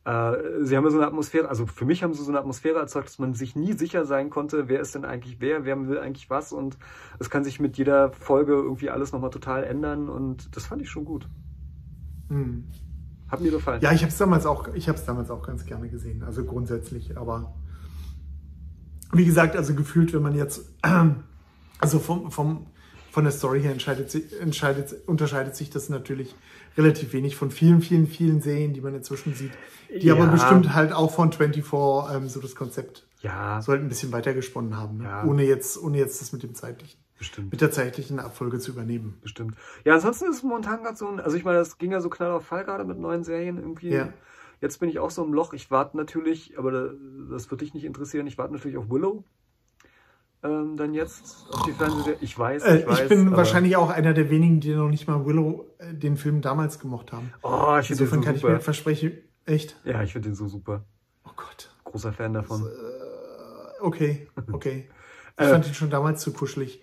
Äh, 0.05 0.65
sie 0.65 0.77
haben 0.77 0.85
ja 0.85 0.91
so 0.91 0.97
eine 0.97 1.07
Atmosphäre, 1.07 1.49
also 1.49 1.67
für 1.67 1.85
mich 1.85 2.03
haben 2.03 2.15
sie 2.15 2.23
so 2.23 2.31
eine 2.31 2.39
Atmosphäre 2.39 2.79
erzeugt, 2.79 3.09
dass 3.09 3.19
man 3.19 3.35
sich 3.35 3.55
nie 3.57 3.73
sicher 3.75 4.05
sein 4.05 4.31
konnte, 4.31 4.69
wer 4.69 4.81
ist 4.81 4.95
denn 4.95 5.05
eigentlich 5.05 5.37
wer, 5.41 5.65
wer 5.65 5.89
will 5.89 5.99
eigentlich 5.99 6.31
was 6.31 6.53
und 6.53 6.79
es 7.19 7.31
kann 7.31 7.45
sich 7.45 7.61
mit 7.61 7.77
jeder 7.77 8.13
Folge 8.13 8.53
irgendwie 8.53 8.91
alles 8.91 9.13
nochmal 9.13 9.31
total 9.31 9.65
ändern 9.65 10.09
und 10.09 10.57
das 10.57 10.67
fand 10.67 10.83
ich 10.83 10.91
schon 10.91 11.05
gut. 11.05 11.29
Hm. 12.29 12.65
Hat 13.29 13.41
mir 13.41 13.51
gefallen. 13.51 13.81
Ja, 13.83 13.93
ich 13.93 14.03
habe 14.03 14.11
es 14.11 14.19
damals 14.19 14.45
auch, 14.45 14.69
ich 14.75 14.89
habe 14.89 14.99
es 14.99 15.05
damals 15.05 15.31
auch 15.31 15.47
ganz 15.47 15.65
gerne 15.65 15.89
gesehen. 15.89 16.23
Also 16.23 16.45
grundsätzlich, 16.45 17.17
aber 17.17 17.55
wie 19.13 19.25
gesagt, 19.25 19.57
also 19.57 19.75
gefühlt, 19.75 20.13
wenn 20.13 20.23
man 20.23 20.35
jetzt, 20.35 20.75
also 21.79 21.99
vom, 21.99 22.31
vom, 22.31 22.67
von 23.13 23.25
der 23.25 23.33
Story 23.33 23.61
her 23.63 23.71
entscheidet, 23.73 24.15
entscheidet, 24.41 24.95
unterscheidet 25.07 25.55
sich 25.55 25.71
das 25.71 25.89
natürlich 25.91 26.35
relativ 26.77 27.13
wenig 27.13 27.37
von 27.37 27.51
vielen, 27.51 27.83
vielen, 27.83 28.07
vielen 28.07 28.41
Serien, 28.41 28.73
die 28.73 28.81
man 28.81 28.95
inzwischen 28.95 29.35
sieht, 29.35 29.53
die 30.01 30.11
aber 30.11 30.25
Ja. 30.25 30.31
bestimmt 30.31 30.75
halt 30.75 30.93
auch 30.93 31.11
von 31.15 31.31
24 31.31 32.15
ähm, 32.17 32.29
so 32.29 32.41
das 32.41 32.55
Konzept 32.57 33.07
Ja, 33.21 33.61
so 33.63 33.73
halt 33.73 33.83
ein 33.83 33.89
bisschen 33.89 34.11
weitergesponnen 34.13 34.77
haben, 34.79 34.97
ne? 34.99 35.05
Ja. 35.05 35.25
ohne 35.25 35.45
jetzt, 35.45 35.81
ohne 35.81 35.99
jetzt 35.99 36.21
das 36.23 36.33
mit 36.33 36.43
dem 36.43 36.55
zeitlichen, 36.55 36.99
bestimmt. 37.19 37.53
mit 37.53 37.61
der 37.61 37.71
zeitlichen 37.71 38.19
Abfolge 38.19 38.59
zu 38.59 38.73
übernehmen. 38.73 39.19
Bestimmt. 39.23 39.55
Ja, 39.85 39.93
ansonsten 39.95 40.25
ist 40.31 40.37
es 40.39 40.43
momentan 40.43 40.83
gerade 40.83 40.97
so 40.97 41.07
ein, 41.07 41.21
also 41.21 41.37
ich 41.37 41.45
meine, 41.45 41.59
das 41.59 41.77
ging 41.79 41.93
ja 41.93 42.01
so 42.01 42.09
knall 42.09 42.31
auf 42.33 42.47
Fall 42.47 42.65
gerade 42.65 42.85
mit 42.85 42.99
neuen 42.99 43.23
Serien 43.25 43.59
irgendwie. 43.59 43.91
Ja. 43.91 44.09
Jetzt 44.63 44.81
bin 44.81 44.89
ich 44.89 44.99
auch 45.01 45.11
so 45.11 45.23
im 45.25 45.35
Loch. 45.35 45.53
Ich 45.53 45.71
warte 45.71 45.97
natürlich, 45.99 46.57
aber 46.57 46.71
da- 46.73 46.91
das 47.31 47.51
wird 47.51 47.61
dich 47.61 47.75
nicht 47.75 47.85
interessieren, 47.85 48.27
ich 48.27 48.39
warte 48.39 48.55
natürlich 48.55 48.79
auf 48.79 48.89
Willow. 48.89 49.25
Ähm, 50.45 50.77
dann 50.77 50.93
jetzt 50.93 51.47
auf 51.53 51.63
die 51.63 51.73
Fernsehserie. 51.73 52.17
Ich 52.21 52.37
weiß, 52.37 52.65
Äh, 52.65 52.79
ich 52.81 52.87
weiß. 52.87 53.01
ich 53.03 53.09
bin 53.09 53.31
wahrscheinlich 53.31 53.77
auch 53.77 53.91
einer 53.91 54.13
der 54.13 54.29
wenigen, 54.29 54.61
die 54.61 54.75
noch 54.75 54.89
nicht 54.89 55.07
mal 55.07 55.25
Willow 55.25 55.67
äh, 55.79 55.95
den 55.95 56.17
Film 56.17 56.41
damals 56.41 56.79
gemocht 56.81 57.13
haben. 57.13 57.33
Oh, 57.43 57.77
ich 57.81 57.87
finde 57.87 57.99
den 58.01 58.05
Insofern 58.07 58.21
so 58.21 58.25
kann 58.27 58.37
ich 58.37 58.43
mir 58.43 58.49
super. 58.51 58.61
versprechen, 58.61 59.13
echt? 59.47 59.77
Ja, 59.85 60.03
ich 60.03 60.13
finde 60.13 60.31
den 60.31 60.35
so 60.35 60.49
super. 60.49 60.85
Oh 61.25 61.31
Gott. 61.37 61.71
Großer 61.85 62.13
Fan 62.13 62.33
davon. 62.33 62.67
Okay, 63.81 64.27
okay. 64.53 64.89
Ich 65.39 65.45
Äh. 65.47 65.49
fand 65.49 65.67
ihn 65.67 65.75
schon 65.75 65.91
damals 65.91 66.21
zu 66.23 66.33
kuschelig. 66.33 66.83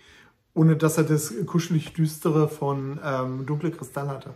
Ohne 0.54 0.76
dass 0.76 0.98
er 0.98 1.04
das 1.04 1.34
kuschelig 1.46 1.94
düstere 1.94 2.48
von 2.50 3.00
ähm, 3.04 3.46
Dunkle 3.46 3.72
Kristall 3.72 4.08
hatte. 4.10 4.34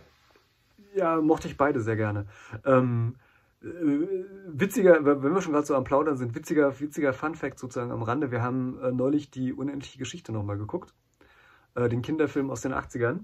Ja, 0.94 1.20
mochte 1.20 1.48
ich 1.48 1.56
beide 1.56 1.80
sehr 1.80 1.96
gerne. 1.96 2.26
Ähm, 2.64 3.16
äh, 3.16 3.20
witziger, 3.64 5.04
wenn 5.04 5.34
wir 5.34 5.40
schon 5.40 5.52
gerade 5.52 5.66
so 5.66 5.74
am 5.74 5.84
Plaudern 5.84 6.16
sind, 6.16 6.34
witziger, 6.34 6.78
witziger 6.80 7.12
Fun 7.12 7.34
Fact 7.34 7.58
sozusagen 7.58 7.90
am 7.90 8.02
Rande. 8.02 8.30
Wir 8.30 8.42
haben 8.42 8.78
äh, 8.80 8.92
neulich 8.92 9.30
die 9.30 9.52
unendliche 9.52 9.98
Geschichte 9.98 10.32
nochmal 10.32 10.58
geguckt. 10.58 10.92
Äh, 11.74 11.88
den 11.88 12.02
Kinderfilm 12.02 12.50
aus 12.50 12.60
den 12.60 12.72
80ern. 12.72 13.20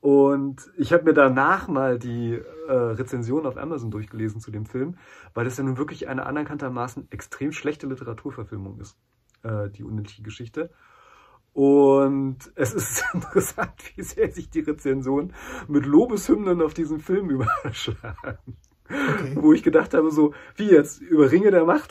Und 0.00 0.70
ich 0.76 0.92
habe 0.92 1.04
mir 1.04 1.14
danach 1.14 1.66
mal 1.66 1.98
die 1.98 2.34
äh, 2.68 2.72
Rezension 2.72 3.46
auf 3.46 3.56
Amazon 3.56 3.90
durchgelesen 3.90 4.40
zu 4.40 4.50
dem 4.50 4.66
Film, 4.66 4.98
weil 5.32 5.46
das 5.46 5.56
ja 5.56 5.64
nun 5.64 5.78
wirklich 5.78 6.08
eine 6.08 6.26
anerkanntermaßen 6.26 7.10
extrem 7.10 7.52
schlechte 7.52 7.86
Literaturverfilmung 7.86 8.78
ist, 8.80 8.98
äh, 9.42 9.70
die 9.70 9.82
unendliche 9.82 10.22
Geschichte. 10.22 10.70
Und 11.54 12.52
es 12.54 12.74
ist 12.74 13.04
interessant, 13.14 13.72
wie 13.96 14.02
sehr 14.02 14.30
sich 14.30 14.50
die 14.50 14.60
Rezensionen 14.60 15.32
mit 15.68 15.86
Lobeshymnen 15.86 16.60
auf 16.60 16.74
diesen 16.74 17.00
Film 17.00 17.30
überschlagen. 17.30 18.56
Okay. 18.94 19.32
Wo 19.34 19.52
ich 19.52 19.62
gedacht 19.62 19.94
habe, 19.94 20.10
so, 20.10 20.34
wie 20.56 20.70
jetzt, 20.70 21.00
über 21.00 21.30
Ringe 21.30 21.50
der 21.50 21.64
Macht? 21.64 21.90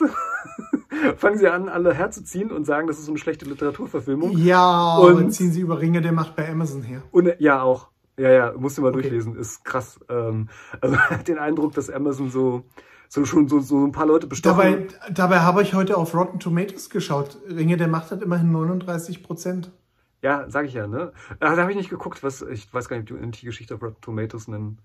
Fangen 1.18 1.38
sie 1.38 1.48
an, 1.48 1.70
alle 1.70 1.94
herzuziehen 1.94 2.52
und 2.52 2.66
sagen, 2.66 2.88
das 2.88 3.00
ist 3.00 3.06
so 3.06 3.12
eine 3.12 3.20
schlechte 3.20 3.46
Literaturverfilmung. 3.46 4.38
Ja, 4.38 4.98
und 4.98 5.32
ziehen 5.32 5.52
sie 5.52 5.62
über 5.62 5.80
Ringe 5.80 6.02
der 6.02 6.12
Macht 6.12 6.36
bei 6.36 6.50
Amazon 6.50 6.82
her. 6.82 7.04
Und, 7.12 7.34
ja, 7.40 7.62
auch. 7.62 7.90
Ja, 8.18 8.30
ja, 8.30 8.54
musst 8.56 8.78
du 8.78 8.84
mal 8.84 8.90
okay. 8.90 9.02
durchlesen, 9.02 9.36
ist 9.36 9.66
krass. 9.66 10.00
Ähm, 10.10 10.50
also 10.82 10.98
hat 11.10 11.28
den 11.28 11.40
Eindruck, 11.40 11.74
dass 11.74 11.90
Amazon 11.90 12.30
so, 12.30 12.64
so 13.10 13.26
schon 13.26 13.48
so, 13.48 13.60
so 13.60 13.86
ein 13.86 13.92
paar 13.92 14.06
Leute 14.06 14.28
bestochen. 14.28 14.58
Dabei, 14.58 14.88
dabei 15.12 15.40
habe 15.40 15.64
ich 15.64 15.74
heute 15.74 15.98
auf 15.98 16.14
Rotten 16.14 16.40
Tomatoes 16.40 16.90
geschaut. 16.90 17.38
Ringe 17.50 17.78
der 17.78 17.88
Macht 17.88 18.12
hat 18.12 18.22
immerhin 18.22 18.52
39 18.52 19.24
Prozent. 19.24 19.72
Ja, 20.22 20.46
sag 20.48 20.68
ich 20.68 20.74
ja, 20.74 20.88
ne? 20.88 21.12
Da, 21.40 21.56
da 21.56 21.62
habe 21.62 21.72
ich 21.72 21.78
nicht 21.78 21.90
geguckt, 21.90 22.24
was, 22.24 22.42
ich 22.44 22.74
weiß 22.74 22.88
gar 22.88 22.98
nicht, 22.98 23.12
ob 23.12 23.32
die 23.34 23.46
Geschichte 23.46 23.76
auf 23.76 23.82
Rotten 23.82 24.00
Tomatoes 24.00 24.48
einen, 24.48 24.80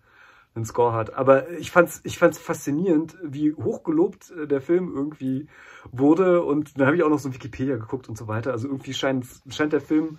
einen 0.58 0.66
Score 0.66 0.92
hat. 0.92 1.14
Aber 1.14 1.50
ich 1.50 1.70
fand's, 1.70 2.00
ich 2.04 2.18
fand's 2.18 2.38
faszinierend, 2.38 3.16
wie 3.22 3.54
hochgelobt 3.54 4.30
äh, 4.30 4.46
der 4.46 4.60
Film 4.60 4.92
irgendwie 4.94 5.48
wurde. 5.90 6.42
Und 6.42 6.78
dann 6.78 6.86
habe 6.86 6.96
ich 6.96 7.02
auch 7.02 7.08
noch 7.08 7.18
so 7.18 7.32
Wikipedia 7.32 7.76
geguckt 7.76 8.08
und 8.08 8.18
so 8.18 8.28
weiter. 8.28 8.52
Also 8.52 8.68
irgendwie 8.68 8.94
scheint, 8.94 9.26
scheint 9.48 9.72
der 9.72 9.80
Film 9.80 10.18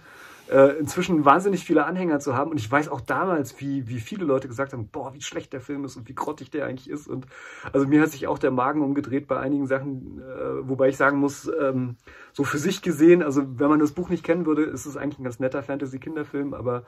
äh, 0.50 0.78
inzwischen 0.80 1.26
wahnsinnig 1.26 1.64
viele 1.64 1.86
Anhänger 1.86 2.20
zu 2.20 2.36
haben. 2.36 2.52
Und 2.52 2.60
ich 2.60 2.70
weiß 2.70 2.90
auch 2.90 3.02
damals, 3.02 3.60
wie, 3.60 3.88
wie 3.88 4.00
viele 4.00 4.26
Leute 4.26 4.48
gesagt 4.48 4.74
haben, 4.74 4.88
boah, 4.88 5.14
wie 5.14 5.22
schlecht 5.22 5.54
der 5.54 5.62
Film 5.62 5.86
ist 5.86 5.96
und 5.96 6.08
wie 6.10 6.16
grottig 6.16 6.50
der 6.50 6.66
eigentlich 6.66 6.90
ist. 6.90 7.08
Und 7.08 7.28
also 7.72 7.88
mir 7.88 8.02
hat 8.02 8.10
sich 8.10 8.28
auch 8.28 8.40
der 8.40 8.52
Magen 8.52 8.82
umgedreht 8.82 9.28
bei 9.28 9.40
einigen 9.40 9.68
Sachen, 9.68 10.22
äh, 10.22 10.68
wobei 10.68 10.90
ich 10.90 10.98
sagen 10.98 11.20
muss, 11.20 11.50
ähm, 11.62 11.98
so 12.34 12.44
für 12.44 12.58
sich 12.58 12.82
gesehen, 12.82 13.22
also 13.22 13.44
wenn 13.60 13.70
man 13.70 13.80
das 13.80 13.92
Buch 13.92 14.10
nicht 14.10 14.24
kennen 14.24 14.46
würde, 14.46 14.64
ist 14.64 14.86
es 14.86 14.98
eigentlich 14.98 15.20
ein 15.20 15.24
ganz 15.24 15.40
netter 15.40 15.62
Fantasy-Kinderfilm, 15.62 16.54
aber 16.54 16.84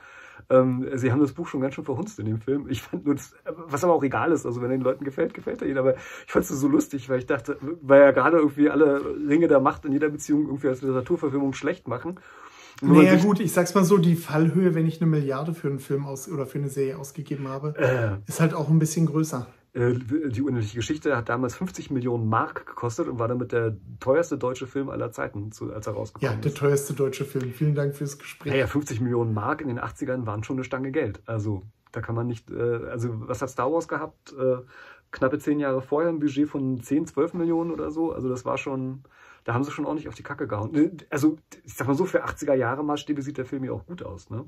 ähm, 0.49 0.87
sie 0.93 1.11
haben 1.11 1.19
das 1.19 1.33
Buch 1.33 1.47
schon 1.47 1.61
ganz 1.61 1.75
schön 1.75 1.85
verhunzt 1.85 2.19
in 2.19 2.25
dem 2.25 2.39
Film. 2.39 2.67
Ich 2.69 2.81
fand 2.81 3.05
nur 3.05 3.15
das, 3.15 3.35
was 3.45 3.83
aber 3.83 3.93
auch 3.93 4.03
egal 4.03 4.31
ist, 4.31 4.45
also 4.45 4.61
wenn 4.61 4.69
den 4.69 4.81
Leuten 4.81 5.03
gefällt, 5.03 5.33
gefällt 5.33 5.61
er 5.61 5.67
ihnen, 5.67 5.77
aber 5.77 5.95
ich 5.95 6.31
fand 6.31 6.45
es 6.45 6.49
so 6.49 6.67
lustig, 6.67 7.09
weil 7.09 7.19
ich 7.19 7.25
dachte, 7.25 7.57
weil 7.81 8.01
ja 8.01 8.11
gerade 8.11 8.37
irgendwie 8.37 8.69
alle 8.69 9.01
Ringe 9.27 9.47
der 9.47 9.59
Macht 9.59 9.85
in 9.85 9.91
jeder 9.91 10.09
Beziehung 10.09 10.45
irgendwie 10.45 10.67
als 10.67 10.81
Literaturverfilmung 10.81 11.53
schlecht 11.53 11.87
machen. 11.87 12.19
Naja 12.81 13.15
gut, 13.15 13.39
ich 13.39 13.53
sag's 13.53 13.73
mal 13.75 13.83
so, 13.83 13.97
die 13.97 14.15
Fallhöhe, 14.15 14.73
wenn 14.73 14.87
ich 14.87 15.01
eine 15.01 15.09
Milliarde 15.09 15.53
für 15.53 15.67
einen 15.67 15.79
Film 15.79 16.05
aus 16.05 16.27
oder 16.27 16.45
für 16.45 16.57
eine 16.57 16.69
Serie 16.69 16.97
ausgegeben 16.97 17.47
habe, 17.47 17.75
äh, 17.77 18.29
ist 18.29 18.41
halt 18.41 18.53
auch 18.53 18.69
ein 18.69 18.79
bisschen 18.79 19.05
größer. 19.05 19.47
Äh, 19.73 19.93
die 20.29 20.41
unendliche 20.41 20.77
Geschichte 20.77 21.15
hat 21.15 21.29
damals 21.29 21.55
50 21.55 21.91
Millionen 21.91 22.27
Mark 22.27 22.65
gekostet 22.65 23.07
und 23.07 23.19
war 23.19 23.27
damit 23.27 23.51
der 23.51 23.77
teuerste 23.99 24.37
deutsche 24.37 24.67
Film 24.67 24.89
aller 24.89 25.11
Zeiten, 25.11 25.51
als 25.73 25.87
er 25.87 25.93
rausgekommen 25.93 26.39
ist. 26.39 26.43
Ja, 26.45 26.49
der 26.49 26.53
teuerste 26.53 26.93
deutsche 26.93 27.23
Film. 27.23 27.53
Vielen 27.53 27.75
Dank 27.75 27.95
fürs 27.95 28.17
Gespräch. 28.17 28.51
Naja, 28.51 28.67
50 28.67 28.99
Millionen 28.99 29.33
Mark 29.33 29.61
in 29.61 29.67
den 29.67 29.79
80ern 29.79 30.25
waren 30.25 30.43
schon 30.43 30.57
eine 30.57 30.63
Stange 30.63 30.91
Geld. 30.91 31.21
Also 31.25 31.63
da 31.91 32.01
kann 32.01 32.15
man 32.15 32.27
nicht, 32.27 32.51
äh, 32.51 32.87
also 32.89 33.09
was 33.27 33.41
hat 33.41 33.49
Star 33.49 33.71
Wars 33.71 33.87
gehabt? 33.87 34.33
Knappe 35.11 35.39
zehn 35.39 35.59
Jahre 35.59 35.81
vorher 35.81 36.09
ein 36.09 36.19
Budget 36.19 36.47
von 36.47 36.81
10, 36.81 37.05
12 37.05 37.33
Millionen 37.33 37.71
oder 37.71 37.91
so. 37.91 38.13
Also 38.13 38.29
das 38.29 38.45
war 38.45 38.57
schon, 38.57 39.03
da 39.43 39.53
haben 39.53 39.63
sie 39.63 39.71
schon 39.71 39.85
ordentlich 39.85 40.07
auf 40.07 40.15
die 40.15 40.23
Kacke 40.23 40.47
gehauen. 40.47 40.75
Äh, 40.75 40.91
also, 41.09 41.37
ich 41.63 41.73
sag 41.73 41.87
mal 41.87 41.95
so, 41.95 42.05
für 42.05 42.25
80er 42.25 42.53
Jahre 42.53 42.83
Maßstäbe 42.83 43.21
sieht 43.21 43.37
der 43.37 43.45
Film 43.45 43.63
ja 43.63 43.71
auch 43.71 43.85
gut 43.85 44.03
aus, 44.03 44.29
ne? 44.29 44.45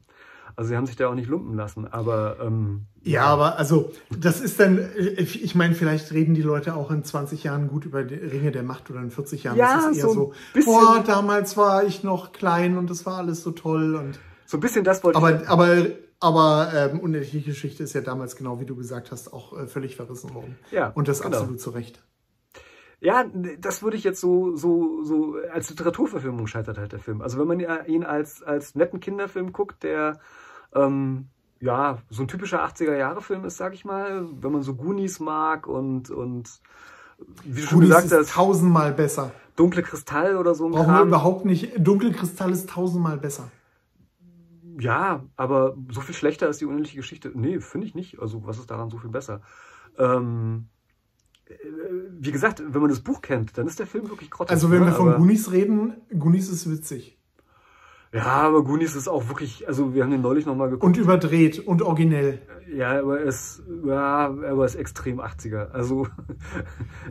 Also 0.55 0.69
sie 0.69 0.75
haben 0.75 0.85
sich 0.85 0.95
da 0.95 1.07
auch 1.07 1.15
nicht 1.15 1.29
lumpen 1.29 1.55
lassen, 1.55 1.87
aber 1.87 2.37
ähm, 2.41 2.85
ja, 3.01 3.25
aber 3.25 3.57
also 3.57 3.91
das 4.15 4.39
ist 4.39 4.59
dann, 4.59 4.87
ich 4.97 5.55
meine, 5.55 5.73
vielleicht 5.73 6.11
reden 6.11 6.35
die 6.35 6.41
Leute 6.41 6.75
auch 6.75 6.91
in 6.91 7.03
20 7.03 7.43
Jahren 7.43 7.69
gut 7.69 7.85
über 7.85 8.03
die 8.03 8.15
Ringe 8.15 8.51
der 8.51 8.61
Macht 8.61 8.91
oder 8.91 8.99
in 8.99 9.09
40 9.09 9.43
Jahren. 9.43 9.57
Ja, 9.57 9.77
das 9.77 9.91
ist 9.91 9.97
eher 9.97 10.09
so, 10.09 10.33
so 10.53 10.63
boah, 10.65 11.03
damals 11.05 11.57
war 11.57 11.85
ich 11.85 12.03
noch 12.03 12.33
klein 12.33 12.77
und 12.77 12.91
es 12.91 13.05
war 13.05 13.17
alles 13.17 13.41
so 13.41 13.51
toll 13.51 13.95
und 13.95 14.19
so 14.45 14.57
ein 14.57 14.59
bisschen 14.59 14.83
das 14.83 15.03
wollte 15.03 15.17
aber, 15.17 15.41
ich. 15.41 15.49
Aber 15.49 15.87
aber 16.19 16.71
ähm, 16.73 16.99
unendliche 16.99 17.41
Geschichte 17.41 17.83
ist 17.83 17.93
ja 17.93 18.01
damals 18.01 18.35
genau 18.35 18.59
wie 18.59 18.65
du 18.65 18.75
gesagt 18.75 19.11
hast 19.11 19.33
auch 19.33 19.57
äh, 19.57 19.67
völlig 19.67 19.95
verrissen 19.95 20.33
worden. 20.33 20.55
Ja, 20.71 20.89
und 20.89 21.07
das 21.07 21.21
genau. 21.21 21.37
absolut 21.37 21.59
zu 21.59 21.71
Recht. 21.71 22.03
Ja, 23.03 23.25
das 23.59 23.83
würde 23.83 23.97
ich 23.97 24.05
jetzt 24.05 24.21
so, 24.21 24.55
so, 24.55 25.03
so, 25.03 25.35
als 25.51 25.69
Literaturverfilmung 25.69 26.47
scheitert 26.47 26.77
halt 26.77 26.93
der 26.93 26.99
Film. 26.99 27.21
Also 27.21 27.37
wenn 27.37 27.47
man 27.47 27.85
ihn 27.85 28.05
als, 28.05 28.41
als 28.41 28.75
netten 28.75 29.01
Kinderfilm 29.01 29.51
guckt, 29.51 29.83
der, 29.83 30.19
ähm, 30.73 31.27
ja, 31.59 31.97
so 32.09 32.23
ein 32.23 32.29
typischer 32.29 32.65
80er-Jahre-Film 32.65 33.43
ist, 33.43 33.57
sag 33.57 33.73
ich 33.73 33.83
mal, 33.83 34.25
wenn 34.39 34.53
man 34.53 34.61
so 34.61 34.75
Goonies 34.75 35.19
mag 35.19 35.67
und, 35.67 36.11
und, 36.11 36.61
wie 37.43 37.59
du 37.59 37.67
schon 37.67 37.81
gesagt 37.81 38.09
hast. 38.09 38.31
tausendmal 38.31 38.93
besser. 38.93 39.31
Dunkle 39.57 39.83
Kristall 39.83 40.37
oder 40.37 40.55
so. 40.55 40.69
Brauchen 40.69 40.93
wir 40.93 41.01
überhaupt 41.01 41.43
nicht. 41.43 41.73
Dunkle 41.77 42.13
Kristall 42.13 42.51
ist 42.51 42.69
tausendmal 42.69 43.17
besser. 43.17 43.51
Ja, 44.79 45.25
aber 45.35 45.75
so 45.89 45.99
viel 45.99 46.15
schlechter 46.15 46.47
ist 46.47 46.61
die 46.61 46.65
unendliche 46.65 46.97
Geschichte. 46.97 47.31
Nee, 47.33 47.59
finde 47.59 47.85
ich 47.85 47.95
nicht. 47.95 48.19
Also, 48.19 48.45
was 48.45 48.59
ist 48.59 48.71
daran 48.71 48.89
so 48.89 48.97
viel 48.97 49.09
besser? 49.09 49.41
Ähm, 49.97 50.69
wie 52.19 52.31
gesagt, 52.31 52.63
wenn 52.65 52.81
man 52.81 52.89
das 52.89 53.01
Buch 53.01 53.21
kennt, 53.21 53.57
dann 53.57 53.67
ist 53.67 53.79
der 53.79 53.87
Film 53.87 54.09
wirklich 54.09 54.31
grottig. 54.31 54.51
Also 54.51 54.71
wenn 54.71 54.79
wir 54.81 54.87
ne? 54.87 54.93
von 54.93 55.15
Goonies 55.15 55.51
reden, 55.51 55.93
Goonies 56.17 56.49
ist 56.49 56.69
witzig. 56.69 57.17
Ja, 58.13 58.25
aber 58.25 58.63
Goonies 58.63 58.95
ist 58.95 59.07
auch 59.07 59.27
wirklich, 59.27 59.67
also 59.67 59.95
wir 59.95 60.03
haben 60.03 60.11
den 60.11 60.21
neulich 60.21 60.45
nochmal 60.45 60.69
geguckt. 60.69 60.83
Und 60.83 60.97
überdreht 60.97 61.59
und 61.59 61.81
originell. 61.81 62.39
Ja, 62.71 62.99
aber 62.99 63.25
es, 63.25 63.63
ja, 63.85 64.27
aber 64.27 64.65
ist 64.65 64.75
extrem 64.75 65.19
80er. 65.19 65.71
Also. 65.71 66.07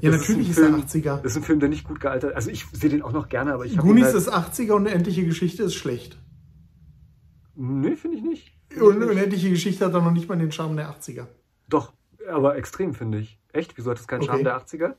Ja, 0.01 0.13
natürlich 0.13 0.51
ist, 0.51 0.59
Film, 0.61 0.77
ist 0.77 0.95
er 0.95 1.01
80er. 1.03 1.23
Das 1.23 1.33
ist 1.33 1.39
ein 1.39 1.43
Film, 1.43 1.59
der 1.59 1.69
nicht 1.69 1.85
gut 1.85 2.01
gealtert 2.01 2.37
Also 2.37 2.51
ich 2.51 2.67
sehe 2.73 2.89
den 2.89 3.03
auch 3.03 3.13
noch 3.13 3.29
gerne, 3.29 3.53
aber 3.53 3.65
ich 3.65 3.77
habe 3.77 3.87
Goonies 3.87 4.07
halt 4.07 4.15
ist 4.15 4.33
80er 4.33 4.73
und 4.73 4.87
eine 4.87 4.95
endliche 4.95 5.25
Geschichte 5.25 5.65
ist 5.65 5.75
schlecht. 5.75 6.19
Nee, 7.57 7.97
finde 7.97 8.19
ich 8.19 8.23
nicht. 8.23 8.53
Und 8.81 9.03
eine 9.03 9.21
endliche 9.21 9.51
Geschichte 9.51 9.85
hat 9.85 9.95
dann 9.95 10.05
noch 10.05 10.13
nicht 10.13 10.29
mal 10.29 10.39
den 10.39 10.53
Charme 10.53 10.77
der 10.77 10.89
80er. 10.89 11.27
Doch, 11.69 11.93
aber 12.31 12.57
extrem, 12.57 12.95
finde 12.95 13.19
ich. 13.19 13.42
Echt? 13.53 13.77
Wieso 13.77 13.91
hat 13.91 13.99
das 13.99 14.09
keinen 14.09 14.23
okay. 14.23 14.31
Charme 14.31 14.45
der 14.45 14.57
80er? 14.59 14.95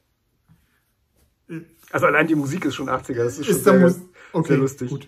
Also 1.91 2.05
allein 2.07 2.27
die 2.27 2.35
Musik 2.35 2.65
ist 2.65 2.75
schon 2.75 2.89
80er, 2.89 3.23
das 3.23 3.37
ist 3.37 3.45
schon 3.45 3.55
ist 3.55 3.63
sehr, 3.63 3.95
okay, 4.31 4.47
sehr 4.47 4.57
lustig. 4.57 4.89
Gut. 4.89 5.07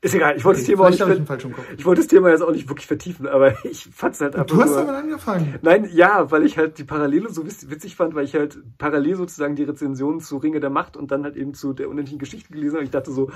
Ist 0.00 0.14
egal, 0.14 0.36
ich 0.36 0.44
wollte, 0.44 0.60
okay, 0.60 0.66
das 0.66 0.66
Thema 0.66 0.84
auch 0.84 0.90
nicht, 0.90 1.44
ich, 1.44 1.78
ich 1.78 1.86
wollte 1.86 2.00
das 2.00 2.08
Thema 2.08 2.30
jetzt 2.30 2.42
auch 2.42 2.52
nicht 2.52 2.68
wirklich 2.68 2.86
vertiefen, 2.86 3.26
aber 3.26 3.64
ich 3.64 3.88
fand 3.92 4.14
es 4.14 4.20
halt 4.20 4.34
einfach 4.34 4.46
Du 4.46 4.60
hast 4.60 4.70
nur, 4.70 4.78
damit 4.78 4.94
angefangen. 4.94 5.58
Nein, 5.62 5.88
ja, 5.92 6.30
weil 6.30 6.44
ich 6.44 6.58
halt 6.58 6.78
die 6.78 6.84
Parallele 6.84 7.30
so 7.30 7.46
witzig 7.46 7.96
fand, 7.96 8.14
weil 8.14 8.24
ich 8.24 8.34
halt 8.34 8.58
parallel 8.78 9.16
sozusagen 9.16 9.56
die 9.56 9.64
Rezension 9.64 10.20
zu 10.20 10.36
Ringe 10.36 10.60
der 10.60 10.70
Macht 10.70 10.96
und 10.96 11.10
dann 11.10 11.24
halt 11.24 11.36
eben 11.36 11.54
zu 11.54 11.72
der 11.72 11.88
unendlichen 11.88 12.18
Geschichte 12.18 12.52
gelesen 12.52 12.76
habe. 12.76 12.84
Ich 12.84 12.90
dachte 12.90 13.12
so, 13.12 13.30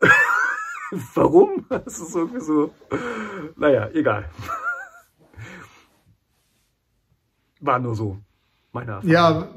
warum? 1.14 1.66
Das 1.68 1.98
ist 1.98 2.14
irgendwie 2.14 2.40
so, 2.40 2.72
naja, 3.56 3.90
egal. 3.92 4.28
War 7.60 7.78
nur 7.78 7.94
so 7.94 8.18
meine 8.72 8.92
Erfahrung. 8.92 9.10
Ja, 9.10 9.48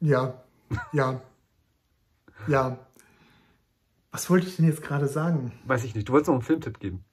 ja, 0.00 0.42
ja, 0.92 1.20
ja. 2.48 2.78
Was 4.10 4.30
wollte 4.30 4.46
ich 4.46 4.56
denn 4.56 4.66
jetzt 4.66 4.82
gerade 4.82 5.08
sagen? 5.08 5.52
Weiß 5.66 5.84
ich 5.84 5.94
nicht. 5.94 6.08
Du 6.08 6.12
wolltest 6.12 6.28
noch 6.28 6.34
einen 6.34 6.42
Filmtipp 6.42 6.80
geben. 6.80 7.04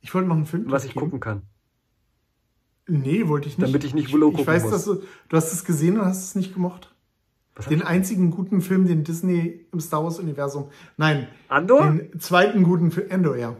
Ich 0.00 0.14
wollte 0.14 0.28
noch 0.28 0.36
einen 0.36 0.46
Filmtipp 0.46 0.72
Was 0.72 0.84
ich 0.84 0.92
geben. 0.92 1.06
gucken 1.06 1.20
kann. 1.20 1.42
Nee, 2.86 3.28
wollte 3.28 3.48
ich 3.48 3.56
nicht. 3.56 3.66
Damit 3.68 3.84
ich 3.84 3.94
nicht 3.94 4.12
Willow 4.12 4.26
gucken 4.26 4.40
Ich 4.42 4.46
weiß, 4.46 4.64
muss. 4.64 4.72
dass 4.72 4.84
du, 4.84 5.02
du 5.28 5.36
hast 5.36 5.52
es 5.52 5.64
gesehen 5.64 5.98
und 5.98 6.04
hast 6.04 6.22
es 6.24 6.34
nicht 6.34 6.52
gemocht. 6.52 6.94
Was 7.56 7.66
den 7.66 7.82
einzigen 7.82 8.30
guten 8.30 8.60
Film, 8.60 8.86
den 8.86 9.04
Disney 9.04 9.66
im 9.72 9.80
Star 9.80 10.02
Wars 10.02 10.18
Universum. 10.18 10.70
Nein. 10.96 11.28
Andor? 11.48 11.82
Den 11.92 12.20
zweiten 12.20 12.64
guten 12.64 12.90
Film. 12.90 13.10
Andor, 13.10 13.36
ja. 13.36 13.56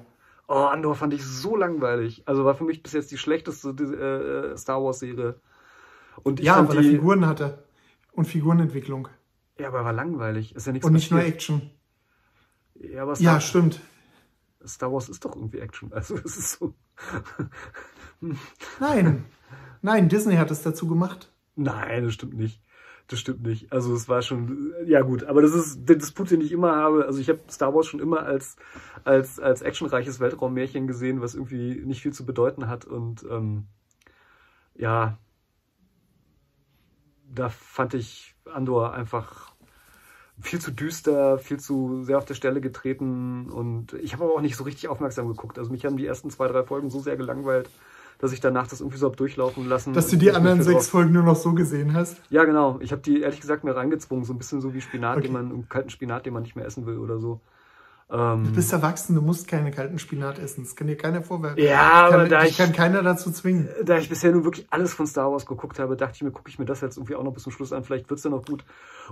Oh, 0.48 0.54
Andor 0.54 0.94
fand 0.96 1.14
ich 1.14 1.24
so 1.24 1.56
langweilig. 1.56 2.24
Also 2.26 2.44
war 2.44 2.54
für 2.54 2.64
mich 2.64 2.82
bis 2.82 2.92
jetzt 2.92 3.10
die 3.12 3.18
schlechteste 3.18 3.70
äh, 3.70 4.56
Star 4.58 4.82
Wars 4.82 4.98
Serie. 4.98 5.40
Und 6.22 6.40
ich 6.40 6.46
ja, 6.46 6.66
weil 6.68 6.82
die... 6.82 6.88
er 6.88 6.92
Figuren 6.92 7.26
hatte. 7.26 7.64
Und 8.12 8.26
Figurenentwicklung. 8.26 9.08
Ja, 9.58 9.68
aber 9.68 9.84
war 9.84 9.92
langweilig. 9.92 10.54
Ist 10.54 10.66
ja 10.66 10.72
nichts 10.72 10.86
Und 10.86 10.94
nicht 10.94 11.10
passiert. 11.10 11.26
nur 11.26 11.34
Action. 11.34 11.70
Ja, 12.74 13.02
aber 13.02 13.16
Star 13.16 13.34
ja, 13.34 13.40
stimmt. 13.40 13.80
Star 14.66 14.92
Wars 14.92 15.08
ist 15.08 15.24
doch 15.24 15.36
irgendwie 15.36 15.58
Action. 15.58 15.92
Also 15.92 16.16
es 16.24 16.36
ist 16.36 16.52
so. 16.52 16.74
Nein. 18.80 19.24
Nein, 19.82 20.08
Disney 20.08 20.36
hat 20.36 20.50
es 20.50 20.62
dazu 20.62 20.86
gemacht. 20.86 21.30
Nein, 21.56 22.04
das 22.04 22.14
stimmt 22.14 22.34
nicht. 22.34 22.60
Das 23.06 23.20
stimmt 23.20 23.42
nicht. 23.42 23.70
Also 23.70 23.94
es 23.94 24.08
war 24.08 24.22
schon, 24.22 24.72
ja 24.86 25.02
gut, 25.02 25.24
aber 25.24 25.42
das 25.42 25.52
ist 25.52 25.86
der 25.86 25.96
Disput, 25.96 26.30
den 26.30 26.40
ich 26.40 26.52
immer 26.52 26.74
habe. 26.74 27.04
Also 27.04 27.20
ich 27.20 27.28
habe 27.28 27.40
Star 27.50 27.74
Wars 27.74 27.86
schon 27.86 28.00
immer 28.00 28.22
als, 28.22 28.56
als, 29.04 29.38
als 29.38 29.60
actionreiches 29.60 30.20
Weltraummärchen 30.20 30.86
gesehen, 30.86 31.20
was 31.20 31.34
irgendwie 31.34 31.82
nicht 31.84 32.00
viel 32.00 32.14
zu 32.14 32.24
bedeuten 32.24 32.66
hat. 32.66 32.86
Und 32.86 33.24
ähm, 33.30 33.66
ja, 34.74 35.18
da 37.34 37.48
fand 37.48 37.94
ich 37.94 38.34
Andor 38.52 38.92
einfach 38.92 39.52
viel 40.40 40.60
zu 40.60 40.72
düster, 40.72 41.38
viel 41.38 41.60
zu 41.60 42.02
sehr 42.02 42.18
auf 42.18 42.24
der 42.24 42.34
Stelle 42.34 42.60
getreten 42.60 43.50
und 43.50 43.92
ich 43.94 44.12
habe 44.12 44.24
aber 44.24 44.34
auch 44.34 44.40
nicht 44.40 44.56
so 44.56 44.64
richtig 44.64 44.88
aufmerksam 44.88 45.28
geguckt. 45.28 45.58
Also 45.58 45.70
mich 45.70 45.84
haben 45.84 45.96
die 45.96 46.06
ersten 46.06 46.30
zwei, 46.30 46.48
drei 46.48 46.64
Folgen 46.64 46.90
so 46.90 46.98
sehr 47.00 47.16
gelangweilt, 47.16 47.70
dass 48.18 48.32
ich 48.32 48.40
danach 48.40 48.66
das 48.66 48.80
irgendwie 48.80 48.98
so 48.98 49.06
hab 49.06 49.16
durchlaufen 49.16 49.68
lassen. 49.68 49.92
Dass 49.92 50.08
du 50.08 50.16
die 50.16 50.32
anderen 50.32 50.62
sechs 50.62 50.88
Folgen 50.88 51.12
nur 51.12 51.22
noch 51.22 51.36
so 51.36 51.52
gesehen 51.54 51.94
hast? 51.94 52.20
Ja, 52.30 52.44
genau. 52.44 52.78
Ich 52.80 52.90
habe 52.90 53.02
die 53.02 53.20
ehrlich 53.20 53.40
gesagt 53.40 53.64
mir 53.64 53.76
reingezwungen, 53.76 54.24
so 54.24 54.32
ein 54.32 54.38
bisschen 54.38 54.60
so 54.60 54.74
wie 54.74 54.80
Spinat, 54.80 55.18
okay. 55.18 55.28
den 55.28 55.32
man, 55.32 55.68
kalten 55.68 55.90
Spinat, 55.90 56.26
den 56.26 56.34
man 56.34 56.42
nicht 56.42 56.56
mehr 56.56 56.66
essen 56.66 56.84
will 56.86 56.98
oder 56.98 57.18
so. 57.18 57.40
Ähm, 58.10 58.44
du 58.44 58.52
bist 58.52 58.72
erwachsen, 58.72 59.14
du 59.14 59.22
musst 59.22 59.48
keine 59.48 59.70
kalten 59.70 59.98
Spinat 59.98 60.38
essen. 60.38 60.64
Das 60.64 60.76
kann 60.76 60.86
dir 60.86 60.96
keiner 60.96 61.22
vorwerfen. 61.22 61.62
Ja, 61.62 62.08
kann, 62.08 62.20
aber 62.20 62.28
da 62.28 62.44
ich 62.44 62.56
kann 62.56 62.72
keiner 62.72 63.02
dazu 63.02 63.30
zwingen. 63.32 63.68
Da 63.84 63.98
ich 63.98 64.08
bisher 64.08 64.32
nur 64.32 64.44
wirklich 64.44 64.66
alles 64.70 64.92
von 64.92 65.06
Star 65.06 65.32
Wars 65.32 65.46
geguckt 65.46 65.78
habe, 65.78 65.96
dachte 65.96 66.16
ich 66.16 66.22
mir, 66.22 66.30
gucke 66.30 66.50
ich 66.50 66.58
mir 66.58 66.66
das 66.66 66.80
jetzt 66.80 66.96
irgendwie 66.96 67.14
auch 67.14 67.24
noch 67.24 67.32
bis 67.32 67.44
zum 67.44 67.52
Schluss 67.52 67.72
an. 67.72 67.84
Vielleicht 67.84 68.10
wird's 68.10 68.24
ja 68.24 68.30
noch 68.30 68.44
gut. 68.44 68.64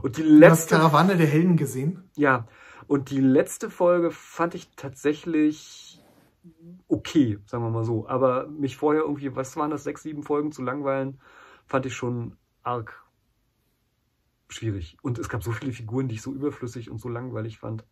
Und 0.02 0.16
die 0.18 0.22
letzte. 0.22 0.40
Du 0.40 0.50
hast 0.50 0.70
Karawane 0.70 1.16
der 1.16 1.26
Helden 1.26 1.56
gesehen? 1.56 2.04
Ja. 2.16 2.46
Und 2.86 3.10
die 3.10 3.20
letzte 3.20 3.70
Folge 3.70 4.10
fand 4.10 4.54
ich 4.54 4.70
tatsächlich 4.76 5.92
okay, 6.88 7.38
sagen 7.46 7.64
wir 7.64 7.70
mal 7.70 7.84
so. 7.84 8.08
Aber 8.08 8.46
mich 8.48 8.76
vorher 8.76 9.02
irgendwie, 9.02 9.34
was 9.34 9.56
waren 9.56 9.70
das, 9.70 9.84
sechs, 9.84 10.02
sieben 10.02 10.22
Folgen 10.22 10.52
zu 10.52 10.62
langweilen, 10.62 11.20
fand 11.66 11.86
ich 11.86 11.94
schon 11.94 12.36
arg 12.62 13.02
schwierig. 14.48 14.96
Und 15.02 15.18
es 15.18 15.28
gab 15.28 15.42
so 15.42 15.52
viele 15.52 15.72
Figuren, 15.72 16.08
die 16.08 16.16
ich 16.16 16.22
so 16.22 16.32
überflüssig 16.32 16.90
und 16.90 17.00
so 17.00 17.08
langweilig 17.08 17.58
fand. 17.58 17.84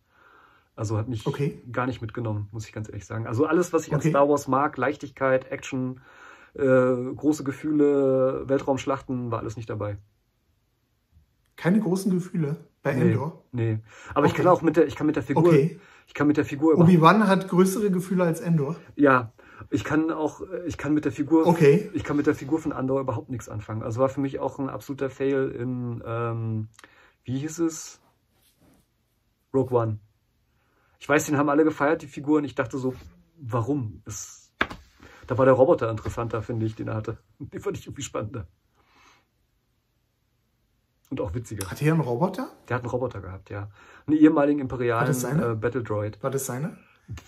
Also 0.75 0.97
hat 0.97 1.07
mich 1.09 1.27
okay. 1.27 1.61
gar 1.71 1.85
nicht 1.85 2.01
mitgenommen, 2.01 2.47
muss 2.51 2.65
ich 2.65 2.73
ganz 2.73 2.87
ehrlich 2.87 3.05
sagen. 3.05 3.27
Also 3.27 3.45
alles, 3.45 3.73
was 3.73 3.87
ich 3.87 3.93
okay. 3.93 4.07
an 4.07 4.11
Star 4.11 4.29
Wars 4.29 4.47
mag, 4.47 4.77
Leichtigkeit, 4.77 5.51
Action, 5.51 6.01
äh, 6.53 6.61
große 6.61 7.43
Gefühle, 7.43 8.43
Weltraumschlachten, 8.47 9.31
war 9.31 9.39
alles 9.39 9.57
nicht 9.57 9.69
dabei. 9.69 9.97
Keine 11.55 11.79
großen 11.79 12.11
Gefühle 12.11 12.57
bei 12.81 12.93
nee, 12.93 13.11
Endor? 13.11 13.43
Nee. 13.51 13.79
Aber 14.13 14.21
okay. 14.21 14.27
ich 14.27 14.33
kann 14.33 14.47
auch 14.47 14.61
mit 14.61 14.77
der, 14.77 14.87
ich 14.87 14.95
kann 14.95 15.07
mit 15.07 15.15
der 15.15 15.23
Figur. 15.23 15.45
Okay. 15.45 15.79
Ich 16.07 16.13
kann 16.13 16.27
mit 16.27 16.37
der 16.37 16.45
Figur. 16.45 16.77
Obi-Wan 16.77 17.27
hat 17.27 17.47
größere 17.47 17.91
Gefühle 17.91 18.23
als 18.23 18.41
Endor? 18.41 18.75
Ja. 18.95 19.33
Ich 19.69 19.83
kann 19.83 20.11
auch, 20.11 20.41
ich 20.65 20.77
kann 20.77 20.93
mit 20.93 21.05
der 21.05 21.11
Figur, 21.11 21.45
okay. 21.45 21.89
ich 21.93 22.03
kann 22.03 22.17
mit 22.17 22.25
der 22.25 22.33
Figur 22.33 22.59
von 22.59 22.73
Andor 22.73 22.99
überhaupt 22.99 23.29
nichts 23.29 23.47
anfangen. 23.47 23.83
Also 23.83 24.01
war 24.01 24.09
für 24.09 24.19
mich 24.19 24.39
auch 24.39 24.57
ein 24.57 24.69
absoluter 24.69 25.09
Fail 25.09 25.49
in, 25.51 26.01
ähm, 26.05 26.67
wie 27.23 27.37
hieß 27.37 27.59
es? 27.59 28.01
Rogue 29.53 29.77
One. 29.77 29.99
Ich 31.01 31.09
weiß, 31.09 31.25
den 31.25 31.35
haben 31.35 31.49
alle 31.49 31.63
gefeiert, 31.63 32.03
die 32.03 32.07
Figuren. 32.07 32.43
Ich 32.43 32.53
dachte 32.53 32.77
so, 32.77 32.93
warum? 33.35 34.03
Es, 34.05 34.53
da 35.25 35.35
war 35.35 35.45
der 35.45 35.55
Roboter 35.55 35.89
interessanter, 35.89 36.43
finde 36.43 36.67
ich, 36.67 36.75
den 36.75 36.89
er 36.89 36.95
hatte. 36.95 37.17
Den 37.39 37.59
fand 37.59 37.77
ich 37.77 37.87
irgendwie 37.87 38.03
spannender. 38.03 38.47
Und 41.09 41.19
auch 41.19 41.33
witziger. 41.33 41.69
Hat 41.69 41.81
er 41.81 41.93
einen 41.93 42.01
Roboter? 42.01 42.51
Der 42.69 42.75
hat 42.75 42.83
einen 42.83 42.91
Roboter 42.91 43.19
gehabt, 43.19 43.49
ja. 43.49 43.69
Einen 44.05 44.17
ehemaligen 44.17 44.59
imperialen 44.59 45.11
äh, 45.41 45.55
Battle 45.55 45.81
Droid. 45.81 46.21
War 46.23 46.29
das 46.29 46.45
seine? 46.45 46.77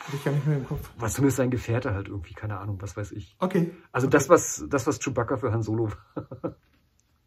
Hab 0.05 0.13
ich 0.13 0.23
gar 0.23 0.31
nicht 0.31 0.45
mehr 0.45 0.57
im 0.57 0.67
Kopf. 0.67 0.91
War 0.97 1.09
zumindest 1.09 1.37
sein 1.37 1.49
Gefährte 1.49 1.95
halt 1.95 2.07
irgendwie, 2.07 2.33
keine 2.35 2.59
Ahnung, 2.59 2.77
was 2.79 2.95
weiß 2.95 3.11
ich. 3.11 3.35
Okay. 3.39 3.71
Also 3.91 4.05
okay. 4.07 4.17
das, 4.17 4.29
was, 4.29 4.65
das, 4.69 4.85
was 4.85 4.99
Chewbacca 4.99 5.37
für 5.37 5.51
Han 5.51 5.63
Solo 5.63 5.89
war. 5.89 6.55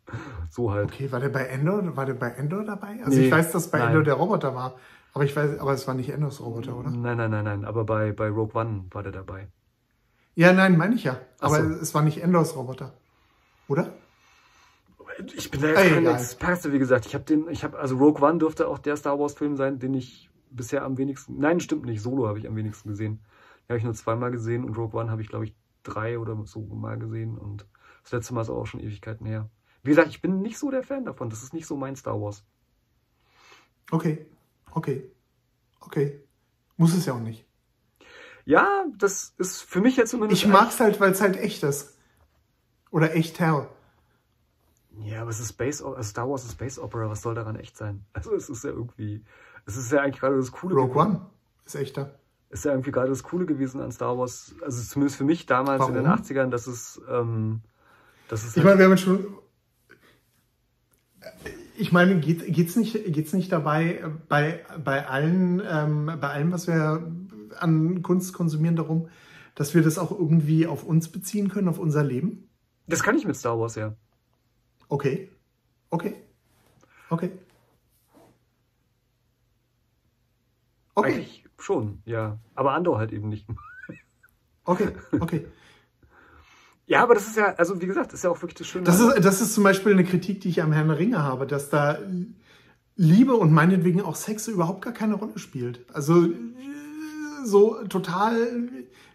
so 0.51 0.71
halt. 0.71 0.93
Okay, 0.93 1.11
war 1.11 1.19
der 1.19 1.29
bei 1.29 1.45
Endor, 1.47 1.97
war 1.97 2.07
der 2.07 2.15
bei 2.15 2.29
Endor 2.29 2.65
dabei? 2.65 3.01
Also 3.05 3.19
nee, 3.19 3.27
ich 3.27 3.33
weiß, 3.33 3.51
dass 3.51 3.69
bei 3.69 3.79
nein. 3.79 3.89
Endor 3.89 4.05
der 4.05 4.15
Roboter 4.15 4.55
war. 4.55 4.77
Aber 5.17 5.25
ich 5.25 5.35
weiß, 5.35 5.61
aber 5.61 5.73
es 5.73 5.87
war 5.89 5.95
nicht 5.95 6.11
Endos 6.11 6.43
Roboter, 6.43 6.77
oder? 6.77 6.91
Nein, 6.91 7.17
nein, 7.17 7.31
nein, 7.31 7.45
nein. 7.45 7.65
Aber 7.65 7.85
bei, 7.85 8.13
bei 8.13 8.29
Rogue 8.29 8.55
One 8.55 8.85
war 8.91 9.03
der 9.03 9.13
dabei. 9.13 9.49
Ja, 10.35 10.53
nein, 10.53 10.77
meine 10.77 10.95
ich 10.95 11.05
ja. 11.05 11.19
Aber 11.41 11.65
so. 11.65 11.71
es 11.81 11.95
war 11.95 12.03
nicht 12.03 12.23
Endos 12.23 12.55
Roboter. 12.55 12.93
Oder? 13.67 13.95
Ich 15.35 15.51
bin 15.51 15.63
da 15.63 15.69
jetzt 15.69 15.95
kein 15.95 16.07
Experte, 16.07 16.71
wie 16.75 16.79
gesagt. 16.79 17.07
Ich 17.07 17.15
habe 17.15 17.25
den, 17.25 17.49
ich 17.49 17.65
habe, 17.65 17.79
also 17.79 17.97
Rogue 17.97 18.23
One 18.23 18.37
dürfte 18.37 18.69
auch 18.69 18.79
der 18.79 18.95
Star 18.99 19.19
Wars 19.19 19.33
Film 19.33 19.57
sein, 19.57 19.79
den 19.79 19.95
ich 19.95 20.29
bisher 20.51 20.85
am 20.85 20.99
wenigsten, 20.99 21.39
nein, 21.39 21.61
stimmt 21.61 21.87
nicht, 21.87 22.03
Solo 22.03 22.29
habe 22.29 22.39
ich 22.39 22.47
am 22.47 22.55
wenigsten 22.55 22.91
gesehen. 22.91 23.21
Den 23.61 23.69
habe 23.71 23.79
ich 23.79 23.85
nur 23.85 23.95
zweimal 23.95 24.31
gesehen 24.31 24.65
und 24.65 24.77
Rogue 24.77 25.01
One 25.01 25.11
habe 25.11 25.23
ich, 25.23 25.29
glaube 25.29 25.47
ich, 25.47 25.55
drei 25.83 26.19
oder 26.19 26.37
so 26.45 26.61
mal 26.61 26.99
gesehen 26.99 27.39
und 27.39 27.65
das 28.03 28.13
letzte 28.13 28.35
Mal 28.35 28.43
ist 28.43 28.51
auch 28.51 28.67
schon 28.67 28.81
Ewigkeiten 28.81 29.25
her. 29.25 29.49
Wie 29.83 29.89
gesagt, 29.89 30.09
ich 30.09 30.21
bin 30.21 30.43
nicht 30.43 30.59
so 30.59 30.71
der 30.71 30.83
Fan 30.83 31.07
davon. 31.07 31.31
Das 31.31 31.43
ist 31.43 31.55
nicht 31.55 31.67
so 31.67 31.75
mein 31.75 31.97
Star 31.97 32.21
Wars. 32.21 32.45
Okay. 33.91 34.27
Okay. 34.77 35.11
Okay. 35.81 36.21
Muss 36.77 36.95
es 36.95 37.07
ja 37.07 37.15
auch 37.15 37.21
nicht. 37.21 37.47
Ja, 38.45 38.85
das 38.99 39.33
ist 39.39 39.63
für 39.63 39.81
mich 39.81 39.97
jetzt 39.97 40.11
zumindest. 40.11 40.43
Ich 40.43 40.49
mag 40.49 40.69
es 40.69 40.79
halt, 40.79 41.01
weil 41.01 41.13
es 41.13 41.23
halt 41.23 41.39
echt 41.39 41.63
ist. 41.63 41.97
Oder 42.91 43.15
echt 43.17 43.41
hell. 43.41 43.69
Ja, 45.01 45.23
aber 45.23 45.31
es 45.31 45.41
ist 45.41 45.49
Space, 45.49 45.83
also 45.83 46.03
Star 46.03 46.29
Wars 46.29 46.45
ist 46.45 46.53
Space 46.53 46.79
Opera, 46.79 47.09
was 47.09 47.23
soll 47.23 47.35
daran 47.35 47.57
echt 47.57 47.77
sein? 47.77 48.05
Also 48.13 48.35
es 48.35 48.51
ist 48.51 48.65
ja 48.65 48.71
irgendwie, 48.71 49.25
es 49.65 49.79
ist 49.79 49.91
ja 49.91 50.03
eigentlich 50.03 50.21
gerade 50.21 50.37
das 50.37 50.53
Coole. 50.53 50.75
Rogue 50.75 50.93
gewesen. 50.93 51.17
One 51.17 51.27
ist 51.65 51.75
echter. 51.75 52.19
Ist 52.51 52.67
ja 52.67 52.73
irgendwie 52.73 52.93
gerade 52.93 53.09
das 53.09 53.23
Coole 53.23 53.47
gewesen 53.47 53.81
an 53.81 53.93
Star 53.93 54.19
Wars, 54.19 54.55
also 54.63 54.83
zumindest 54.83 55.17
für 55.17 55.25
mich 55.25 55.47
damals 55.47 55.81
Warum? 55.81 55.97
in 55.97 56.05
den 56.05 56.13
80ern, 56.13 56.51
dass 56.51 56.67
es, 56.67 57.01
ähm, 57.09 57.63
dass 58.29 58.45
es. 58.45 58.51
Ich 58.51 58.57
halt 58.57 58.67
meine, 58.67 58.79
wir 58.79 58.91
haben 58.91 58.99
schon 58.99 59.27
ich 61.79 61.93
meine, 61.93 62.19
geht, 62.21 62.53
geht's 62.53 62.77
nicht, 62.77 62.93
geht's 63.13 63.33
nicht 63.33 63.53
dabei 63.53 64.03
bei, 64.29 64.65
bei 64.83 65.07
allen, 65.07 65.63
ähm, 65.69 66.07
bei 66.21 66.29
allem, 66.29 66.53
was 66.53 66.67
wir 66.67 67.13
an 67.59 68.03
Kunst 68.03 68.33
konsumieren, 68.33 68.77
darum, 68.77 69.09
dass 69.55 69.75
wir 69.75 69.83
das 69.83 69.99
auch 69.99 70.11
irgendwie 70.11 70.67
auf 70.67 70.85
uns 70.85 71.09
beziehen 71.09 71.49
können, 71.49 71.69
auf 71.69 71.79
unser 71.79 72.05
Leben? 72.05 72.49
Das 72.87 73.03
kann 73.03 73.17
ich 73.17 73.27
mit 73.27 73.37
Star 73.37 73.59
Wars, 73.59 73.75
ja. 73.75 73.95
Okay. 74.89 75.31
Okay. 75.91 76.15
Okay. 77.11 77.31
Okay. 80.95 81.13
Eigentlich 81.13 81.45
schon, 81.59 82.01
ja. 82.05 82.39
Aber 82.55 82.73
Andor 82.73 82.99
halt 82.99 83.13
eben 83.13 83.29
nicht. 83.29 83.47
okay, 84.65 84.89
okay. 85.21 85.47
Ja, 86.87 87.03
aber 87.03 87.15
das 87.15 87.27
ist 87.27 87.37
ja, 87.37 87.55
also 87.57 87.81
wie 87.81 87.87
gesagt, 87.87 88.13
das 88.13 88.21
ist 88.21 88.25
ja 88.25 88.31
auch 88.31 88.41
wirklich 88.43 88.59
das 88.59 88.67
Schöne. 88.69 88.85
Das 88.85 89.01
ist, 89.01 89.25
das 89.25 89.41
ist 89.41 89.55
zum 89.55 89.65
Beispiel 89.65 89.93
eine 89.93 90.05
Kritik, 90.05 90.41
die 90.41 90.49
ich 90.49 90.63
am 90.63 90.73
Herrn 90.73 90.91
Ringe 90.91 91.23
habe, 91.23 91.47
dass 91.47 91.69
da 91.69 91.99
Liebe 92.95 93.35
und 93.35 93.53
meinetwegen 93.53 94.01
auch 94.01 94.15
Sex 94.15 94.49
überhaupt 94.49 94.83
gar 94.83 94.93
keine 94.93 95.15
Rolle 95.15 95.39
spielt. 95.39 95.85
Also 95.93 96.29
so 97.45 97.77
total 97.89 98.69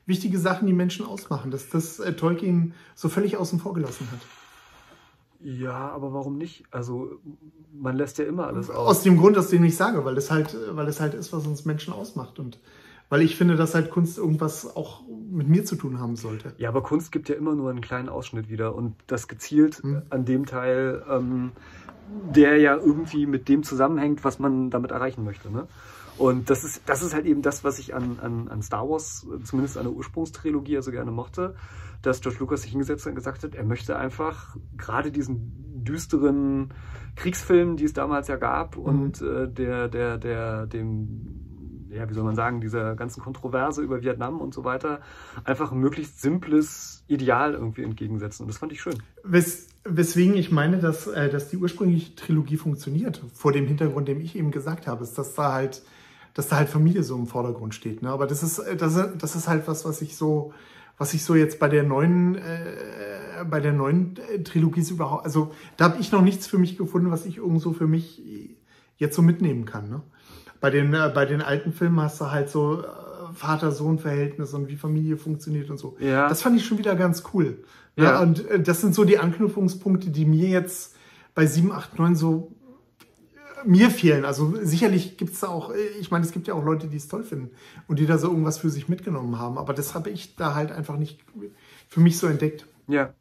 wichtige 0.06 0.38
Sachen, 0.38 0.68
die 0.68 0.74
Menschen 0.74 1.06
ausmachen, 1.06 1.52
dass 1.52 1.70
das 1.70 2.00
äh, 2.00 2.14
Tolkien 2.14 2.74
so 2.96 3.10
völlig 3.10 3.38
außen 3.38 3.60
vor 3.60 3.74
gelassen 3.74 4.08
hat. 4.12 4.20
Ja, 5.44 5.90
aber 5.90 6.14
warum 6.14 6.38
nicht? 6.38 6.66
Also 6.72 7.20
man 7.74 7.96
lässt 7.96 8.18
ja 8.20 8.26
immer 8.26 8.48
alles 8.48 8.70
aus. 8.70 8.98
Aus 8.98 9.04
dem 9.04 9.18
Grund, 9.18 9.38
aus 9.38 9.50
dem 9.50 9.64
ich 9.64 9.76
sage, 9.76 10.06
weil 10.06 10.16
das 10.16 10.30
halt, 10.30 10.56
weil 10.72 10.88
es 10.88 11.00
halt 11.00 11.14
ist, 11.14 11.34
was 11.34 11.48
uns 11.48 11.66
Menschen 11.66 11.94
ausmacht 11.94 12.38
und 12.40 12.60
weil 13.12 13.22
ich 13.24 13.36
finde, 13.36 13.58
dass 13.58 13.76
halt 13.76 13.90
Kunst 13.90 14.18
irgendwas 14.18 14.74
auch 14.74 15.04
mit 15.30 15.50
mir 15.50 15.66
zu 15.66 15.76
tun 15.76 16.00
haben 16.00 16.16
sollte. 16.16 16.54
Ja, 16.58 16.70
aber 16.70 16.82
Kunst 16.82 17.12
gibt 17.12 17.28
ja 17.28 17.36
immer 17.36 17.56
nur 17.56 17.70
einen 17.70 17.82
kleinen 17.82 18.08
Ausschnitt 18.08 18.50
wieder 18.50 18.74
und 18.74 18.96
das 19.06 19.28
gezielt 19.28 19.84
hm. 19.84 20.04
an 20.10 20.24
dem 20.24 20.46
Teil, 20.46 21.04
ähm, 21.10 21.52
der 22.34 22.56
ja 22.60 22.78
irgendwie 22.78 23.26
mit 23.26 23.50
dem 23.50 23.64
zusammenhängt, 23.64 24.24
was 24.24 24.40
man 24.40 24.70
damit 24.70 24.92
erreichen 24.92 25.26
möchte. 25.26 25.52
Ne? 25.52 25.68
Und 26.18 26.50
das 26.50 26.64
ist, 26.64 26.84
das 26.86 27.04
ist 27.04 27.14
halt 27.14 27.26
eben 27.26 27.42
das, 27.42 27.66
was 27.66 27.80
ich 27.80 27.94
an, 27.94 28.18
an, 28.22 28.48
an 28.48 28.62
Star 28.62 28.90
Wars, 28.90 29.28
zumindest 29.44 29.78
an 29.78 29.84
der 29.84 29.94
Ursprungstrilogie, 29.94 30.78
also 30.78 30.92
gerne 30.92 31.12
mochte, 31.12 31.56
dass 32.02 32.22
George 32.22 32.40
Lucas 32.40 32.62
sich 32.62 32.72
hingesetzt 32.72 33.06
hat 33.06 33.10
und 33.10 33.16
gesagt 33.16 33.44
hat, 33.44 33.56
er 33.56 33.66
möchte 33.66 33.98
einfach 33.98 34.56
gerade 34.78 35.12
diesen 35.12 35.84
düsteren 35.84 36.74
Kriegsfilm, 37.18 37.76
die 37.76 37.84
es 37.84 37.94
damals 37.94 38.30
ja 38.30 38.38
gab, 38.38 38.78
mhm. 38.78 38.84
und 38.84 39.22
äh, 39.22 39.50
der, 39.50 39.90
der, 39.90 40.18
der, 40.18 40.66
dem 40.66 41.51
ja, 41.94 42.10
wie 42.10 42.14
soll 42.14 42.24
man 42.24 42.36
sagen, 42.36 42.62
dieser 42.62 42.96
ganzen 42.96 43.22
Kontroverse 43.22 43.82
über 43.82 44.02
Vietnam 44.02 44.40
und 44.40 44.54
so 44.54 44.64
weiter, 44.64 45.02
einfach 45.44 45.72
ein 45.72 45.80
möglichst 45.80 46.22
simples 46.22 47.04
Ideal 47.08 47.54
irgendwie 47.54 47.84
entgegensetzen. 47.84 48.44
Und 48.44 48.48
das 48.48 48.58
fand 48.58 48.72
ich 48.72 48.82
schön. 48.82 48.96
Wes 49.24 49.68
weswegen 49.84 50.36
ich 50.36 50.52
meine, 50.52 50.78
dass, 50.78 51.08
äh, 51.08 51.30
dass 51.30 51.50
die 51.50 51.58
ursprüngliche 51.58 52.16
Trilogie 52.16 52.58
funktioniert, 52.58 53.22
vor 53.34 53.52
dem 53.52 53.66
Hintergrund, 53.66 54.08
dem 54.08 54.22
ich 54.22 54.36
eben 54.36 54.52
gesagt 54.52 54.88
habe, 54.88 55.04
ist, 55.04 55.18
dass 55.18 55.34
da 55.34 55.54
halt, 55.54 55.82
dass 56.34 56.48
da 56.48 56.58
halt 56.58 56.70
Familie 56.70 57.04
so 57.04 57.16
im 57.16 57.28
Vordergrund 57.28 57.74
steht. 57.74 58.02
Ne? 58.02 58.10
Aber 58.10 58.28
das 58.28 58.44
ist, 58.44 58.62
das, 58.78 59.18
das 59.18 59.36
ist 59.36 59.48
halt 59.48 59.68
was, 59.68 59.84
was 59.84 60.02
ich 60.02 60.16
so, 60.16 60.54
was 60.98 61.16
ich 61.16 61.24
so 61.24 61.34
jetzt 61.34 61.58
bei 61.58 61.68
der 61.68 61.82
neuen, 61.82 62.36
äh, 62.36 63.44
bei 63.50 63.60
der 63.60 63.74
neuen 63.74 64.18
äh, 64.18 64.44
Trilogie 64.44 64.84
so 64.84 64.94
überhaupt, 64.94 65.26
also 65.26 65.52
da 65.78 65.86
habe 65.86 66.00
ich 66.00 66.12
noch 66.12 66.22
nichts 66.22 66.46
für 66.46 66.60
mich 66.60 66.78
gefunden, 66.78 67.10
was 67.10 67.26
ich 67.26 67.38
irgendwo 67.38 67.74
für 67.74 67.88
mich 67.88 68.22
jetzt 68.98 69.16
so 69.16 69.24
mitnehmen 69.24 69.66
kann. 69.66 69.90
Ne? 69.90 70.04
Bei 70.62 70.70
den, 70.70 70.94
äh, 70.94 71.12
bei 71.14 71.26
den 71.26 71.42
alten 71.42 71.74
Filmen 71.74 72.00
hast 72.00 72.22
du 72.22 72.32
halt 72.32 72.50
so 72.50 72.82
äh, 72.82 72.86
Vater-Sohn-Verhältnis 73.34 74.54
und 74.54 74.68
wie 74.70 74.78
Familie 74.78 75.18
funktioniert 75.18 75.70
und 75.70 75.78
so. 75.78 75.98
Ja. 76.00 76.30
Das 76.30 76.42
fand 76.42 76.56
ich 76.56 76.66
schon 76.66 76.78
wieder 76.78 76.96
ganz 76.96 77.24
cool. 77.34 77.64
Ja. 77.98 78.04
ja. 78.04 78.22
und 78.22 78.48
äh, 78.48 78.62
das 78.62 78.80
sind 78.80 78.96
so 78.96 79.04
die 79.04 79.18
Anknüpfungspunkte, 79.18 80.12
die 80.12 80.26
mir 80.26 80.48
jetzt 80.48 80.96
bei 81.34 81.46
7, 81.46 81.72
8, 81.72 81.98
9 81.98 82.16
so 82.16 82.52
äh, 83.64 83.68
mir 83.68 83.90
fehlen. 83.90 84.24
Also 84.24 84.54
sicherlich 84.62 85.18
gibt 85.18 85.34
es 85.34 85.40
da 85.40 85.48
auch, 85.48 85.72
äh, 85.72 85.88
ich 86.00 86.12
meine, 86.12 86.24
es 86.24 86.32
gibt 86.32 86.48
ja 86.48 86.54
auch 86.54 86.64
Leute, 86.64 86.88
die 86.88 86.98
es 86.98 87.08
toll 87.08 87.24
finden 87.24 87.50
und 87.88 88.00
die 88.00 88.06
da 88.06 88.18
so 88.18 88.28
irgendwas 88.30 88.60
für 88.60 88.70
sich 88.70 88.88
mitgenommen 88.88 89.40
haben. 89.40 89.58
Aber 89.58 89.74
das 89.74 89.96
habe 89.96 90.12
ich 90.12 90.36
da 90.36 90.54
halt 90.54 90.72
einfach 90.72 90.98
nicht 90.98 91.20
für 91.88 92.00
mich 92.00 92.18
so 92.18 92.28
entdeckt. 92.28 92.68
Ja. 92.88 93.14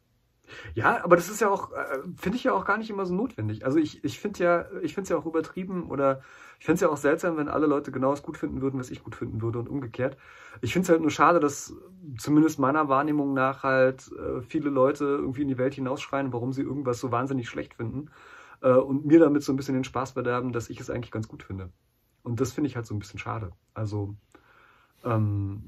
Ja, 0.75 1.05
aber 1.05 1.17
das 1.17 1.29
ist 1.29 1.41
ja 1.41 1.49
auch, 1.49 1.73
äh, 1.73 1.99
finde 2.17 2.37
ich 2.37 2.45
ja 2.45 2.53
auch 2.53 2.65
gar 2.65 2.79
nicht 2.79 2.91
immer 2.91 3.07
so 3.07 3.15
notwendig. 3.15 3.65
Also 3.65 3.79
ich, 3.79 4.05
ich 4.05 4.19
finde 4.19 4.43
ja, 4.43 4.67
ich 4.83 4.95
finde 4.95 5.05
es 5.05 5.09
ja 5.11 5.17
auch 5.17 5.27
übertrieben 5.27 5.91
oder 5.91 6.21
ich 6.59 6.67
finde 6.67 6.75
es 6.77 6.81
ja 6.81 6.89
auch 6.89 6.97
seltsam, 6.97 7.37
wenn 7.37 7.49
alle 7.49 7.67
Leute 7.67 7.91
genau 7.93 8.11
das 8.11 8.23
gut 8.23 8.37
finden 8.37 8.61
würden, 8.61 8.79
was 8.79 8.91
ich 8.91 9.03
gut 9.03 9.15
finden 9.15 9.41
würde 9.43 9.59
und 9.59 9.69
umgekehrt. 9.69 10.17
Ich 10.61 10.73
finde 10.73 10.85
es 10.85 10.91
halt 10.91 11.01
nur 11.01 11.11
schade, 11.11 11.41
dass 11.41 11.75
zumindest 12.19 12.59
meiner 12.59 12.89
Wahrnehmung 12.89 13.33
nach 13.35 13.63
halt 13.63 14.11
äh, 14.13 14.43
viele 14.43 14.71
Leute 14.71 15.05
irgendwie 15.05 15.43
in 15.43 15.49
die 15.49 15.59
Welt 15.59 15.75
hinausschreien, 15.75 16.33
warum 16.33 16.53
sie 16.53 16.63
irgendwas 16.63 17.01
so 17.01 17.11
wahnsinnig 17.11 17.49
schlecht 17.49 17.75
finden 17.75 18.11
äh, 18.61 18.73
und 18.73 19.07
mir 19.07 19.21
damit 19.21 19.43
so 19.43 19.53
ein 19.53 19.57
bisschen 19.57 19.75
den 19.75 19.85
Spaß 19.85 20.13
verderben, 20.13 20.53
dass 20.53 20.71
ich 20.71 20.81
es 20.81 20.91
eigentlich 20.91 21.11
ganz 21.11 21.29
gut 21.29 21.43
finde. 21.43 21.71
Und 22.23 22.41
das 22.41 22.53
finde 22.53 22.69
ich 22.69 22.77
halt 22.77 22.87
so 22.87 22.95
ein 22.95 22.99
bisschen 22.99 23.19
schade. 23.19 23.53
Also 23.73 24.15
ähm, 25.05 25.63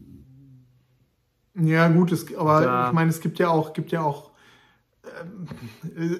ja, 1.54 1.88
gut, 1.88 2.12
es, 2.12 2.34
aber 2.34 2.62
da, 2.62 2.88
ich 2.88 2.92
meine, 2.92 3.10
es 3.10 3.20
gibt 3.20 3.38
ja 3.38 3.48
auch, 3.48 3.72
gibt 3.72 3.92
ja 3.92 4.02
auch, 4.02 4.31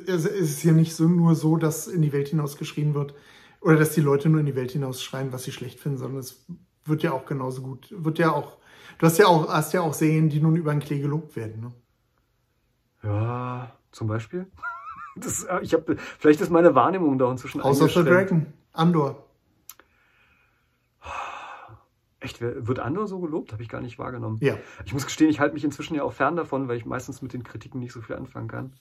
es 0.07 0.27
ist 0.27 0.63
ja 0.63 0.73
nicht 0.73 0.95
so, 0.95 1.09
nur 1.09 1.35
so, 1.35 1.57
dass 1.57 1.87
in 1.87 2.03
die 2.03 2.13
Welt 2.13 2.29
hinaus 2.29 2.57
geschrien 2.57 2.95
wird 2.95 3.15
oder 3.61 3.77
dass 3.77 3.93
die 3.93 4.01
Leute 4.01 4.29
nur 4.29 4.41
in 4.41 4.47
die 4.47 4.57
Welt 4.57 4.73
hinaus 4.73 5.03
schreien, 5.03 5.33
was 5.33 5.45
sie 5.45 5.53
schlecht 5.53 5.81
finden, 5.81 5.99
sondern 5.99 6.21
es 6.21 6.45
wird 6.85 7.03
ja 7.03 7.13
auch 7.13 7.27
genauso 7.27 7.63
gut, 7.63 7.89
wird 7.91 8.19
ja 8.19 8.33
auch, 8.33 8.59
du 8.99 9.07
hast 9.07 9.19
ja 9.19 9.27
auch, 9.27 9.49
hast 9.49 9.73
ja 9.73 9.83
auch 9.83 9.95
Serien, 9.95 10.29
die 10.29 10.41
nun 10.41 10.57
über 10.57 10.73
den 10.73 10.81
Klee 10.81 11.01
gelobt 11.01 11.37
werden, 11.37 11.61
ne? 11.61 11.73
Ja, 13.03 13.73
zum 13.91 14.09
Beispiel. 14.09 14.47
Das, 15.15 15.45
äh, 15.45 15.61
ich 15.61 15.75
hab, 15.75 15.85
vielleicht 16.19 16.41
ist 16.41 16.51
meine 16.51 16.75
Wahrnehmung 16.75 17.19
da 17.19 17.31
inzwischen 17.31 17.63
House 17.63 17.83
of 17.83 17.93
the 17.93 18.03
Dragon, 18.03 18.47
Andor. 18.73 19.23
Echt, 22.23 22.41
wird 22.41 22.79
Andor 22.79 23.09
so 23.09 23.19
gelobt? 23.19 23.53
Habe 23.53 23.63
ich 23.63 23.69
gar 23.69 23.81
nicht 23.81 23.99
wahrgenommen. 23.99 24.39
Ja. 24.41 24.57
Ich 24.85 24.93
muss 24.93 25.05
gestehen, 25.05 25.29
ich 25.29 25.41
halte 25.41 25.55
mich 25.55 25.65
inzwischen 25.65 25.97
ja 25.97 26.05
auch 26.05 26.13
fern 26.13 26.37
davon, 26.37 26.69
weil 26.69 26.77
ich 26.77 26.87
meistens 26.87 27.21
mit 27.21 27.33
den 27.33 27.43
Kritiken 27.43 27.81
nicht 27.81 27.93
so 27.93 28.01
viel 28.01 28.15
anfangen 28.15 28.47
kann, 28.47 28.73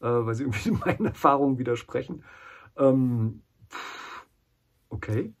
äh, 0.00 0.06
weil 0.06 0.34
sie 0.34 0.44
irgendwie 0.44 0.70
meinen 0.70 1.06
Erfahrungen 1.06 1.58
widersprechen. 1.58 2.22
Ähm, 2.76 3.42
okay. 4.88 5.34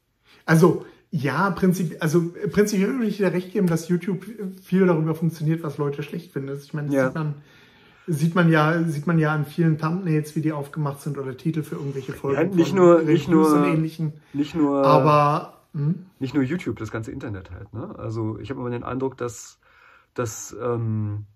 Also, 0.44 0.84
ja, 1.12 1.50
prinzip, 1.50 1.96
also 2.00 2.32
prinzipiell 2.50 2.94
würde 2.94 3.06
ich 3.06 3.18
dir 3.18 3.32
recht 3.32 3.52
geben, 3.52 3.68
dass 3.68 3.88
YouTube 3.88 4.24
viel 4.62 4.86
darüber 4.86 5.14
funktioniert, 5.14 5.62
was 5.62 5.78
Leute 5.78 6.02
schlecht 6.02 6.32
finden. 6.32 6.58
Ich 6.60 6.74
meine, 6.74 6.88
das 6.88 6.96
ja. 6.96 7.06
sieht, 7.06 7.14
man, 7.14 7.34
sieht 8.08 8.34
man 8.34 8.50
ja, 8.50 8.82
sieht 8.84 9.06
man 9.06 9.18
ja 9.20 9.32
an 9.32 9.44
vielen 9.44 9.78
Thumbnails, 9.78 10.34
wie 10.34 10.40
die 10.40 10.52
aufgemacht 10.52 11.00
sind 11.00 11.16
oder 11.16 11.36
Titel 11.36 11.62
für 11.62 11.76
irgendwelche 11.76 12.12
Folgen. 12.12 12.50
Ja, 12.50 12.56
nicht 12.56 12.74
nur, 12.74 13.02
nicht 13.02 13.28
nur, 13.28 13.76
nicht 14.32 14.54
nur, 14.56 14.84
aber 14.84 15.59
hm? 15.72 16.06
Nicht 16.18 16.34
nur 16.34 16.42
YouTube, 16.42 16.78
das 16.78 16.90
ganze 16.90 17.12
Internet 17.12 17.50
halt. 17.50 17.72
Ne? 17.72 17.94
Also 17.98 18.38
ich 18.38 18.50
habe 18.50 18.60
immer 18.60 18.70
den 18.70 18.84
Eindruck, 18.84 19.16
dass, 19.16 19.60
dass 20.14 20.56
ähm, 20.60 21.26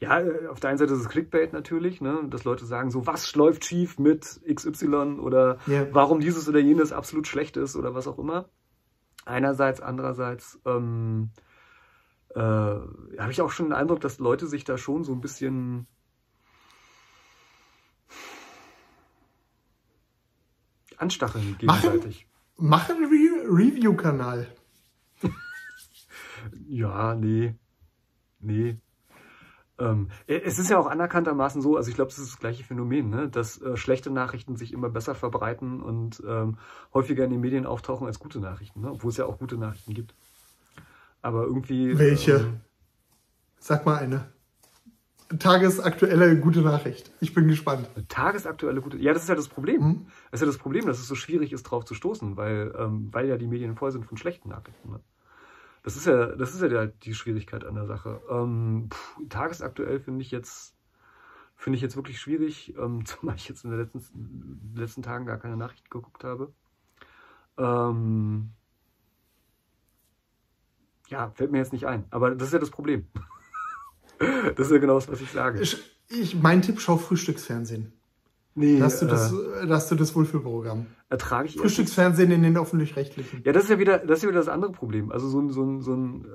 ja, 0.00 0.22
auf 0.50 0.60
der 0.60 0.70
einen 0.70 0.78
Seite 0.78 0.92
ist 0.92 1.00
es 1.00 1.08
Clickbait 1.08 1.52
natürlich, 1.52 2.00
ne? 2.00 2.24
dass 2.28 2.44
Leute 2.44 2.66
sagen 2.66 2.90
so, 2.90 3.06
was 3.06 3.34
läuft 3.34 3.64
schief 3.64 3.98
mit 3.98 4.40
XY 4.52 5.18
oder 5.20 5.58
yeah. 5.66 5.86
warum 5.92 6.20
dieses 6.20 6.48
oder 6.48 6.58
jenes 6.58 6.92
absolut 6.92 7.26
schlecht 7.26 7.56
ist 7.56 7.76
oder 7.76 7.94
was 7.94 8.06
auch 8.06 8.18
immer. 8.18 8.48
Einerseits, 9.24 9.80
andererseits 9.80 10.60
ähm, 10.66 11.30
äh, 12.34 12.40
habe 12.40 13.30
ich 13.30 13.40
auch 13.40 13.50
schon 13.50 13.66
den 13.66 13.72
Eindruck, 13.72 14.00
dass 14.00 14.18
Leute 14.18 14.46
sich 14.46 14.64
da 14.64 14.76
schon 14.76 15.04
so 15.04 15.12
ein 15.12 15.20
bisschen 15.20 15.86
anstacheln 20.98 21.56
gegenseitig. 21.58 22.26
Mach 22.56 22.88
einen 22.88 23.04
Re 23.06 23.33
Review-Kanal. 23.44 24.46
ja, 26.66 27.14
nee. 27.14 27.54
Nee. 28.40 28.78
Ähm, 29.78 30.08
es 30.26 30.58
ist 30.58 30.70
ja 30.70 30.78
auch 30.78 30.86
anerkanntermaßen 30.86 31.60
so, 31.60 31.76
also 31.76 31.88
ich 31.88 31.96
glaube, 31.96 32.10
es 32.10 32.18
ist 32.18 32.32
das 32.32 32.38
gleiche 32.38 32.62
Phänomen, 32.62 33.10
ne? 33.10 33.28
dass 33.28 33.60
äh, 33.60 33.76
schlechte 33.76 34.10
Nachrichten 34.10 34.56
sich 34.56 34.72
immer 34.72 34.88
besser 34.88 35.16
verbreiten 35.16 35.82
und 35.82 36.22
ähm, 36.26 36.58
häufiger 36.92 37.24
in 37.24 37.30
den 37.30 37.40
Medien 37.40 37.66
auftauchen 37.66 38.06
als 38.06 38.20
gute 38.20 38.38
Nachrichten, 38.38 38.82
ne? 38.82 38.92
obwohl 38.92 39.10
es 39.10 39.16
ja 39.16 39.26
auch 39.26 39.38
gute 39.38 39.56
Nachrichten 39.56 39.94
gibt. 39.94 40.14
Aber 41.22 41.44
irgendwie. 41.44 41.98
Welche? 41.98 42.36
Ähm, 42.36 42.60
Sag 43.58 43.86
mal 43.86 43.96
eine 43.96 44.33
tagesaktuelle 45.38 46.38
gute 46.38 46.60
Nachricht. 46.62 47.10
Ich 47.20 47.34
bin 47.34 47.48
gespannt. 47.48 47.88
Tagesaktuelle 48.08 48.80
gute. 48.80 48.98
Ja, 48.98 49.12
das 49.12 49.22
ist 49.22 49.28
ja 49.28 49.34
das 49.34 49.48
Problem. 49.48 49.82
Mhm. 49.82 50.06
Das 50.30 50.40
ist 50.40 50.46
ja 50.46 50.46
das 50.46 50.58
Problem, 50.58 50.86
dass 50.86 50.98
es 50.98 51.08
so 51.08 51.14
schwierig 51.14 51.52
ist, 51.52 51.64
drauf 51.64 51.84
zu 51.84 51.94
stoßen, 51.94 52.36
weil, 52.36 52.74
ähm, 52.78 53.08
weil 53.12 53.28
ja 53.28 53.36
die 53.36 53.46
Medien 53.46 53.76
voll 53.76 53.92
sind 53.92 54.04
von 54.04 54.16
schlechten 54.16 54.48
Nachrichten. 54.48 54.90
Ne? 54.90 55.00
Das 55.82 55.96
ist 55.96 56.06
ja, 56.06 56.26
das 56.36 56.54
ist 56.54 56.62
ja 56.62 56.68
der, 56.68 56.86
die 56.86 57.14
Schwierigkeit 57.14 57.64
an 57.64 57.74
der 57.74 57.86
Sache. 57.86 58.20
Ähm, 58.30 58.88
pff, 58.92 59.18
tagesaktuell 59.28 60.00
finde 60.00 60.22
ich 60.22 60.30
jetzt 60.30 60.74
finde 61.56 61.76
ich 61.76 61.82
jetzt 61.82 61.96
wirklich 61.96 62.20
schwierig, 62.20 62.74
ähm, 62.76 63.04
zumal 63.06 63.36
ich 63.36 63.48
jetzt 63.48 63.64
in 63.64 63.70
den 63.70 63.80
letzten, 63.80 64.72
letzten 64.74 65.02
Tagen 65.02 65.26
gar 65.26 65.38
keine 65.38 65.56
Nachrichten 65.56 65.88
geguckt 65.90 66.24
habe. 66.24 66.52
Ähm, 67.56 68.50
ja, 71.08 71.30
fällt 71.30 71.52
mir 71.52 71.58
jetzt 71.58 71.72
nicht 71.72 71.86
ein. 71.86 72.04
Aber 72.10 72.34
das 72.34 72.48
ist 72.48 72.54
ja 72.54 72.58
das 72.58 72.70
Problem. 72.70 73.06
Das 74.56 74.66
ist 74.66 74.72
ja 74.72 74.78
genau 74.78 74.94
das, 74.94 75.08
was 75.08 75.20
ich 75.20 75.30
sage. 75.30 75.60
Ich, 75.60 75.82
ich, 76.08 76.34
mein 76.40 76.62
Tipp, 76.62 76.80
schau 76.80 76.96
Frühstücksfernsehen. 76.96 77.92
Nee, 78.54 78.80
hast 78.80 79.02
du, 79.02 79.06
das, 79.06 79.32
äh, 79.32 79.68
hast 79.68 79.90
du 79.90 79.96
das 79.96 80.14
wohl 80.14 80.26
für 80.26 80.40
Programm? 80.40 80.86
Ertrage 81.08 81.48
ich 81.48 81.56
Frühstücksfernsehen 81.56 82.30
in 82.30 82.42
den 82.42 82.56
öffentlich-rechtlichen. 82.56 83.42
Ja, 83.44 83.52
das 83.52 83.64
ist 83.64 83.70
ja 83.70 83.78
wieder 83.78 83.98
das, 83.98 84.18
ist 84.18 84.22
ja 84.22 84.28
wieder 84.28 84.38
das 84.38 84.48
andere 84.48 84.70
Problem. 84.70 85.10
Also 85.10 85.28
so 85.28 85.40
ein. 85.40 85.50
So 85.50 85.64
ein, 85.64 85.80
so 85.80 85.94
ein 85.94 86.26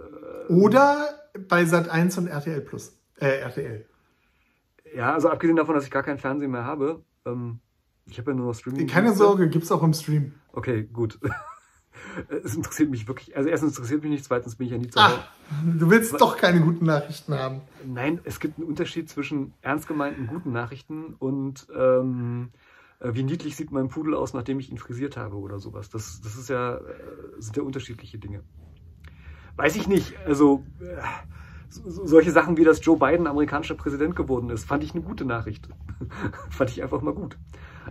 äh, 0.49 0.53
Oder 0.53 1.07
bei 1.47 1.63
Sat 1.65 1.89
1 1.89 2.17
und 2.17 2.27
RTL 2.27 2.61
Plus. 2.61 2.97
Äh, 3.19 3.39
RTL. 3.39 3.85
Ja, 4.95 5.13
also 5.13 5.29
abgesehen 5.29 5.55
davon, 5.55 5.75
dass 5.75 5.85
ich 5.85 5.91
gar 5.91 6.03
kein 6.03 6.17
Fernsehen 6.17 6.51
mehr 6.51 6.65
habe. 6.65 7.03
Ähm, 7.25 7.59
ich 8.05 8.17
habe 8.17 8.31
ja 8.31 8.37
nur 8.37 8.47
noch 8.47 8.53
Streaming. 8.53 8.87
Keine 8.87 9.13
Sorge, 9.13 9.49
gibt's 9.49 9.71
auch 9.71 9.83
im 9.83 9.93
Stream. 9.93 10.33
Okay, 10.51 10.83
gut. 10.83 11.19
Es 12.43 12.55
interessiert 12.55 12.89
mich 12.89 13.07
wirklich, 13.07 13.35
also 13.35 13.49
erstens 13.49 13.75
interessiert 13.75 14.01
mich 14.01 14.11
nicht, 14.11 14.25
zweitens 14.25 14.55
bin 14.55 14.67
ich 14.67 14.71
ja 14.73 14.77
nie 14.77 14.87
zu 14.87 15.01
Hause. 15.01 15.19
Du 15.77 15.89
willst 15.89 16.19
doch 16.19 16.37
keine 16.37 16.61
guten 16.61 16.85
Nachrichten 16.85 17.33
haben. 17.33 17.61
Nein, 17.85 18.19
es 18.23 18.39
gibt 18.39 18.57
einen 18.57 18.67
Unterschied 18.67 19.09
zwischen 19.09 19.53
ernst 19.61 19.87
gemeinten 19.87 20.27
guten 20.27 20.51
Nachrichten 20.51 21.15
und 21.17 21.67
ähm, 21.75 22.49
äh, 22.99 23.13
wie 23.13 23.23
niedlich 23.23 23.55
sieht 23.55 23.71
mein 23.71 23.89
Pudel 23.89 24.13
aus, 24.13 24.33
nachdem 24.33 24.59
ich 24.59 24.69
ihn 24.71 24.77
frisiert 24.77 25.17
habe 25.17 25.37
oder 25.37 25.59
sowas. 25.59 25.89
Das, 25.89 26.21
das 26.21 26.35
ist 26.35 26.49
ja, 26.49 26.77
äh, 26.77 26.81
sind 27.39 27.57
ja 27.57 27.63
unterschiedliche 27.63 28.17
Dinge. 28.17 28.43
Weiß 29.55 29.75
ich 29.75 29.87
nicht. 29.87 30.15
Also 30.25 30.63
äh, 30.79 31.01
solche 31.69 32.31
Sachen 32.31 32.57
wie, 32.57 32.63
dass 32.63 32.83
Joe 32.83 32.97
Biden 32.97 33.27
amerikanischer 33.27 33.75
Präsident 33.75 34.15
geworden 34.15 34.49
ist, 34.49 34.65
fand 34.65 34.83
ich 34.83 34.93
eine 34.93 35.03
gute 35.03 35.25
Nachricht. 35.25 35.69
fand 36.49 36.69
ich 36.71 36.81
einfach 36.83 37.01
mal 37.01 37.13
gut. 37.13 37.37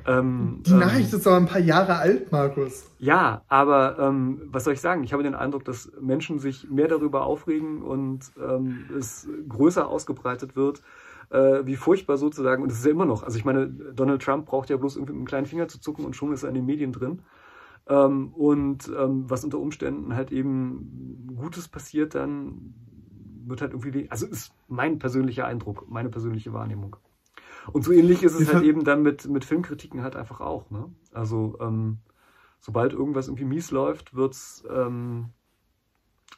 Ähm, 0.07 0.63
die 0.67 0.75
Nachricht 0.75 1.13
ähm, 1.13 1.19
ist 1.19 1.27
aber 1.27 1.37
ein 1.37 1.47
paar 1.47 1.61
Jahre 1.61 1.97
alt, 1.97 2.31
Markus. 2.33 2.91
Ja, 2.99 3.43
aber 3.49 3.99
ähm, 3.99 4.43
was 4.47 4.65
soll 4.65 4.75
ich 4.75 4.81
sagen? 4.81 5.05
Ich 5.05 5.13
habe 5.13 5.23
den 5.23 5.35
Eindruck, 5.35 5.65
dass 5.65 5.91
Menschen 6.01 6.39
sich 6.39 6.69
mehr 6.71 6.89
darüber 6.89 7.25
aufregen 7.25 7.83
und 7.83 8.31
ähm, 8.39 8.85
es 8.99 9.29
größer 9.49 9.89
ausgebreitet 9.89 10.57
wird, 10.57 10.83
äh, 11.31 11.65
wie 11.65 11.77
furchtbar 11.77 12.17
sozusagen. 12.17 12.63
Und 12.63 12.73
es 12.73 12.79
ist 12.79 12.85
ja 12.85 12.91
immer 12.91 13.07
noch. 13.07 13.23
Also 13.23 13.39
ich 13.39 13.45
meine, 13.45 13.69
Donald 13.69 14.23
Trump 14.23 14.47
braucht 14.47 14.71
ja 14.71 14.77
bloß 14.77 14.97
irgendwie 14.97 15.13
mit 15.13 15.21
einem 15.21 15.27
kleinen 15.27 15.47
Finger 15.47 15.69
zu 15.69 15.81
zucken 15.81 16.05
und 16.05 16.17
schon 16.17 16.33
ist 16.33 16.43
er 16.43 16.49
in 16.49 16.55
den 16.55 16.67
Medien 16.67 16.93
drin. 16.93 17.23
Ähm, 17.89 18.33
und 18.35 18.91
ähm, 18.99 19.25
was 19.29 19.45
unter 19.45 19.59
Umständen 19.59 20.15
halt 20.15 20.31
eben 20.33 21.35
Gutes 21.37 21.69
passiert, 21.69 22.15
dann 22.15 22.75
wird 23.47 23.63
halt 23.63 23.73
irgendwie, 23.73 24.11
also 24.11 24.27
ist 24.27 24.53
mein 24.69 24.99
persönlicher 24.99 25.47
Eindruck, 25.47 25.89
meine 25.89 26.11
persönliche 26.11 26.53
Wahrnehmung. 26.53 26.97
Und 27.73 27.85
so 27.85 27.93
ähnlich 27.93 28.23
ist 28.23 28.35
es 28.35 28.53
halt 28.53 28.65
eben 28.65 28.85
dann 28.85 29.03
mit, 29.03 29.29
mit 29.29 29.45
Filmkritiken 29.45 30.03
halt 30.03 30.17
einfach 30.17 30.41
auch. 30.41 30.71
Ne? 30.71 30.91
Also 31.13 31.57
ähm, 31.61 31.99
sobald 32.61 32.93
irgendwas 32.93 33.29
irgendwie 33.29 33.45
mies 33.45 33.71
läuft, 33.71 34.15
wird's 34.15 34.65
ähm, 34.71 35.31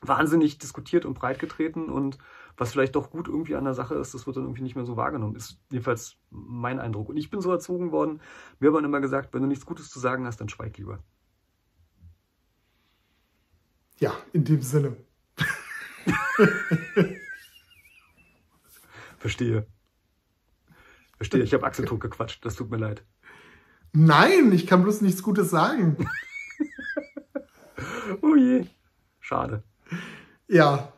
wahnsinnig 0.02 0.58
diskutiert 0.58 1.04
und 1.04 1.14
breitgetreten 1.14 1.90
und 1.90 2.18
was 2.56 2.72
vielleicht 2.72 2.96
doch 2.96 3.10
gut 3.10 3.28
irgendwie 3.28 3.56
an 3.56 3.64
der 3.64 3.74
Sache 3.74 3.94
ist, 3.94 4.12
das 4.12 4.26
wird 4.26 4.36
dann 4.36 4.44
irgendwie 4.44 4.62
nicht 4.62 4.76
mehr 4.76 4.84
so 4.84 4.96
wahrgenommen. 4.96 5.36
Ist 5.36 5.58
jedenfalls 5.70 6.16
mein 6.30 6.78
Eindruck. 6.78 7.08
Und 7.08 7.16
ich 7.16 7.30
bin 7.30 7.40
so 7.40 7.50
erzogen 7.50 7.90
worden, 7.92 8.20
mir 8.58 8.72
haben 8.72 8.84
immer 8.84 9.00
gesagt, 9.00 9.32
wenn 9.32 9.42
du 9.42 9.48
nichts 9.48 9.66
Gutes 9.66 9.88
zu 9.88 9.98
sagen 9.98 10.26
hast, 10.26 10.40
dann 10.40 10.48
schweig 10.48 10.76
lieber. 10.76 10.98
Ja, 13.98 14.12
in 14.32 14.44
dem 14.44 14.62
Sinne. 14.62 14.96
Verstehe. 19.18 19.66
Verstehe, 21.20 21.42
ich 21.42 21.52
habe 21.52 21.66
Achseltrug 21.66 22.00
gequatscht, 22.00 22.42
das 22.46 22.54
tut 22.56 22.70
mir 22.70 22.78
leid. 22.78 23.02
Nein, 23.92 24.52
ich 24.52 24.66
kann 24.66 24.82
bloß 24.82 25.02
nichts 25.02 25.22
Gutes 25.22 25.50
sagen. 25.50 25.98
oh 28.22 28.34
je, 28.36 28.64
schade. 29.20 29.62
Ja, 30.48 30.94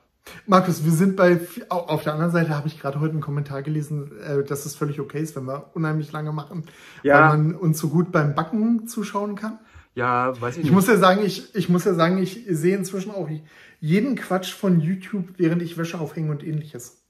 Markus, 0.46 0.84
wir 0.84 0.92
sind 0.92 1.16
bei, 1.16 1.40
auf 1.70 2.04
der 2.04 2.12
anderen 2.14 2.30
Seite 2.30 2.50
habe 2.56 2.68
ich 2.68 2.78
gerade 2.80 3.00
heute 3.00 3.12
einen 3.14 3.20
Kommentar 3.20 3.62
gelesen, 3.62 4.16
äh, 4.20 4.44
dass 4.44 4.64
es 4.64 4.76
völlig 4.76 5.00
okay 5.00 5.20
ist, 5.20 5.34
wenn 5.34 5.44
wir 5.44 5.70
unheimlich 5.74 6.12
lange 6.12 6.30
machen, 6.32 6.64
Ja. 7.02 7.14
weil 7.30 7.38
man 7.38 7.54
uns 7.56 7.80
so 7.80 7.88
gut 7.88 8.12
beim 8.12 8.36
Backen 8.36 8.86
zuschauen 8.86 9.34
kann. 9.34 9.58
Ja, 9.96 10.40
weiß 10.40 10.54
ich 10.54 10.58
Ich 10.60 10.64
nicht. 10.66 10.72
muss 10.72 10.86
ja 10.86 10.96
sagen, 10.98 11.22
ich, 11.24 11.52
ich 11.56 11.68
muss 11.68 11.84
ja 11.84 11.94
sagen, 11.94 12.18
ich 12.18 12.44
sehe 12.48 12.76
inzwischen 12.76 13.10
auch 13.10 13.28
jeden 13.80 14.14
Quatsch 14.14 14.52
von 14.54 14.80
YouTube, 14.80 15.30
während 15.36 15.62
ich 15.62 15.76
Wäsche 15.76 15.98
aufhänge 15.98 16.30
und 16.30 16.44
ähnliches. 16.44 17.01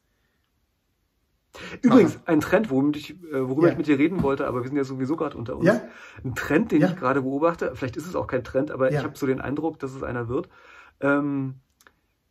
Übrigens, 1.82 2.18
ein 2.26 2.40
Trend, 2.40 2.70
worüber, 2.70 2.96
ich, 2.96 3.10
äh, 3.10 3.46
worüber 3.48 3.66
Ja. 3.66 3.72
ich 3.72 3.78
mit 3.78 3.86
dir 3.86 3.98
reden 3.98 4.22
wollte, 4.22 4.46
aber 4.46 4.62
wir 4.62 4.68
sind 4.68 4.76
ja 4.76 4.84
sowieso 4.84 5.16
gerade 5.16 5.36
unter 5.36 5.56
uns. 5.56 5.66
Ja. 5.66 5.82
Ein 6.24 6.34
Trend, 6.34 6.72
den 6.72 6.80
Ja. 6.80 6.88
ich 6.88 6.96
gerade 6.96 7.22
beobachte, 7.22 7.72
vielleicht 7.74 7.96
ist 7.96 8.06
es 8.06 8.16
auch 8.16 8.26
kein 8.26 8.42
Trend, 8.44 8.70
aber 8.70 8.90
ich 8.90 8.98
habe 9.02 9.16
so 9.18 9.26
den 9.26 9.40
Eindruck, 9.40 9.78
dass 9.78 9.94
es 9.94 10.02
einer 10.02 10.28
wird, 10.28 10.48
ähm, 11.00 11.56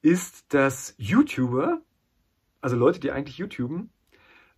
ist, 0.02 0.52
dass 0.54 0.96
YouTuber, 0.98 1.82
also 2.62 2.76
Leute, 2.76 3.00
die 3.00 3.12
eigentlich 3.12 3.38
YouTuben 3.38 3.92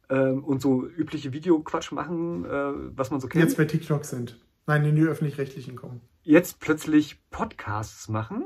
ähm, 0.10 0.44
und 0.44 0.62
so 0.62 0.86
übliche 0.86 1.34
Videoquatsch 1.34 1.92
machen, 1.92 2.46
äh, 2.46 2.72
was 2.98 3.12
man 3.12 3.20
so 3.20 3.28
kennt, 3.28 3.44
Jetzt 3.44 3.58
bei 3.58 3.66
TikTok 3.66 4.06
sind. 4.06 4.40
Nein, 4.66 4.86
in 4.86 4.96
die 4.96 5.02
öffentlich-rechtlichen 5.04 5.76
kommen. 5.76 6.00
jetzt 6.24 6.62
plötzlich 6.62 7.22
Podcasts 7.32 8.08
machen 8.08 8.46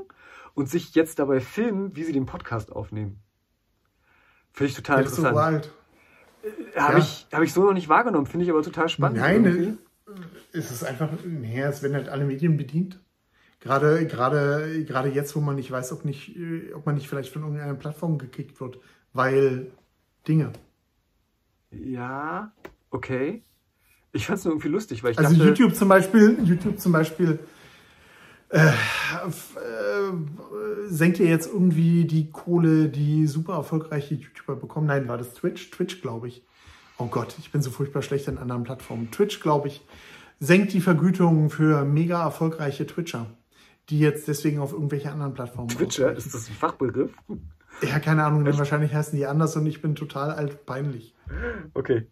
und 0.54 0.68
sich 0.68 0.96
jetzt 0.96 1.20
dabei 1.20 1.38
filmen, 1.38 1.94
wie 1.94 2.02
sie 2.02 2.12
den 2.12 2.26
Podcast 2.26 2.72
aufnehmen. 2.72 3.20
Finde 4.52 4.70
ich 4.70 4.74
total 4.76 5.04
Das 5.04 5.12
ist 5.12 5.18
so 5.18 5.22
interessant. 5.28 5.64
wild. 5.64 5.74
Habe 6.76 6.92
Ja. 6.94 6.98
ich, 6.98 7.26
hab 7.32 7.42
ich 7.42 7.52
so 7.52 7.64
noch 7.64 7.72
nicht 7.72 7.88
wahrgenommen, 7.88 8.26
finde 8.26 8.44
ich 8.44 8.50
aber 8.50 8.62
total 8.62 8.88
spannend. 8.88 9.18
Nein, 9.18 9.44
irgendwie. 9.44 9.78
äh, 10.06 10.58
es 10.58 10.70
ist 10.70 10.84
einfach, 10.84 11.10
nee, 11.24 11.60
es 11.60 11.82
werden 11.82 11.94
halt 11.94 12.08
alle 12.08 12.24
Medien 12.24 12.56
bedient. 12.56 13.00
Gerade, 13.60 14.06
gerade, 14.06 14.84
gerade 14.84 15.08
jetzt, 15.08 15.34
wo 15.34 15.40
man 15.40 15.56
nicht 15.56 15.70
weiß, 15.70 15.92
ob, 15.92 16.04
nicht, 16.04 16.36
äh, 16.36 16.72
ob 16.74 16.86
man 16.86 16.94
nicht 16.94 17.08
vielleicht 17.08 17.32
von 17.32 17.42
irgendeiner 17.42 17.74
Plattform 17.74 18.16
gekickt 18.18 18.60
wird, 18.60 18.78
weil 19.12 19.72
Dinge. 20.28 20.52
Ja, 21.70 22.52
okay. 22.90 23.42
Ich 24.12 24.26
fand 24.26 24.38
es 24.38 24.44
nur 24.44 24.54
irgendwie 24.54 24.68
lustig, 24.68 25.02
weil 25.02 25.12
ich 25.12 25.18
Also 25.18 25.32
dachte, 25.34 25.44
YouTube 25.46 25.74
zum 25.74 25.88
Beispiel, 25.88 26.38
YouTube 26.44 26.78
zum 26.80 26.92
Beispiel 26.92 27.38
äh, 28.50 28.68
äh, 28.68 28.72
senkt 30.88 31.18
ihr 31.20 31.26
jetzt 31.26 31.46
irgendwie 31.52 32.04
die 32.04 32.30
Kohle, 32.30 32.88
die 32.88 33.26
super 33.26 33.54
erfolgreiche 33.54 34.14
YouTuber 34.14 34.56
bekommen? 34.56 34.86
Nein, 34.86 35.08
war 35.08 35.18
das 35.18 35.34
Twitch? 35.34 35.70
Twitch, 35.70 36.00
glaube 36.00 36.28
ich. 36.28 36.44
Oh 36.98 37.06
Gott, 37.06 37.36
ich 37.38 37.52
bin 37.52 37.62
so 37.62 37.70
furchtbar 37.70 38.02
schlecht 38.02 38.26
in 38.28 38.38
anderen 38.38 38.64
Plattformen. 38.64 39.10
Twitch, 39.10 39.40
glaube 39.40 39.68
ich, 39.68 39.82
senkt 40.40 40.72
die 40.72 40.80
Vergütung 40.80 41.50
für 41.50 41.84
mega 41.84 42.22
erfolgreiche 42.22 42.86
Twitcher, 42.86 43.26
die 43.88 44.00
jetzt 44.00 44.28
deswegen 44.28 44.58
auf 44.58 44.72
irgendwelche 44.72 45.12
anderen 45.12 45.34
Plattformen 45.34 45.68
Twitcher, 45.68 46.16
ist 46.16 46.34
das 46.34 46.48
ein 46.48 46.54
Fachbegriff? 46.54 47.12
Ja, 47.82 48.00
keine 48.00 48.24
Ahnung, 48.24 48.44
denn 48.44 48.58
wahrscheinlich 48.58 48.92
heißen 48.92 49.16
die 49.16 49.26
anders 49.26 49.54
und 49.56 49.66
ich 49.66 49.80
bin 49.80 49.94
total 49.94 50.32
alt 50.32 50.66
peinlich. 50.66 51.14
Okay. 51.74 52.08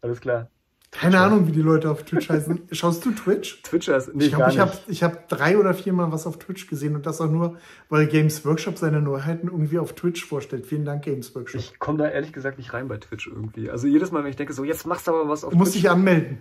Alles 0.00 0.20
klar. 0.20 0.48
Keine 0.92 1.12
Twitcher. 1.12 1.24
Ahnung, 1.24 1.46
wie 1.46 1.52
die 1.52 1.62
Leute 1.62 1.88
auf 1.90 2.02
Twitch 2.04 2.28
heißen. 2.28 2.62
Schaust 2.72 3.04
du 3.04 3.12
Twitch? 3.12 3.62
Twitcher 3.62 3.96
ist. 3.96 4.12
Nee, 4.14 4.24
Ich 4.24 4.30
glaube, 4.30 4.42
gar 4.42 4.48
ich 4.50 4.56
nicht. 4.56 4.60
habe 4.66 4.78
ich 4.88 5.02
hab 5.04 5.28
drei 5.28 5.56
oder 5.56 5.72
viermal 5.72 6.10
was 6.10 6.26
auf 6.26 6.38
Twitch 6.40 6.66
gesehen 6.66 6.96
und 6.96 7.06
das 7.06 7.20
auch 7.20 7.30
nur, 7.30 7.58
weil 7.88 8.06
Games 8.08 8.44
Workshop 8.44 8.76
seine 8.76 9.00
Neuheiten 9.00 9.46
irgendwie 9.46 9.78
auf 9.78 9.94
Twitch 9.94 10.24
vorstellt. 10.24 10.66
Vielen 10.66 10.84
Dank, 10.84 11.04
Games 11.04 11.32
Workshop. 11.36 11.60
Ich 11.60 11.78
komme 11.78 11.98
da 11.98 12.08
ehrlich 12.08 12.32
gesagt 12.32 12.58
nicht 12.58 12.72
rein 12.72 12.88
bei 12.88 12.96
Twitch 12.96 13.28
irgendwie. 13.28 13.70
Also 13.70 13.86
jedes 13.86 14.10
Mal, 14.10 14.24
wenn 14.24 14.30
ich 14.30 14.36
denke, 14.36 14.52
so, 14.52 14.64
jetzt 14.64 14.84
machst 14.84 15.06
du 15.06 15.12
aber 15.12 15.28
was 15.28 15.44
auf 15.44 15.52
du 15.52 15.58
musst 15.58 15.72
Twitch. 15.72 15.82
dich 15.82 15.90
anmelden. 15.90 16.38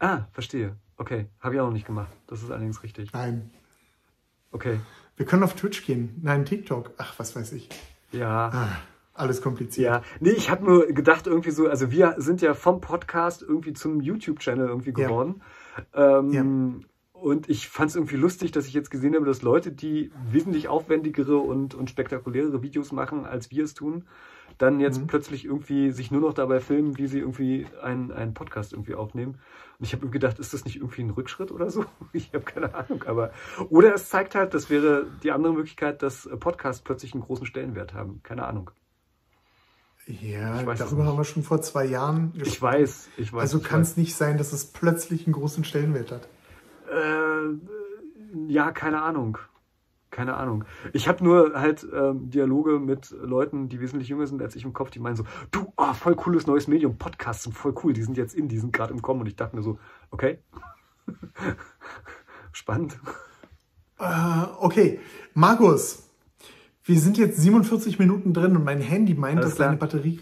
Ah, 0.00 0.22
verstehe. 0.32 0.74
Okay. 0.96 1.26
Habe 1.38 1.54
ich 1.54 1.60
auch 1.60 1.66
noch 1.66 1.72
nicht 1.72 1.86
gemacht. 1.86 2.10
Das 2.26 2.42
ist 2.42 2.50
allerdings 2.50 2.82
richtig. 2.82 3.12
Nein. 3.12 3.50
Okay. 4.50 4.80
Wir 5.16 5.24
können 5.24 5.44
auf 5.44 5.54
Twitch 5.54 5.86
gehen. 5.86 6.18
Nein, 6.22 6.44
TikTok. 6.44 6.90
Ach, 6.98 7.14
was 7.18 7.36
weiß 7.36 7.52
ich. 7.52 7.68
Ja. 8.10 8.48
Ah, 8.52 8.68
alles 9.14 9.42
kompliziert. 9.42 9.86
Ja, 9.86 10.02
nee, 10.20 10.30
ich 10.30 10.50
habe 10.50 10.64
nur 10.64 10.86
gedacht, 10.86 11.26
irgendwie 11.26 11.50
so, 11.50 11.68
also 11.68 11.90
wir 11.90 12.14
sind 12.18 12.40
ja 12.42 12.54
vom 12.54 12.80
Podcast 12.80 13.42
irgendwie 13.42 13.72
zum 13.72 14.00
YouTube-Channel 14.00 14.68
irgendwie 14.68 14.90
Ja. 14.96 15.08
geworden. 15.08 15.42
Ähm, 15.94 16.84
Und 17.14 17.48
ich 17.48 17.68
fand 17.68 17.90
es 17.90 17.94
irgendwie 17.94 18.16
lustig, 18.16 18.50
dass 18.50 18.66
ich 18.66 18.74
jetzt 18.74 18.90
gesehen 18.90 19.14
habe, 19.14 19.24
dass 19.24 19.42
Leute, 19.42 19.70
die 19.70 20.10
wesentlich 20.32 20.66
aufwendigere 20.66 21.36
und, 21.36 21.72
und 21.72 21.88
spektakulärere 21.88 22.62
Videos 22.62 22.90
machen, 22.90 23.24
als 23.26 23.52
wir 23.52 23.62
es 23.62 23.74
tun, 23.74 24.06
dann 24.58 24.80
jetzt 24.80 25.00
Mhm. 25.00 25.06
plötzlich 25.06 25.44
irgendwie 25.44 25.92
sich 25.92 26.10
nur 26.10 26.20
noch 26.20 26.34
dabei 26.34 26.58
filmen, 26.58 26.98
wie 26.98 27.06
sie 27.06 27.20
irgendwie 27.20 27.66
einen, 27.80 28.10
einen 28.10 28.34
Podcast 28.34 28.72
irgendwie 28.72 28.96
aufnehmen. 28.96 29.38
Und 29.78 29.84
ich 29.86 29.92
habe 29.92 30.08
gedacht, 30.08 30.40
ist 30.40 30.52
das 30.52 30.64
nicht 30.64 30.76
irgendwie 30.76 31.02
ein 31.02 31.10
Rückschritt 31.10 31.52
oder 31.52 31.70
so? 31.70 31.84
Ich 32.12 32.32
habe 32.34 32.44
keine 32.44 32.74
Ahnung. 32.74 33.04
Aber 33.06 33.30
oder 33.70 33.94
es 33.94 34.08
zeigt 34.08 34.34
halt, 34.34 34.52
das 34.52 34.68
wäre 34.68 35.06
die 35.22 35.30
andere 35.30 35.52
Möglichkeit, 35.54 36.02
dass 36.02 36.28
Podcasts 36.40 36.82
plötzlich 36.82 37.14
einen 37.14 37.22
großen 37.22 37.46
Stellenwert 37.46 37.94
haben. 37.94 38.20
Keine 38.24 38.44
Ahnung. 38.48 38.72
Ja, 40.20 40.62
darüber 40.62 40.72
nicht. 40.74 40.82
haben 40.82 41.16
wir 41.16 41.24
schon 41.24 41.42
vor 41.42 41.62
zwei 41.62 41.86
Jahren 41.86 42.32
Ich 42.36 42.60
weiß, 42.60 43.08
ich 43.16 43.32
weiß. 43.32 43.40
Also 43.40 43.60
kann 43.60 43.80
es 43.80 43.96
nicht 43.96 44.14
sein, 44.14 44.36
dass 44.36 44.52
es 44.52 44.66
plötzlich 44.66 45.26
einen 45.26 45.32
großen 45.32 45.64
Stellenwert 45.64 46.12
hat. 46.12 46.28
Äh, 46.90 48.52
ja, 48.52 48.72
keine 48.72 49.00
Ahnung. 49.02 49.38
Keine 50.10 50.34
Ahnung. 50.36 50.64
Ich 50.92 51.08
habe 51.08 51.24
nur 51.24 51.58
halt 51.58 51.86
ähm, 51.94 52.28
Dialoge 52.28 52.78
mit 52.78 53.10
Leuten, 53.12 53.70
die 53.70 53.80
wesentlich 53.80 54.10
jünger 54.10 54.26
sind 54.26 54.42
als 54.42 54.54
ich 54.54 54.64
im 54.64 54.74
Kopf, 54.74 54.90
die 54.90 54.98
meinen 54.98 55.16
so, 55.16 55.24
du, 55.50 55.72
oh, 55.78 55.94
voll 55.94 56.14
cooles 56.16 56.46
neues 56.46 56.68
Medium, 56.68 56.98
Podcasts 56.98 57.44
sind 57.44 57.54
voll 57.54 57.74
cool, 57.82 57.94
die 57.94 58.02
sind 58.02 58.18
jetzt 58.18 58.34
in, 58.34 58.48
die 58.48 58.58
sind 58.58 58.74
gerade 58.74 58.92
im 58.92 59.00
Kommen 59.00 59.20
und 59.20 59.26
ich 59.26 59.36
dachte 59.36 59.56
mir 59.56 59.62
so, 59.62 59.78
okay. 60.10 60.38
Spannend. 62.52 62.98
Äh, 63.98 64.44
okay, 64.58 65.00
Markus, 65.32 66.10
wir 66.84 66.98
sind 66.98 67.16
jetzt 67.18 67.38
47 67.38 67.98
Minuten 67.98 68.32
drin 68.34 68.56
und 68.56 68.64
mein 68.64 68.80
Handy 68.80 69.14
meint, 69.14 69.36
Alles 69.38 69.50
dass 69.50 69.56
klar. 69.56 69.68
seine, 69.68 69.78
Batterie, 69.78 70.18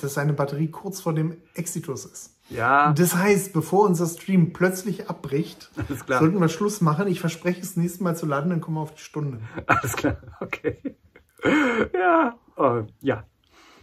dass 0.00 0.14
seine 0.14 0.32
Batterie 0.32 0.68
kurz 0.68 1.00
vor 1.00 1.12
dem 1.14 1.36
Exitus 1.54 2.04
ist. 2.04 2.32
Ja, 2.48 2.92
Das 2.92 3.16
heißt, 3.16 3.52
bevor 3.52 3.86
unser 3.86 4.06
Stream 4.06 4.52
plötzlich 4.52 5.10
abbricht, 5.10 5.70
sollten 6.06 6.40
wir 6.40 6.48
Schluss 6.48 6.80
machen. 6.80 7.08
Ich 7.08 7.18
verspreche 7.20 7.60
es 7.60 7.76
nächstes 7.76 8.00
Mal 8.00 8.16
zu 8.16 8.24
laden, 8.26 8.50
dann 8.50 8.60
kommen 8.60 8.76
wir 8.76 8.82
auf 8.82 8.94
die 8.94 9.00
Stunde. 9.02 9.38
alles 9.66 9.94
klar, 9.96 10.16
okay. 10.40 10.78
Ja, 11.92 12.36
oh, 12.56 12.82
ja. 13.00 13.24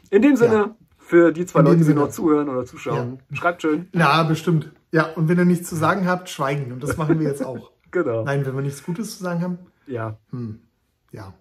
In 0.10 0.22
dem 0.22 0.36
Sinne, 0.36 0.54
Ja. 0.56 0.76
für 0.98 1.32
die 1.34 1.46
zwei 1.46 1.62
Leute, 1.62 1.78
die 1.78 1.84
Sinne. 1.84 2.02
noch 2.02 2.10
zuhören 2.10 2.48
oder 2.50 2.66
zuschauen, 2.66 3.20
schreibt 3.34 3.62
schön. 3.64 3.88
Na, 3.94 4.24
bestimmt. 4.24 4.72
Ja, 4.92 5.08
und 5.16 5.28
wenn 5.28 5.38
ihr 5.40 5.46
nichts 5.46 5.68
zu 5.70 5.76
sagen 5.76 6.08
habt, 6.08 6.30
schweigen. 6.30 6.72
Und 6.72 6.84
das 6.84 6.98
machen 6.98 7.20
wir 7.20 7.28
jetzt 7.28 7.44
auch. 7.46 7.72
Genau. 7.92 8.24
Nein, 8.24 8.44
wenn 8.44 8.56
wir 8.56 8.64
nichts 8.64 8.84
Gutes 8.84 9.18
zu 9.20 9.24
sagen 9.24 9.44
haben, 9.44 9.60
Ja. 9.86 10.18
ja. 11.12 11.32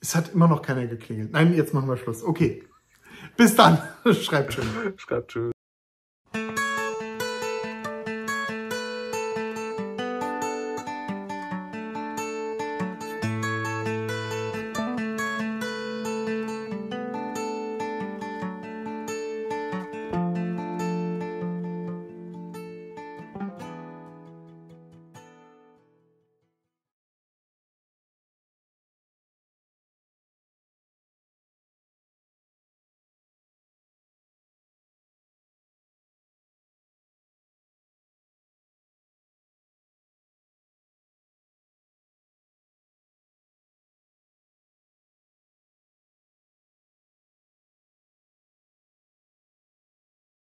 Es 0.00 0.14
hat 0.14 0.32
immer 0.32 0.48
noch 0.48 0.62
keiner 0.62 0.86
geklingelt. 0.86 1.32
Nein, 1.32 1.54
jetzt 1.54 1.74
machen 1.74 1.88
wir 1.88 1.96
Schluss. 1.96 2.22
Okay. 2.22 2.64
Bis 3.36 3.56
dann. 3.56 3.78
Schreibt 4.12 4.54
schön. 4.54 4.66
Schreibt 4.96 5.32
schön. 5.32 5.52